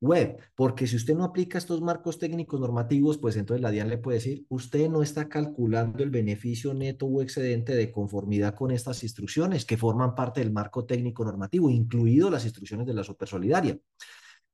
web, 0.00 0.38
porque 0.54 0.86
si 0.86 0.96
usted 0.96 1.14
no 1.14 1.24
aplica 1.24 1.58
estos 1.58 1.80
marcos 1.80 2.18
técnicos 2.18 2.60
normativos, 2.60 3.18
pues 3.18 3.36
entonces 3.36 3.62
la 3.62 3.70
DIAN 3.70 3.88
le 3.88 3.98
puede 3.98 4.18
decir, 4.18 4.44
usted 4.48 4.88
no 4.88 5.02
está 5.02 5.28
calculando 5.28 6.02
el 6.02 6.10
beneficio 6.10 6.72
neto 6.74 7.06
o 7.06 7.22
excedente 7.22 7.74
de 7.74 7.90
conformidad 7.90 8.54
con 8.54 8.70
estas 8.70 9.02
instrucciones 9.02 9.64
que 9.64 9.76
forman 9.76 10.14
parte 10.14 10.40
del 10.40 10.52
marco 10.52 10.84
técnico 10.84 11.24
normativo, 11.24 11.70
incluido 11.70 12.30
las 12.30 12.44
instrucciones 12.44 12.86
de 12.86 12.94
la 12.94 13.04
supersolidaria. 13.04 13.78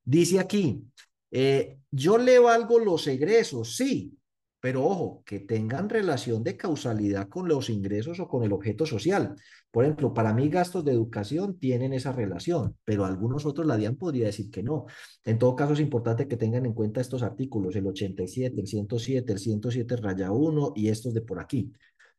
Dice 0.04 0.38
aquí, 0.38 0.82
eh, 1.30 1.78
yo 1.90 2.18
le 2.18 2.38
valgo 2.38 2.78
los 2.78 3.06
egresos, 3.06 3.76
sí, 3.76 4.16
pero 4.64 4.82
ojo, 4.82 5.22
que 5.26 5.40
tengan 5.40 5.90
relación 5.90 6.42
de 6.42 6.56
causalidad 6.56 7.28
con 7.28 7.46
los 7.46 7.68
ingresos 7.68 8.18
o 8.18 8.26
con 8.26 8.44
el 8.44 8.52
objeto 8.54 8.86
social. 8.86 9.36
Por 9.70 9.84
ejemplo, 9.84 10.14
para 10.14 10.32
mí 10.32 10.48
gastos 10.48 10.86
de 10.86 10.92
educación 10.92 11.58
tienen 11.58 11.92
esa 11.92 12.12
relación, 12.12 12.74
pero 12.82 13.04
algunos 13.04 13.44
otros 13.44 13.66
la 13.66 13.76
DIAN 13.76 13.96
podría 13.96 14.24
decir 14.24 14.50
que 14.50 14.62
no. 14.62 14.86
En 15.22 15.38
todo 15.38 15.54
caso, 15.54 15.74
es 15.74 15.80
importante 15.80 16.26
que 16.26 16.38
tengan 16.38 16.64
en 16.64 16.72
cuenta 16.72 17.02
estos 17.02 17.22
artículos, 17.22 17.76
el 17.76 17.86
87, 17.86 18.58
el 18.58 18.66
107, 18.66 19.32
el 19.34 19.38
107 19.38 19.96
raya 19.96 20.32
1 20.32 20.72
y 20.74 20.88
estos 20.88 21.12
de 21.12 21.20
por 21.20 21.40
aquí. 21.40 21.70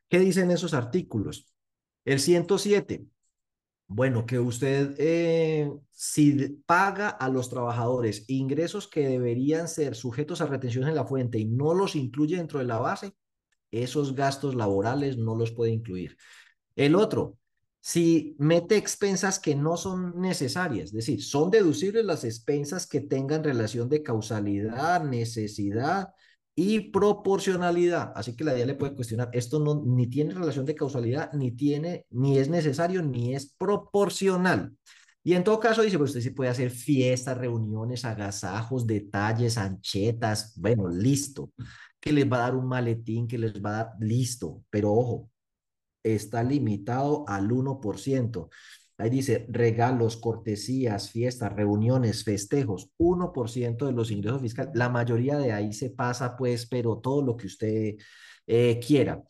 ¿Qué 0.08 0.20
dicen 0.20 0.52
esos 0.52 0.76
artículos? 0.76 1.52
El 2.04 2.20
107, 2.20 3.08
bueno, 3.88 4.26
que 4.26 4.40
usted, 4.40 4.96
eh, 4.98 5.72
si 5.92 6.34
paga 6.66 7.10
a 7.10 7.30
los 7.30 7.50
trabajadores 7.50 8.26
ingresos 8.28 8.88
que 8.88 9.08
deberían 9.08 9.68
ser 9.68 9.96
sujetos 9.96 10.42
a 10.42 10.48
retención 10.48 10.88
en 10.88 10.96
la 10.96 11.06
fuente 11.06 11.38
y 11.38 11.46
no 11.46 11.74
los 11.74 11.96
incluye 11.96 12.38
dentro 12.38 12.60
de 12.60 12.66
la 12.66 12.80
base, 12.80 13.14
esos 13.72 14.16
gastos 14.16 14.56
laborales 14.56 15.18
no 15.18 15.36
los 15.36 15.52
puede 15.52 15.72
incluir. 15.72 16.18
El 16.76 16.96
otro, 16.96 17.38
si 17.80 18.36
mete 18.40 18.76
expensas 18.78 19.40
que 19.40 19.56
no 19.56 19.78
son 19.78 20.20
necesarias, 20.20 20.86
es 20.86 20.94
decir, 20.94 21.24
son 21.24 21.52
deducibles 21.52 22.04
las 22.04 22.24
expensas 22.24 22.88
que 22.88 23.02
tengan 23.02 23.44
relación 23.44 23.88
de 23.90 24.02
causalidad, 24.02 25.04
necesidad 25.04 26.10
y 26.56 26.92
proporcionalidad. 26.92 28.14
Así 28.16 28.36
que 28.36 28.44
la 28.44 28.54
DIA 28.54 28.66
le 28.66 28.76
puede 28.76 28.96
cuestionar, 28.96 29.30
esto 29.34 29.60
no, 29.60 29.84
ni 29.86 30.08
tiene 30.08 30.34
relación 30.34 30.66
de 30.66 30.76
causalidad, 30.76 31.34
ni 31.34 31.52
tiene, 31.52 32.06
ni 32.12 32.38
es 32.38 32.50
necesario, 32.50 33.02
ni 33.04 33.36
es 33.36 33.54
proporcional. 33.58 34.74
Y 35.24 35.34
en 35.34 35.44
todo 35.44 35.60
caso 35.60 35.82
dice, 35.82 35.98
pues 35.98 36.12
usted 36.12 36.22
sí 36.22 36.30
puede 36.30 36.52
hacer 36.52 36.70
fiestas, 36.70 37.38
reuniones, 37.38 38.06
agasajos, 38.06 38.86
detalles, 38.88 39.58
anchetas, 39.58 40.54
bueno, 40.56 40.88
listo. 40.88 41.52
Que 42.00 42.14
les 42.14 42.32
va 42.32 42.38
a 42.38 42.42
dar 42.42 42.56
un 42.56 42.68
maletín, 42.68 43.28
que 43.28 43.38
les 43.38 43.54
va 43.54 43.70
a 43.70 43.74
dar, 43.74 43.90
listo. 44.00 44.64
Pero 44.70 44.94
ojo, 44.94 45.32
está 46.04 46.44
limitado 46.44 47.26
al 47.28 47.52
1%. 47.52 48.50
Ahí 48.98 49.10
dice 49.10 49.46
regalos, 49.50 50.18
cortesías, 50.18 51.12
fiestas, 51.12 51.54
reuniones, 51.54 52.24
festejos, 52.24 52.90
1% 52.98 53.86
de 53.86 53.92
los 53.92 54.10
ingresos 54.12 54.42
fiscales. 54.42 54.74
La 54.76 54.90
mayoría 54.90 55.38
de 55.38 55.52
ahí 55.52 55.74
se 55.74 55.90
pasa, 55.90 56.38
pues, 56.38 56.66
pero 56.66 57.00
todo 57.00 57.22
lo 57.22 57.36
que 57.36 57.48
usted 57.48 57.96
eh, 58.48 58.80
quiera. 58.86 59.22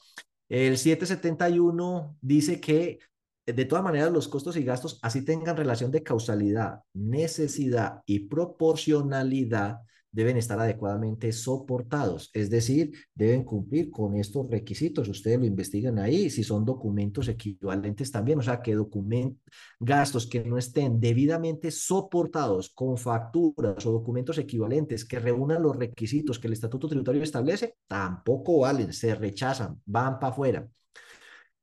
El 0.48 0.78
771 0.78 2.18
dice 2.22 2.62
que 2.62 3.00
de 3.46 3.66
todas 3.66 3.84
maneras 3.84 4.12
los 4.12 4.28
costos 4.28 4.58
y 4.58 4.64
gastos, 4.64 5.00
así 5.04 5.24
tengan 5.24 5.58
relación 5.58 5.92
de 5.92 6.04
causalidad, 6.04 6.82
necesidad 6.94 8.02
y 8.06 8.28
proporcionalidad, 8.28 9.80
deben 10.16 10.38
estar 10.38 10.58
adecuadamente 10.58 11.30
soportados, 11.34 12.30
es 12.34 12.50
decir, 12.50 12.94
deben 13.14 13.44
cumplir 13.44 13.92
con 13.92 14.16
estos 14.16 14.50
requisitos. 14.50 15.10
Ustedes 15.10 15.38
lo 15.38 15.46
investigan 15.46 16.00
ahí, 16.00 16.30
si 16.30 16.42
son 16.42 16.64
documentos 16.64 17.28
equivalentes 17.28 18.14
también, 18.14 18.40
o 18.40 18.42
sea, 18.42 18.62
que 18.62 18.76
documentos, 18.76 19.44
gastos 19.78 20.26
que 20.26 20.42
no 20.46 20.58
estén 20.58 21.02
debidamente 21.02 21.70
soportados 21.70 22.70
con 22.70 22.98
facturas 22.98 23.86
o 23.86 23.92
documentos 23.92 24.38
equivalentes 24.38 25.04
que 25.04 25.20
reúnan 25.20 25.62
los 25.62 25.76
requisitos 25.76 26.40
que 26.40 26.48
el 26.48 26.54
Estatuto 26.54 26.88
Tributario 26.88 27.22
establece, 27.22 27.76
tampoco 27.86 28.60
valen, 28.60 28.94
se 28.94 29.16
rechazan, 29.16 29.82
van 29.86 30.18
para 30.18 30.32
afuera. 30.32 30.68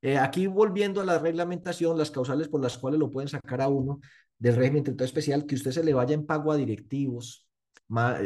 Eh, 0.03 0.19
aquí 0.19 0.47
volviendo 0.47 1.01
a 1.01 1.07
la 1.07 1.19
reglamentación, 1.19 1.97
las 1.97 2.11
causales 2.11 2.49
por 2.49 2.61
las 2.61 2.77
cuales 2.77 3.01
lo 3.01 3.11
pueden 3.11 3.29
sacar 3.29 3.63
a 3.63 3.69
uno 3.69 4.01
del 4.39 4.57
régimen 4.57 4.83
tributario 4.85 5.07
especial, 5.07 5.47
que 5.47 5.55
usted 5.55 5.71
se 5.71 5.85
le 5.85 5.95
vaya 5.95 6.15
en 6.15 6.27
pago 6.27 6.53
a 6.53 6.57
directivos, 6.57 7.49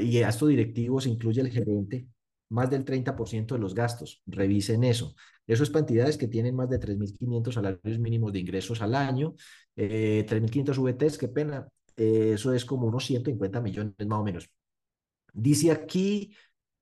y 0.00 0.22
a 0.22 0.28
estos 0.28 0.48
directivos 0.48 1.06
incluye 1.06 1.40
el 1.40 1.50
gerente, 1.50 2.08
más 2.50 2.70
del 2.70 2.84
30% 2.84 3.54
de 3.54 3.60
los 3.60 3.74
gastos. 3.74 4.22
Revisen 4.26 4.84
eso. 4.84 5.14
Eso 5.46 5.62
es 5.62 5.70
para 5.70 5.86
que 5.86 6.28
tienen 6.28 6.54
más 6.56 6.68
de 6.68 6.78
3.500 6.78 7.54
salarios 7.54 7.98
mínimos 7.98 8.32
de 8.32 8.40
ingresos 8.40 8.82
al 8.82 8.94
año, 8.94 9.34
eh, 9.76 10.24
3.500 10.28 10.78
VTs, 10.78 11.18
qué 11.18 11.28
pena. 11.28 11.68
Eh, 11.96 12.32
eso 12.34 12.52
es 12.52 12.64
como 12.64 12.86
unos 12.86 13.04
150 13.06 13.60
millones 13.60 13.94
más 14.06 14.20
o 14.20 14.24
menos. 14.24 14.50
Dice 15.32 15.70
aquí, 15.70 16.34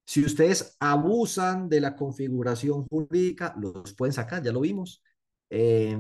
si 0.07 0.25
ustedes 0.25 0.77
abusan 0.81 1.69
de 1.69 1.81
la 1.81 1.97
configuración 1.97 2.87
jurídica, 2.87 3.55
los 3.59 3.95
pueden 3.95 4.13
sacar, 4.13 4.43
ya 4.43 4.53
lo 4.53 4.61
vimos. 4.61 5.03
Eh, 5.57 5.97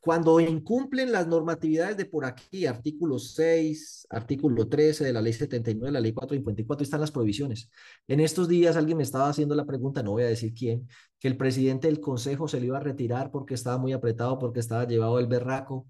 cuando 0.00 0.38
incumplen 0.38 1.10
las 1.10 1.26
normatividades 1.26 1.96
de 1.96 2.04
por 2.04 2.24
aquí, 2.24 2.66
artículo 2.66 3.18
6, 3.18 4.06
artículo 4.10 4.68
13 4.68 5.02
de 5.04 5.12
la 5.12 5.20
ley 5.20 5.32
79, 5.32 5.90
la 5.92 5.98
ley 5.98 6.12
454, 6.12 6.84
están 6.84 7.00
las 7.00 7.10
provisiones. 7.10 7.68
En 8.06 8.20
estos 8.20 8.48
días 8.48 8.76
alguien 8.76 8.98
me 8.98 9.02
estaba 9.02 9.28
haciendo 9.28 9.56
la 9.56 9.64
pregunta, 9.64 10.04
no 10.04 10.12
voy 10.12 10.22
a 10.22 10.26
decir 10.26 10.54
quién, 10.54 10.88
que 11.18 11.26
el 11.26 11.36
presidente 11.36 11.88
del 11.88 11.98
consejo 11.98 12.46
se 12.46 12.60
le 12.60 12.66
iba 12.66 12.78
a 12.78 12.80
retirar 12.80 13.32
porque 13.32 13.54
estaba 13.54 13.76
muy 13.76 13.92
apretado, 13.92 14.38
porque 14.38 14.60
estaba 14.60 14.86
llevado 14.86 15.18
el 15.18 15.26
berraco, 15.26 15.88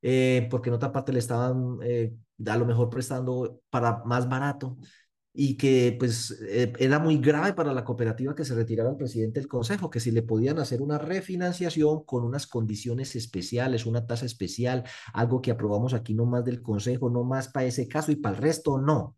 eh, 0.00 0.48
porque 0.50 0.70
en 0.70 0.76
otra 0.76 0.92
parte 0.92 1.12
le 1.12 1.18
estaban 1.18 1.78
eh, 1.82 2.14
a 2.46 2.56
lo 2.56 2.64
mejor 2.64 2.88
prestando 2.88 3.60
para 3.68 4.02
más 4.04 4.28
barato 4.30 4.78
y 5.38 5.56
que 5.58 5.94
pues 5.98 6.30
eh, 6.48 6.72
era 6.78 6.98
muy 6.98 7.18
grave 7.18 7.52
para 7.52 7.74
la 7.74 7.84
cooperativa 7.84 8.34
que 8.34 8.44
se 8.44 8.54
retirara 8.54 8.88
el 8.88 8.96
presidente 8.96 9.38
del 9.38 9.48
consejo, 9.48 9.90
que 9.90 10.00
si 10.00 10.10
le 10.10 10.22
podían 10.22 10.58
hacer 10.58 10.80
una 10.80 10.96
refinanciación 10.96 12.04
con 12.04 12.24
unas 12.24 12.46
condiciones 12.46 13.14
especiales, 13.16 13.84
una 13.84 14.06
tasa 14.06 14.24
especial, 14.24 14.84
algo 15.12 15.42
que 15.42 15.50
aprobamos 15.50 15.92
aquí 15.92 16.14
no 16.14 16.24
más 16.24 16.42
del 16.44 16.62
consejo, 16.62 17.10
no 17.10 17.22
más 17.22 17.48
para 17.48 17.66
ese 17.66 17.86
caso 17.86 18.10
y 18.12 18.16
para 18.16 18.34
el 18.34 18.42
resto 18.42 18.78
no. 18.78 19.14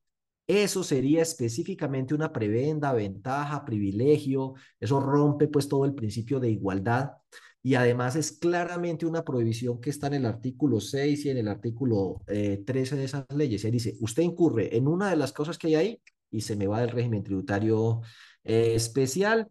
Eso 0.48 0.82
sería 0.82 1.22
específicamente 1.22 2.14
una 2.14 2.32
prebenda, 2.32 2.92
ventaja, 2.92 3.64
privilegio, 3.64 4.54
eso 4.80 4.98
rompe 4.98 5.46
pues 5.46 5.68
todo 5.68 5.84
el 5.84 5.94
principio 5.94 6.40
de 6.40 6.50
igualdad 6.50 7.12
y 7.62 7.74
además 7.74 8.16
es 8.16 8.32
claramente 8.32 9.04
una 9.04 9.24
prohibición 9.24 9.80
que 9.80 9.90
está 9.90 10.06
en 10.06 10.14
el 10.14 10.26
artículo 10.26 10.80
6 10.80 11.24
y 11.24 11.30
en 11.30 11.38
el 11.38 11.48
artículo 11.48 12.20
13 12.26 12.94
eh, 12.94 12.98
de 12.98 13.04
esas 13.04 13.26
leyes. 13.34 13.64
Y 13.64 13.70
dice, 13.70 13.96
usted 14.00 14.22
incurre 14.22 14.76
en 14.76 14.86
una 14.86 15.10
de 15.10 15.16
las 15.16 15.32
cosas 15.32 15.58
que 15.58 15.68
hay 15.68 15.74
ahí 15.74 16.02
y 16.30 16.40
se 16.40 16.56
me 16.56 16.66
va 16.66 16.80
del 16.80 16.90
régimen 16.90 17.22
tributario 17.24 18.00
eh, 18.44 18.74
especial. 18.74 19.48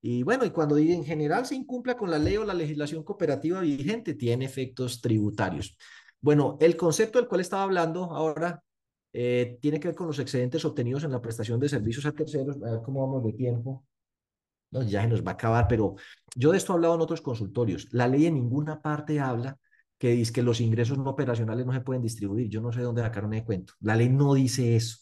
Y 0.00 0.22
bueno, 0.22 0.44
y 0.44 0.50
cuando 0.50 0.76
en 0.76 1.04
general 1.04 1.46
se 1.46 1.54
incumpla 1.54 1.96
con 1.96 2.10
la 2.10 2.18
ley 2.18 2.36
o 2.36 2.44
la 2.44 2.54
legislación 2.54 3.04
cooperativa 3.04 3.60
vigente, 3.60 4.14
tiene 4.14 4.44
efectos 4.44 5.00
tributarios. 5.00 5.76
Bueno, 6.20 6.56
el 6.60 6.76
concepto 6.76 7.18
del 7.18 7.28
cual 7.28 7.42
estaba 7.42 7.62
hablando 7.62 8.04
ahora 8.04 8.62
eh, 9.12 9.58
tiene 9.60 9.78
que 9.80 9.88
ver 9.88 9.94
con 9.94 10.06
los 10.06 10.18
excedentes 10.18 10.64
obtenidos 10.64 11.04
en 11.04 11.12
la 11.12 11.22
prestación 11.22 11.60
de 11.60 11.68
servicios 11.68 12.06
a 12.06 12.12
terceros. 12.12 12.56
A 12.62 12.72
ver 12.72 12.80
cómo 12.82 13.00
vamos 13.00 13.24
de 13.24 13.32
tiempo 13.32 13.84
no, 14.74 14.82
ya 14.82 15.02
se 15.02 15.08
nos 15.08 15.24
va 15.24 15.30
a 15.30 15.34
acabar, 15.34 15.66
pero 15.68 15.94
yo 16.34 16.50
de 16.50 16.58
esto 16.58 16.72
he 16.72 16.74
hablado 16.74 16.96
en 16.96 17.00
otros 17.00 17.20
consultorios. 17.20 17.88
La 17.92 18.08
ley 18.08 18.26
en 18.26 18.34
ninguna 18.34 18.82
parte 18.82 19.20
habla 19.20 19.56
que 19.98 20.10
dice 20.10 20.32
que 20.32 20.42
los 20.42 20.60
ingresos 20.60 20.98
no 20.98 21.08
operacionales 21.10 21.64
no 21.64 21.72
se 21.72 21.80
pueden 21.80 22.02
distribuir. 22.02 22.48
Yo 22.48 22.60
no 22.60 22.72
sé 22.72 22.82
dónde 22.82 23.02
sacaron 23.02 23.32
ese 23.32 23.44
cuento. 23.44 23.74
La 23.80 23.96
ley 23.96 24.08
no 24.08 24.34
dice 24.34 24.76
eso. 24.76 24.98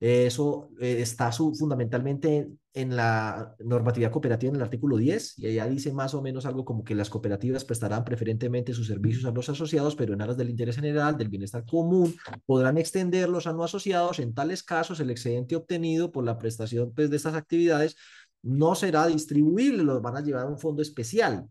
Eso 0.00 0.70
eh, 0.80 0.98
está 1.00 1.32
fundamentalmente 1.32 2.48
en 2.72 2.94
la 2.94 3.56
normatividad 3.58 4.12
cooperativa 4.12 4.50
en 4.50 4.56
el 4.56 4.62
artículo 4.62 4.96
10 4.96 5.38
y 5.40 5.48
allá 5.48 5.66
dice 5.66 5.92
más 5.92 6.14
o 6.14 6.22
menos 6.22 6.46
algo 6.46 6.64
como 6.64 6.84
que 6.84 6.94
las 6.94 7.10
cooperativas 7.10 7.64
prestarán 7.64 8.04
preferentemente 8.04 8.72
sus 8.72 8.86
servicios 8.86 9.24
a 9.24 9.32
los 9.32 9.48
asociados, 9.48 9.96
pero 9.96 10.14
en 10.14 10.22
aras 10.22 10.36
del 10.36 10.50
interés 10.50 10.76
general, 10.76 11.18
del 11.18 11.28
bienestar 11.28 11.64
común, 11.66 12.14
podrán 12.46 12.78
extenderlos 12.78 13.48
a 13.48 13.52
no 13.52 13.64
asociados. 13.64 14.20
En 14.20 14.32
tales 14.34 14.62
casos, 14.62 15.00
el 15.00 15.10
excedente 15.10 15.56
obtenido 15.56 16.12
por 16.12 16.24
la 16.24 16.38
prestación 16.38 16.92
pues, 16.94 17.10
de 17.10 17.16
estas 17.16 17.34
actividades 17.34 17.96
no 18.42 18.74
será 18.74 19.06
distribuible, 19.06 19.82
los 19.82 20.02
van 20.02 20.16
a 20.16 20.20
llevar 20.20 20.44
a 20.44 20.48
un 20.48 20.58
fondo 20.58 20.82
especial. 20.82 21.48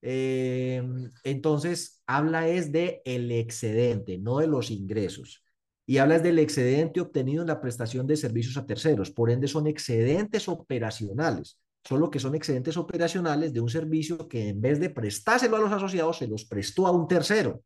Eh, 0.00 0.82
entonces, 1.24 2.02
habla 2.06 2.48
es 2.48 2.70
de 2.72 3.02
el 3.04 3.30
excedente, 3.32 4.18
no 4.18 4.38
de 4.38 4.46
los 4.46 4.70
ingresos. 4.70 5.44
Y 5.86 5.98
hablas 5.98 6.22
del 6.22 6.38
excedente 6.38 7.00
obtenido 7.00 7.42
en 7.42 7.48
la 7.48 7.60
prestación 7.60 8.06
de 8.06 8.16
servicios 8.16 8.56
a 8.56 8.66
terceros. 8.66 9.10
Por 9.10 9.30
ende, 9.30 9.48
son 9.48 9.66
excedentes 9.66 10.48
operacionales. 10.48 11.58
Solo 11.82 12.10
que 12.10 12.20
son 12.20 12.34
excedentes 12.34 12.76
operacionales 12.76 13.52
de 13.52 13.60
un 13.60 13.70
servicio 13.70 14.28
que 14.28 14.48
en 14.48 14.60
vez 14.60 14.78
de 14.78 14.90
prestárselo 14.90 15.56
a 15.56 15.60
los 15.60 15.72
asociados, 15.72 16.18
se 16.18 16.26
los 16.26 16.44
prestó 16.44 16.86
a 16.86 16.90
un 16.90 17.08
tercero. 17.08 17.62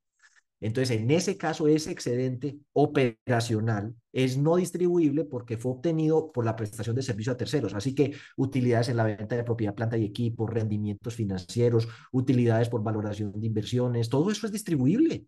Entonces, 0.63 0.97
en 0.97 1.11
ese 1.11 1.37
caso, 1.37 1.67
ese 1.67 1.91
excedente 1.91 2.57
operacional 2.73 3.97
es 4.13 4.39
no 4.39 4.57
distribuible 4.57 5.25
porque 5.25 5.57
fue 5.57 5.73
obtenido 5.73 6.31
por 6.31 6.45
la 6.45 6.55
prestación 6.55 6.95
de 6.95 7.03
servicio 7.03 7.33
a 7.33 7.37
terceros. 7.37 7.75
Así 7.75 7.97
que 7.97 8.15
utilidades 8.37 8.89
en 8.89 8.97
la 8.97 9.05
venta 9.05 9.35
de 9.35 9.43
propiedad, 9.43 9.75
planta 9.75 9.99
y 9.99 10.05
equipo, 10.05 10.47
rendimientos 10.47 11.17
financieros, 11.17 11.89
utilidades 12.13 12.69
por 12.69 12.83
valoración 12.85 13.33
de 13.33 13.47
inversiones, 13.47 14.09
todo 14.09 14.31
eso 14.31 14.47
es 14.47 14.53
distribuible. 14.53 15.27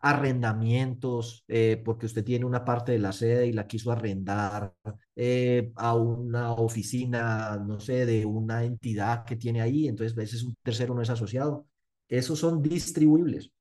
Arrendamientos, 0.00 1.44
eh, 1.48 1.82
porque 1.84 2.06
usted 2.06 2.24
tiene 2.24 2.46
una 2.46 2.64
parte 2.64 2.92
de 2.92 2.98
la 2.98 3.12
sede 3.12 3.46
y 3.46 3.52
la 3.52 3.66
quiso 3.66 3.92
arrendar 3.92 4.74
eh, 5.14 5.72
a 5.76 5.94
una 5.94 6.52
oficina, 6.52 7.58
no 7.58 7.80
sé, 7.80 8.06
de 8.06 8.24
una 8.24 8.64
entidad 8.64 9.24
que 9.24 9.36
tiene 9.36 9.60
ahí, 9.60 9.88
entonces 9.88 10.16
a 10.16 10.20
veces 10.20 10.42
un 10.44 10.54
tercero 10.62 10.94
no 10.94 11.02
es 11.02 11.10
asociado. 11.10 11.66
Esos 12.08 12.38
son 12.38 12.62
distribuibles 12.62 13.53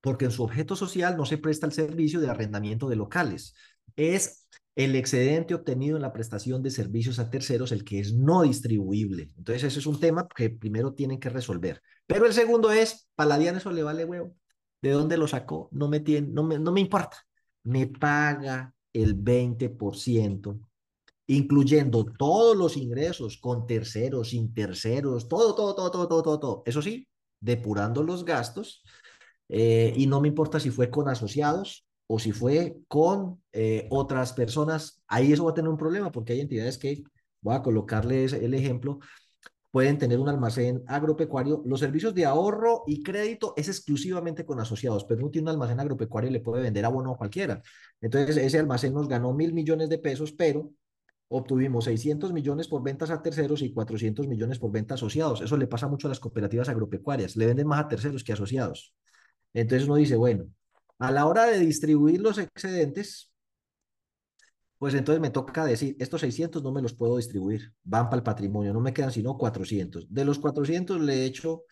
porque 0.00 0.26
en 0.26 0.30
su 0.30 0.42
objeto 0.42 0.76
social 0.76 1.16
no 1.16 1.26
se 1.26 1.38
presta 1.38 1.66
el 1.66 1.72
servicio 1.72 2.20
de 2.20 2.28
arrendamiento 2.28 2.88
de 2.88 2.96
locales. 2.96 3.54
Es 3.96 4.48
el 4.76 4.94
excedente 4.94 5.54
obtenido 5.54 5.96
en 5.96 6.02
la 6.02 6.12
prestación 6.12 6.62
de 6.62 6.70
servicios 6.70 7.18
a 7.18 7.30
terceros 7.30 7.72
el 7.72 7.84
que 7.84 7.98
es 7.98 8.14
no 8.14 8.42
distribuible. 8.42 9.28
Entonces, 9.36 9.64
ese 9.64 9.80
es 9.80 9.86
un 9.86 9.98
tema 9.98 10.28
que 10.28 10.50
primero 10.50 10.94
tienen 10.94 11.18
que 11.18 11.30
resolver. 11.30 11.82
Pero 12.06 12.26
el 12.26 12.32
segundo 12.32 12.70
es, 12.70 13.08
Paladian 13.16 13.56
eso 13.56 13.72
le 13.72 13.82
vale 13.82 14.04
huevo. 14.04 14.36
¿De 14.80 14.90
dónde 14.92 15.16
lo 15.16 15.26
sacó? 15.26 15.68
No 15.72 15.88
me, 15.88 15.98
tiene, 15.98 16.28
no 16.28 16.44
me, 16.44 16.60
no 16.60 16.70
me 16.70 16.80
importa. 16.80 17.26
Me 17.64 17.88
paga 17.88 18.72
el 18.92 19.16
20%, 19.16 20.60
incluyendo 21.26 22.04
todos 22.16 22.56
los 22.56 22.76
ingresos 22.76 23.38
con 23.38 23.66
terceros, 23.66 24.30
sin 24.30 24.54
terceros, 24.54 25.28
todo, 25.28 25.56
todo, 25.56 25.74
todo, 25.74 25.90
todo, 25.90 26.08
todo, 26.08 26.22
todo. 26.22 26.38
todo. 26.38 26.62
Eso 26.64 26.82
sí, 26.82 27.08
depurando 27.40 28.04
los 28.04 28.24
gastos 28.24 28.84
eh, 29.48 29.92
y 29.96 30.06
no 30.06 30.20
me 30.20 30.28
importa 30.28 30.60
si 30.60 30.70
fue 30.70 30.90
con 30.90 31.08
asociados 31.08 31.86
o 32.06 32.18
si 32.18 32.32
fue 32.32 32.78
con 32.88 33.42
eh, 33.52 33.86
otras 33.90 34.32
personas, 34.32 35.02
ahí 35.06 35.32
eso 35.32 35.44
va 35.44 35.50
a 35.50 35.54
tener 35.54 35.70
un 35.70 35.76
problema 35.76 36.10
porque 36.10 36.32
hay 36.32 36.40
entidades 36.40 36.78
que, 36.78 37.02
voy 37.40 37.54
a 37.54 37.62
colocarles 37.62 38.32
el 38.32 38.54
ejemplo, 38.54 38.98
pueden 39.70 39.98
tener 39.98 40.18
un 40.18 40.28
almacén 40.28 40.82
agropecuario. 40.86 41.62
Los 41.66 41.80
servicios 41.80 42.14
de 42.14 42.24
ahorro 42.24 42.84
y 42.86 43.02
crédito 43.02 43.54
es 43.56 43.68
exclusivamente 43.68 44.44
con 44.44 44.60
asociados, 44.60 45.04
pero 45.04 45.20
no 45.20 45.30
tiene 45.30 45.44
un 45.44 45.50
almacén 45.50 45.80
agropecuario 45.80 46.30
y 46.30 46.32
le 46.32 46.40
puede 46.40 46.62
vender 46.62 46.84
abono 46.84 47.12
a 47.12 47.16
cualquiera. 47.16 47.62
Entonces, 48.00 48.36
ese 48.38 48.58
almacén 48.58 48.94
nos 48.94 49.08
ganó 49.08 49.32
mil 49.32 49.52
millones 49.52 49.88
de 49.88 49.98
pesos, 49.98 50.32
pero 50.32 50.72
obtuvimos 51.28 51.84
600 51.84 52.32
millones 52.32 52.68
por 52.68 52.82
ventas 52.82 53.10
a 53.10 53.22
terceros 53.22 53.60
y 53.62 53.72
400 53.72 54.26
millones 54.26 54.58
por 54.58 54.72
ventas 54.72 54.96
asociados. 55.00 55.42
Eso 55.42 55.56
le 55.56 55.66
pasa 55.66 55.86
mucho 55.86 56.08
a 56.08 56.10
las 56.10 56.20
cooperativas 56.20 56.68
agropecuarias. 56.70 57.36
Le 57.36 57.46
venden 57.46 57.66
más 57.66 57.84
a 57.84 57.88
terceros 57.88 58.24
que 58.24 58.32
a 58.32 58.34
asociados. 58.34 58.94
Entonces 59.54 59.86
uno 59.88 59.96
dice, 59.96 60.16
bueno, 60.16 60.46
a 60.98 61.10
la 61.10 61.26
hora 61.26 61.46
de 61.46 61.58
distribuir 61.58 62.20
los 62.20 62.38
excedentes, 62.38 63.32
pues 64.78 64.94
entonces 64.94 65.20
me 65.20 65.30
toca 65.30 65.64
decir, 65.64 65.96
estos 65.98 66.20
600 66.20 66.62
no 66.62 66.70
me 66.70 66.82
los 66.82 66.94
puedo 66.94 67.16
distribuir, 67.16 67.72
van 67.82 68.06
para 68.06 68.18
el 68.18 68.22
patrimonio, 68.22 68.72
no 68.72 68.80
me 68.80 68.92
quedan 68.92 69.10
sino 69.10 69.36
400. 69.36 70.06
De 70.08 70.24
los 70.24 70.38
400 70.38 71.00
le 71.00 71.14
he 71.14 71.24
hecho 71.24 71.64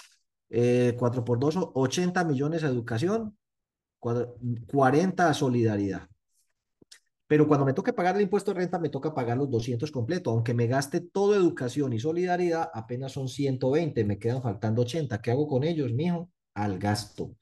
4 0.49 1.25
por 1.25 1.39
2, 1.39 1.57
80 1.75 2.25
millones 2.25 2.65
a 2.65 2.69
educación, 2.69 3.37
40 3.99 5.29
a 5.29 5.35
solidaridad. 5.35 6.09
Pero 7.29 7.49
cuando 7.49 7.67
me 7.67 7.73
toque 7.73 7.93
pagar 7.93 8.15
el 8.15 8.23
impuesto 8.23 8.53
de 8.53 8.61
renta, 8.61 8.79
me 8.79 8.89
toca 8.89 9.13
pagar 9.13 9.37
los 9.37 9.51
200 9.51 9.91
completos. 9.91 10.33
Aunque 10.33 10.55
me 10.55 10.69
gaste 10.69 11.01
toda 11.01 11.37
educación 11.37 11.93
y 11.93 11.99
solidaridad, 11.99 12.71
apenas 12.73 13.13
son 13.13 13.29
120, 13.29 14.05
me 14.05 14.19
quedan 14.19 14.43
faltando 14.43 14.83
80. 14.83 15.21
¿Qué 15.21 15.33
hago 15.33 15.49
con 15.49 15.65
ellos, 15.65 15.93
mijo? 15.93 16.31
Al 16.55 16.79
gasto. 16.79 17.35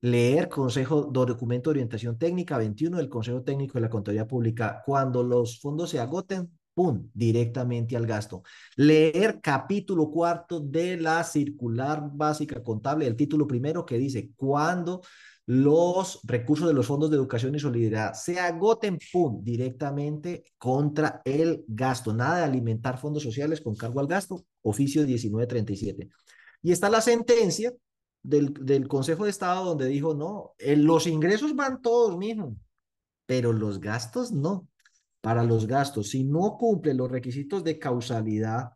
Leer 0.00 0.48
Consejo 0.48 1.02
Documento 1.02 1.70
de 1.70 1.72
Orientación 1.72 2.18
Técnica 2.18 2.58
21 2.58 2.96
del 2.96 3.08
Consejo 3.08 3.42
Técnico 3.42 3.74
de 3.74 3.80
la 3.80 3.90
Contaduría 3.90 4.26
Pública. 4.26 4.82
Cuando 4.84 5.22
los 5.22 5.60
fondos 5.60 5.90
se 5.90 5.98
agoten, 5.98 6.50
¡pum!, 6.74 7.10
directamente 7.12 7.96
al 7.96 8.06
gasto. 8.06 8.42
Leer 8.76 9.40
capítulo 9.42 10.10
cuarto 10.10 10.60
de 10.60 10.96
la 10.96 11.24
circular 11.24 12.08
básica 12.12 12.62
contable, 12.62 13.06
el 13.06 13.16
título 13.16 13.46
primero 13.46 13.84
que 13.84 13.98
dice, 13.98 14.30
cuando 14.36 15.00
los 15.46 16.20
recursos 16.24 16.68
de 16.68 16.74
los 16.74 16.86
fondos 16.86 17.10
de 17.10 17.16
educación 17.16 17.54
y 17.54 17.58
solidaridad 17.58 18.12
se 18.12 18.38
agoten, 18.38 18.98
¡pum!, 19.12 19.42
directamente 19.42 20.44
contra 20.58 21.22
el 21.24 21.64
gasto. 21.66 22.12
Nada 22.12 22.38
de 22.38 22.44
alimentar 22.44 22.98
fondos 22.98 23.22
sociales 23.22 23.60
con 23.60 23.74
cargo 23.74 23.98
al 23.98 24.06
gasto, 24.06 24.44
oficio 24.62 25.02
1937. 25.02 26.08
Y 26.62 26.70
está 26.70 26.90
la 26.90 27.00
sentencia 27.00 27.72
del, 28.22 28.54
del 28.54 28.88
Consejo 28.88 29.24
de 29.24 29.30
Estado 29.30 29.64
donde 29.64 29.86
dijo, 29.86 30.14
no, 30.14 30.54
los 30.58 31.06
ingresos 31.06 31.54
van 31.54 31.80
todos 31.82 32.16
mismos, 32.16 32.54
pero 33.26 33.52
los 33.52 33.80
gastos 33.80 34.32
no. 34.32 34.68
Para 35.20 35.42
los 35.42 35.66
gastos, 35.66 36.10
si 36.10 36.24
no 36.24 36.56
cumple 36.56 36.94
los 36.94 37.10
requisitos 37.10 37.64
de 37.64 37.78
causalidad 37.78 38.70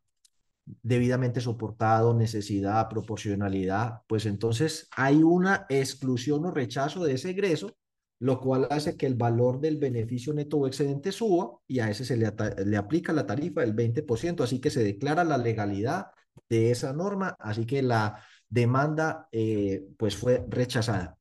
debidamente 0.65 1.41
soportado, 1.41 2.15
necesidad, 2.15 2.89
proporcionalidad, 2.89 4.03
pues 4.07 4.27
entonces 4.27 4.89
hay 4.97 5.23
una 5.23 5.67
exclusión 5.69 6.45
o 6.47 6.51
rechazo 6.51 7.05
de 7.05 7.15
ese 7.15 7.31
egreso, 7.31 7.77
lo 8.21 8.41
cual 8.41 8.69
hace 8.71 8.97
que 8.97 9.07
el 9.07 9.17
valor 9.17 9.61
del 9.61 9.79
beneficio 9.79 10.33
neto 10.33 10.59
o 10.59 10.67
excedente 10.67 11.11
suba 11.11 11.59
y 11.67 11.81
a 11.81 11.91
ese 11.91 12.05
se 12.05 12.17
le, 12.17 12.33
le 12.65 12.77
aplica 12.77 13.13
la 13.13 13.27
tarifa 13.27 13.63
del 13.63 13.75
20%, 13.75 14.43
así 14.43 14.61
que 14.61 14.71
se 14.71 14.85
declara 14.85 15.25
la 15.25 15.39
legalidad 15.39 16.07
de 16.49 16.71
esa 16.71 16.93
norma, 16.93 17.37
así 17.41 17.67
que 17.67 17.83
la 17.83 18.23
demanda 18.53 19.29
eh, 19.33 19.83
pues 19.97 20.15
fue 20.15 20.45
rechazada. 20.47 21.17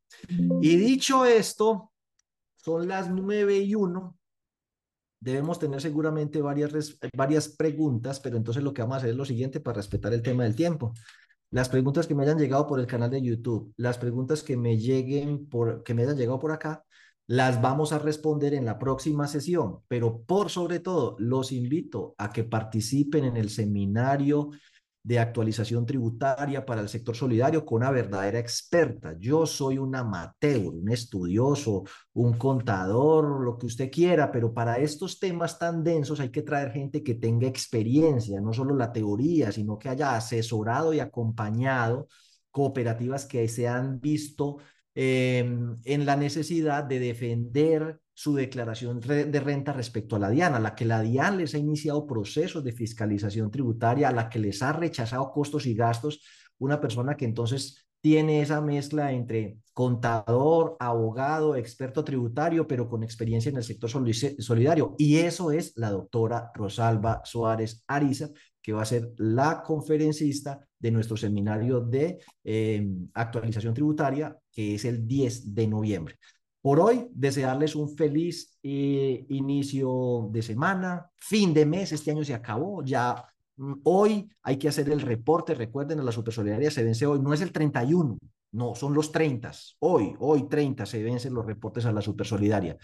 Y 0.61 0.75
dicho 0.75 1.25
esto, 1.25 1.93
son 2.57 2.89
las 2.89 3.09
nueve 3.09 3.57
y 3.57 3.73
uno. 3.73 4.17
Debemos 5.19 5.57
tener 5.57 5.81
seguramente 5.81 6.41
varias, 6.41 6.97
varias 7.15 7.47
preguntas, 7.47 8.19
pero 8.19 8.35
entonces 8.35 8.63
lo 8.63 8.73
que 8.73 8.81
vamos 8.81 8.95
a 8.95 8.97
hacer 8.97 9.11
es 9.11 9.15
lo 9.15 9.23
siguiente 9.23 9.61
para 9.61 9.77
respetar 9.77 10.13
el 10.13 10.21
tema 10.21 10.43
del 10.43 10.55
tiempo. 10.55 10.93
Las 11.51 11.69
preguntas 11.69 12.05
que 12.05 12.15
me 12.15 12.23
hayan 12.23 12.37
llegado 12.37 12.67
por 12.67 12.79
el 12.79 12.87
canal 12.87 13.09
de 13.09 13.21
YouTube, 13.21 13.73
las 13.77 13.97
preguntas 13.97 14.43
que 14.43 14.57
me 14.57 14.77
lleguen 14.77 15.47
por, 15.47 15.83
que 15.83 15.93
me 15.93 16.03
hayan 16.03 16.17
llegado 16.17 16.39
por 16.39 16.51
acá, 16.51 16.83
las 17.27 17.61
vamos 17.61 17.93
a 17.93 17.99
responder 17.99 18.53
en 18.53 18.65
la 18.65 18.77
próxima 18.77 19.25
sesión, 19.27 19.79
pero 19.87 20.21
por 20.23 20.49
sobre 20.49 20.79
todo 20.79 21.15
los 21.19 21.53
invito 21.53 22.13
a 22.17 22.29
que 22.33 22.43
participen 22.43 23.23
en 23.23 23.37
el 23.37 23.49
seminario 23.49 24.49
de 25.03 25.17
actualización 25.19 25.85
tributaria 25.85 26.65
para 26.65 26.81
el 26.81 26.89
sector 26.89 27.15
solidario 27.15 27.65
con 27.65 27.77
una 27.77 27.91
verdadera 27.91 28.39
experta. 28.39 29.15
Yo 29.17 29.45
soy 29.45 29.77
un 29.77 29.95
amateur, 29.95 30.67
un 30.67 30.89
estudioso, 30.91 31.83
un 32.13 32.33
contador, 32.37 33.41
lo 33.43 33.57
que 33.57 33.65
usted 33.65 33.89
quiera, 33.89 34.31
pero 34.31 34.53
para 34.53 34.77
estos 34.77 35.19
temas 35.19 35.57
tan 35.57 35.83
densos 35.83 36.19
hay 36.19 36.29
que 36.29 36.43
traer 36.43 36.71
gente 36.71 37.03
que 37.03 37.15
tenga 37.15 37.47
experiencia, 37.47 38.39
no 38.41 38.53
solo 38.53 38.75
la 38.75 38.91
teoría, 38.91 39.51
sino 39.51 39.79
que 39.79 39.89
haya 39.89 40.15
asesorado 40.15 40.93
y 40.93 40.99
acompañado 40.99 42.07
cooperativas 42.51 43.25
que 43.25 43.47
se 43.47 43.67
han 43.67 43.99
visto 43.99 44.57
em, 44.93 45.77
en 45.85 46.05
la 46.05 46.15
necesidad 46.15 46.83
de 46.83 46.99
defender 46.99 47.99
su 48.21 48.35
declaración 48.35 48.99
de 48.99 49.39
renta 49.39 49.73
respecto 49.73 50.15
a 50.15 50.19
la 50.19 50.29
DIAN, 50.29 50.53
a 50.53 50.59
la 50.59 50.75
que 50.75 50.85
la 50.85 51.01
DIAN 51.01 51.39
les 51.39 51.55
ha 51.55 51.57
iniciado 51.57 52.05
procesos 52.05 52.63
de 52.63 52.71
fiscalización 52.71 53.49
tributaria, 53.49 54.09
a 54.09 54.11
la 54.11 54.29
que 54.29 54.37
les 54.37 54.61
ha 54.61 54.73
rechazado 54.73 55.31
costos 55.31 55.65
y 55.65 55.73
gastos, 55.73 56.21
una 56.59 56.79
persona 56.79 57.17
que 57.17 57.25
entonces 57.25 57.87
tiene 57.99 58.43
esa 58.43 58.61
mezcla 58.61 59.11
entre 59.11 59.57
contador, 59.73 60.77
abogado, 60.79 61.55
experto 61.55 62.03
tributario, 62.03 62.67
pero 62.67 62.87
con 62.87 63.03
experiencia 63.03 63.49
en 63.49 63.57
el 63.57 63.63
sector 63.63 63.89
solidario. 63.89 64.93
Y 64.99 65.17
eso 65.17 65.51
es 65.51 65.73
la 65.75 65.89
doctora 65.89 66.51
Rosalba 66.53 67.21
Suárez 67.25 67.83
Ariza, 67.87 68.29
que 68.61 68.73
va 68.73 68.83
a 68.83 68.85
ser 68.85 69.13
la 69.17 69.63
conferencista 69.63 70.63
de 70.77 70.91
nuestro 70.91 71.17
seminario 71.17 71.79
de 71.81 72.19
eh, 72.43 72.87
actualización 73.15 73.73
tributaria, 73.73 74.37
que 74.51 74.75
es 74.75 74.85
el 74.85 75.07
10 75.07 75.55
de 75.55 75.67
noviembre. 75.67 76.19
Por 76.61 76.79
hoy, 76.79 77.07
desearles 77.11 77.75
un 77.75 77.95
feliz 77.95 78.57
eh, 78.61 79.25
inicio 79.29 80.29
de 80.31 80.43
semana, 80.43 81.09
fin 81.17 81.53
de 81.53 81.65
mes, 81.65 81.91
este 81.91 82.11
año 82.11 82.23
se 82.23 82.35
acabó, 82.35 82.83
ya 82.83 83.25
mm, 83.57 83.73
hoy 83.83 84.29
hay 84.43 84.57
que 84.57 84.67
hacer 84.67 84.89
el 84.89 85.01
reporte, 85.01 85.55
recuerden, 85.55 85.99
a 85.99 86.03
la 86.03 86.11
Supersolidaria 86.11 86.69
se 86.69 86.83
vence 86.83 87.05
hoy, 87.07 87.19
no 87.19 87.33
es 87.33 87.41
el 87.41 87.51
31, 87.51 88.17
no, 88.51 88.75
son 88.75 88.93
los 88.93 89.11
30, 89.11 89.51
hoy, 89.79 90.13
hoy 90.19 90.47
30 90.47 90.85
se 90.85 91.01
vencen 91.01 91.33
los 91.33 91.45
reportes 91.45 91.85
a 91.85 91.91
la 91.91 92.01
Supersolidaria. 92.01 92.77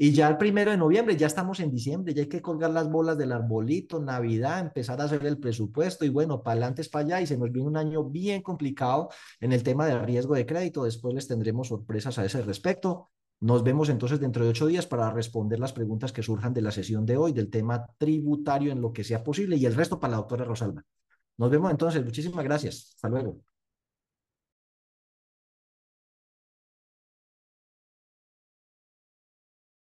Y 0.00 0.12
ya 0.12 0.28
el 0.28 0.36
primero 0.36 0.70
de 0.70 0.76
noviembre, 0.76 1.16
ya 1.16 1.26
estamos 1.26 1.58
en 1.58 1.72
diciembre, 1.72 2.14
ya 2.14 2.22
hay 2.22 2.28
que 2.28 2.40
colgar 2.40 2.70
las 2.70 2.88
bolas 2.88 3.18
del 3.18 3.32
arbolito, 3.32 4.00
Navidad, 4.00 4.60
empezar 4.60 5.00
a 5.00 5.04
hacer 5.04 5.26
el 5.26 5.38
presupuesto 5.38 6.04
y 6.04 6.08
bueno, 6.08 6.40
para 6.40 6.52
adelante 6.52 6.82
es 6.82 6.88
para 6.88 7.04
allá 7.04 7.20
y 7.20 7.26
se 7.26 7.36
nos 7.36 7.50
viene 7.50 7.66
un 7.66 7.76
año 7.76 8.04
bien 8.04 8.40
complicado 8.40 9.08
en 9.40 9.52
el 9.52 9.64
tema 9.64 9.86
del 9.86 10.00
riesgo 10.04 10.36
de 10.36 10.46
crédito. 10.46 10.84
Después 10.84 11.14
les 11.16 11.26
tendremos 11.26 11.66
sorpresas 11.66 12.16
a 12.20 12.24
ese 12.24 12.42
respecto. 12.42 13.08
Nos 13.40 13.64
vemos 13.64 13.88
entonces 13.88 14.20
dentro 14.20 14.44
de 14.44 14.50
ocho 14.50 14.68
días 14.68 14.86
para 14.86 15.10
responder 15.10 15.58
las 15.58 15.72
preguntas 15.72 16.12
que 16.12 16.22
surjan 16.22 16.54
de 16.54 16.62
la 16.62 16.70
sesión 16.70 17.04
de 17.04 17.16
hoy, 17.16 17.32
del 17.32 17.50
tema 17.50 17.84
tributario 17.98 18.70
en 18.70 18.80
lo 18.80 18.92
que 18.92 19.02
sea 19.02 19.24
posible 19.24 19.56
y 19.56 19.66
el 19.66 19.74
resto 19.74 19.98
para 19.98 20.12
la 20.12 20.16
doctora 20.18 20.44
Rosalba. 20.44 20.84
Nos 21.38 21.50
vemos 21.50 21.72
entonces. 21.72 22.04
Muchísimas 22.04 22.44
gracias. 22.44 22.92
Hasta 22.94 23.08
luego. 23.08 23.40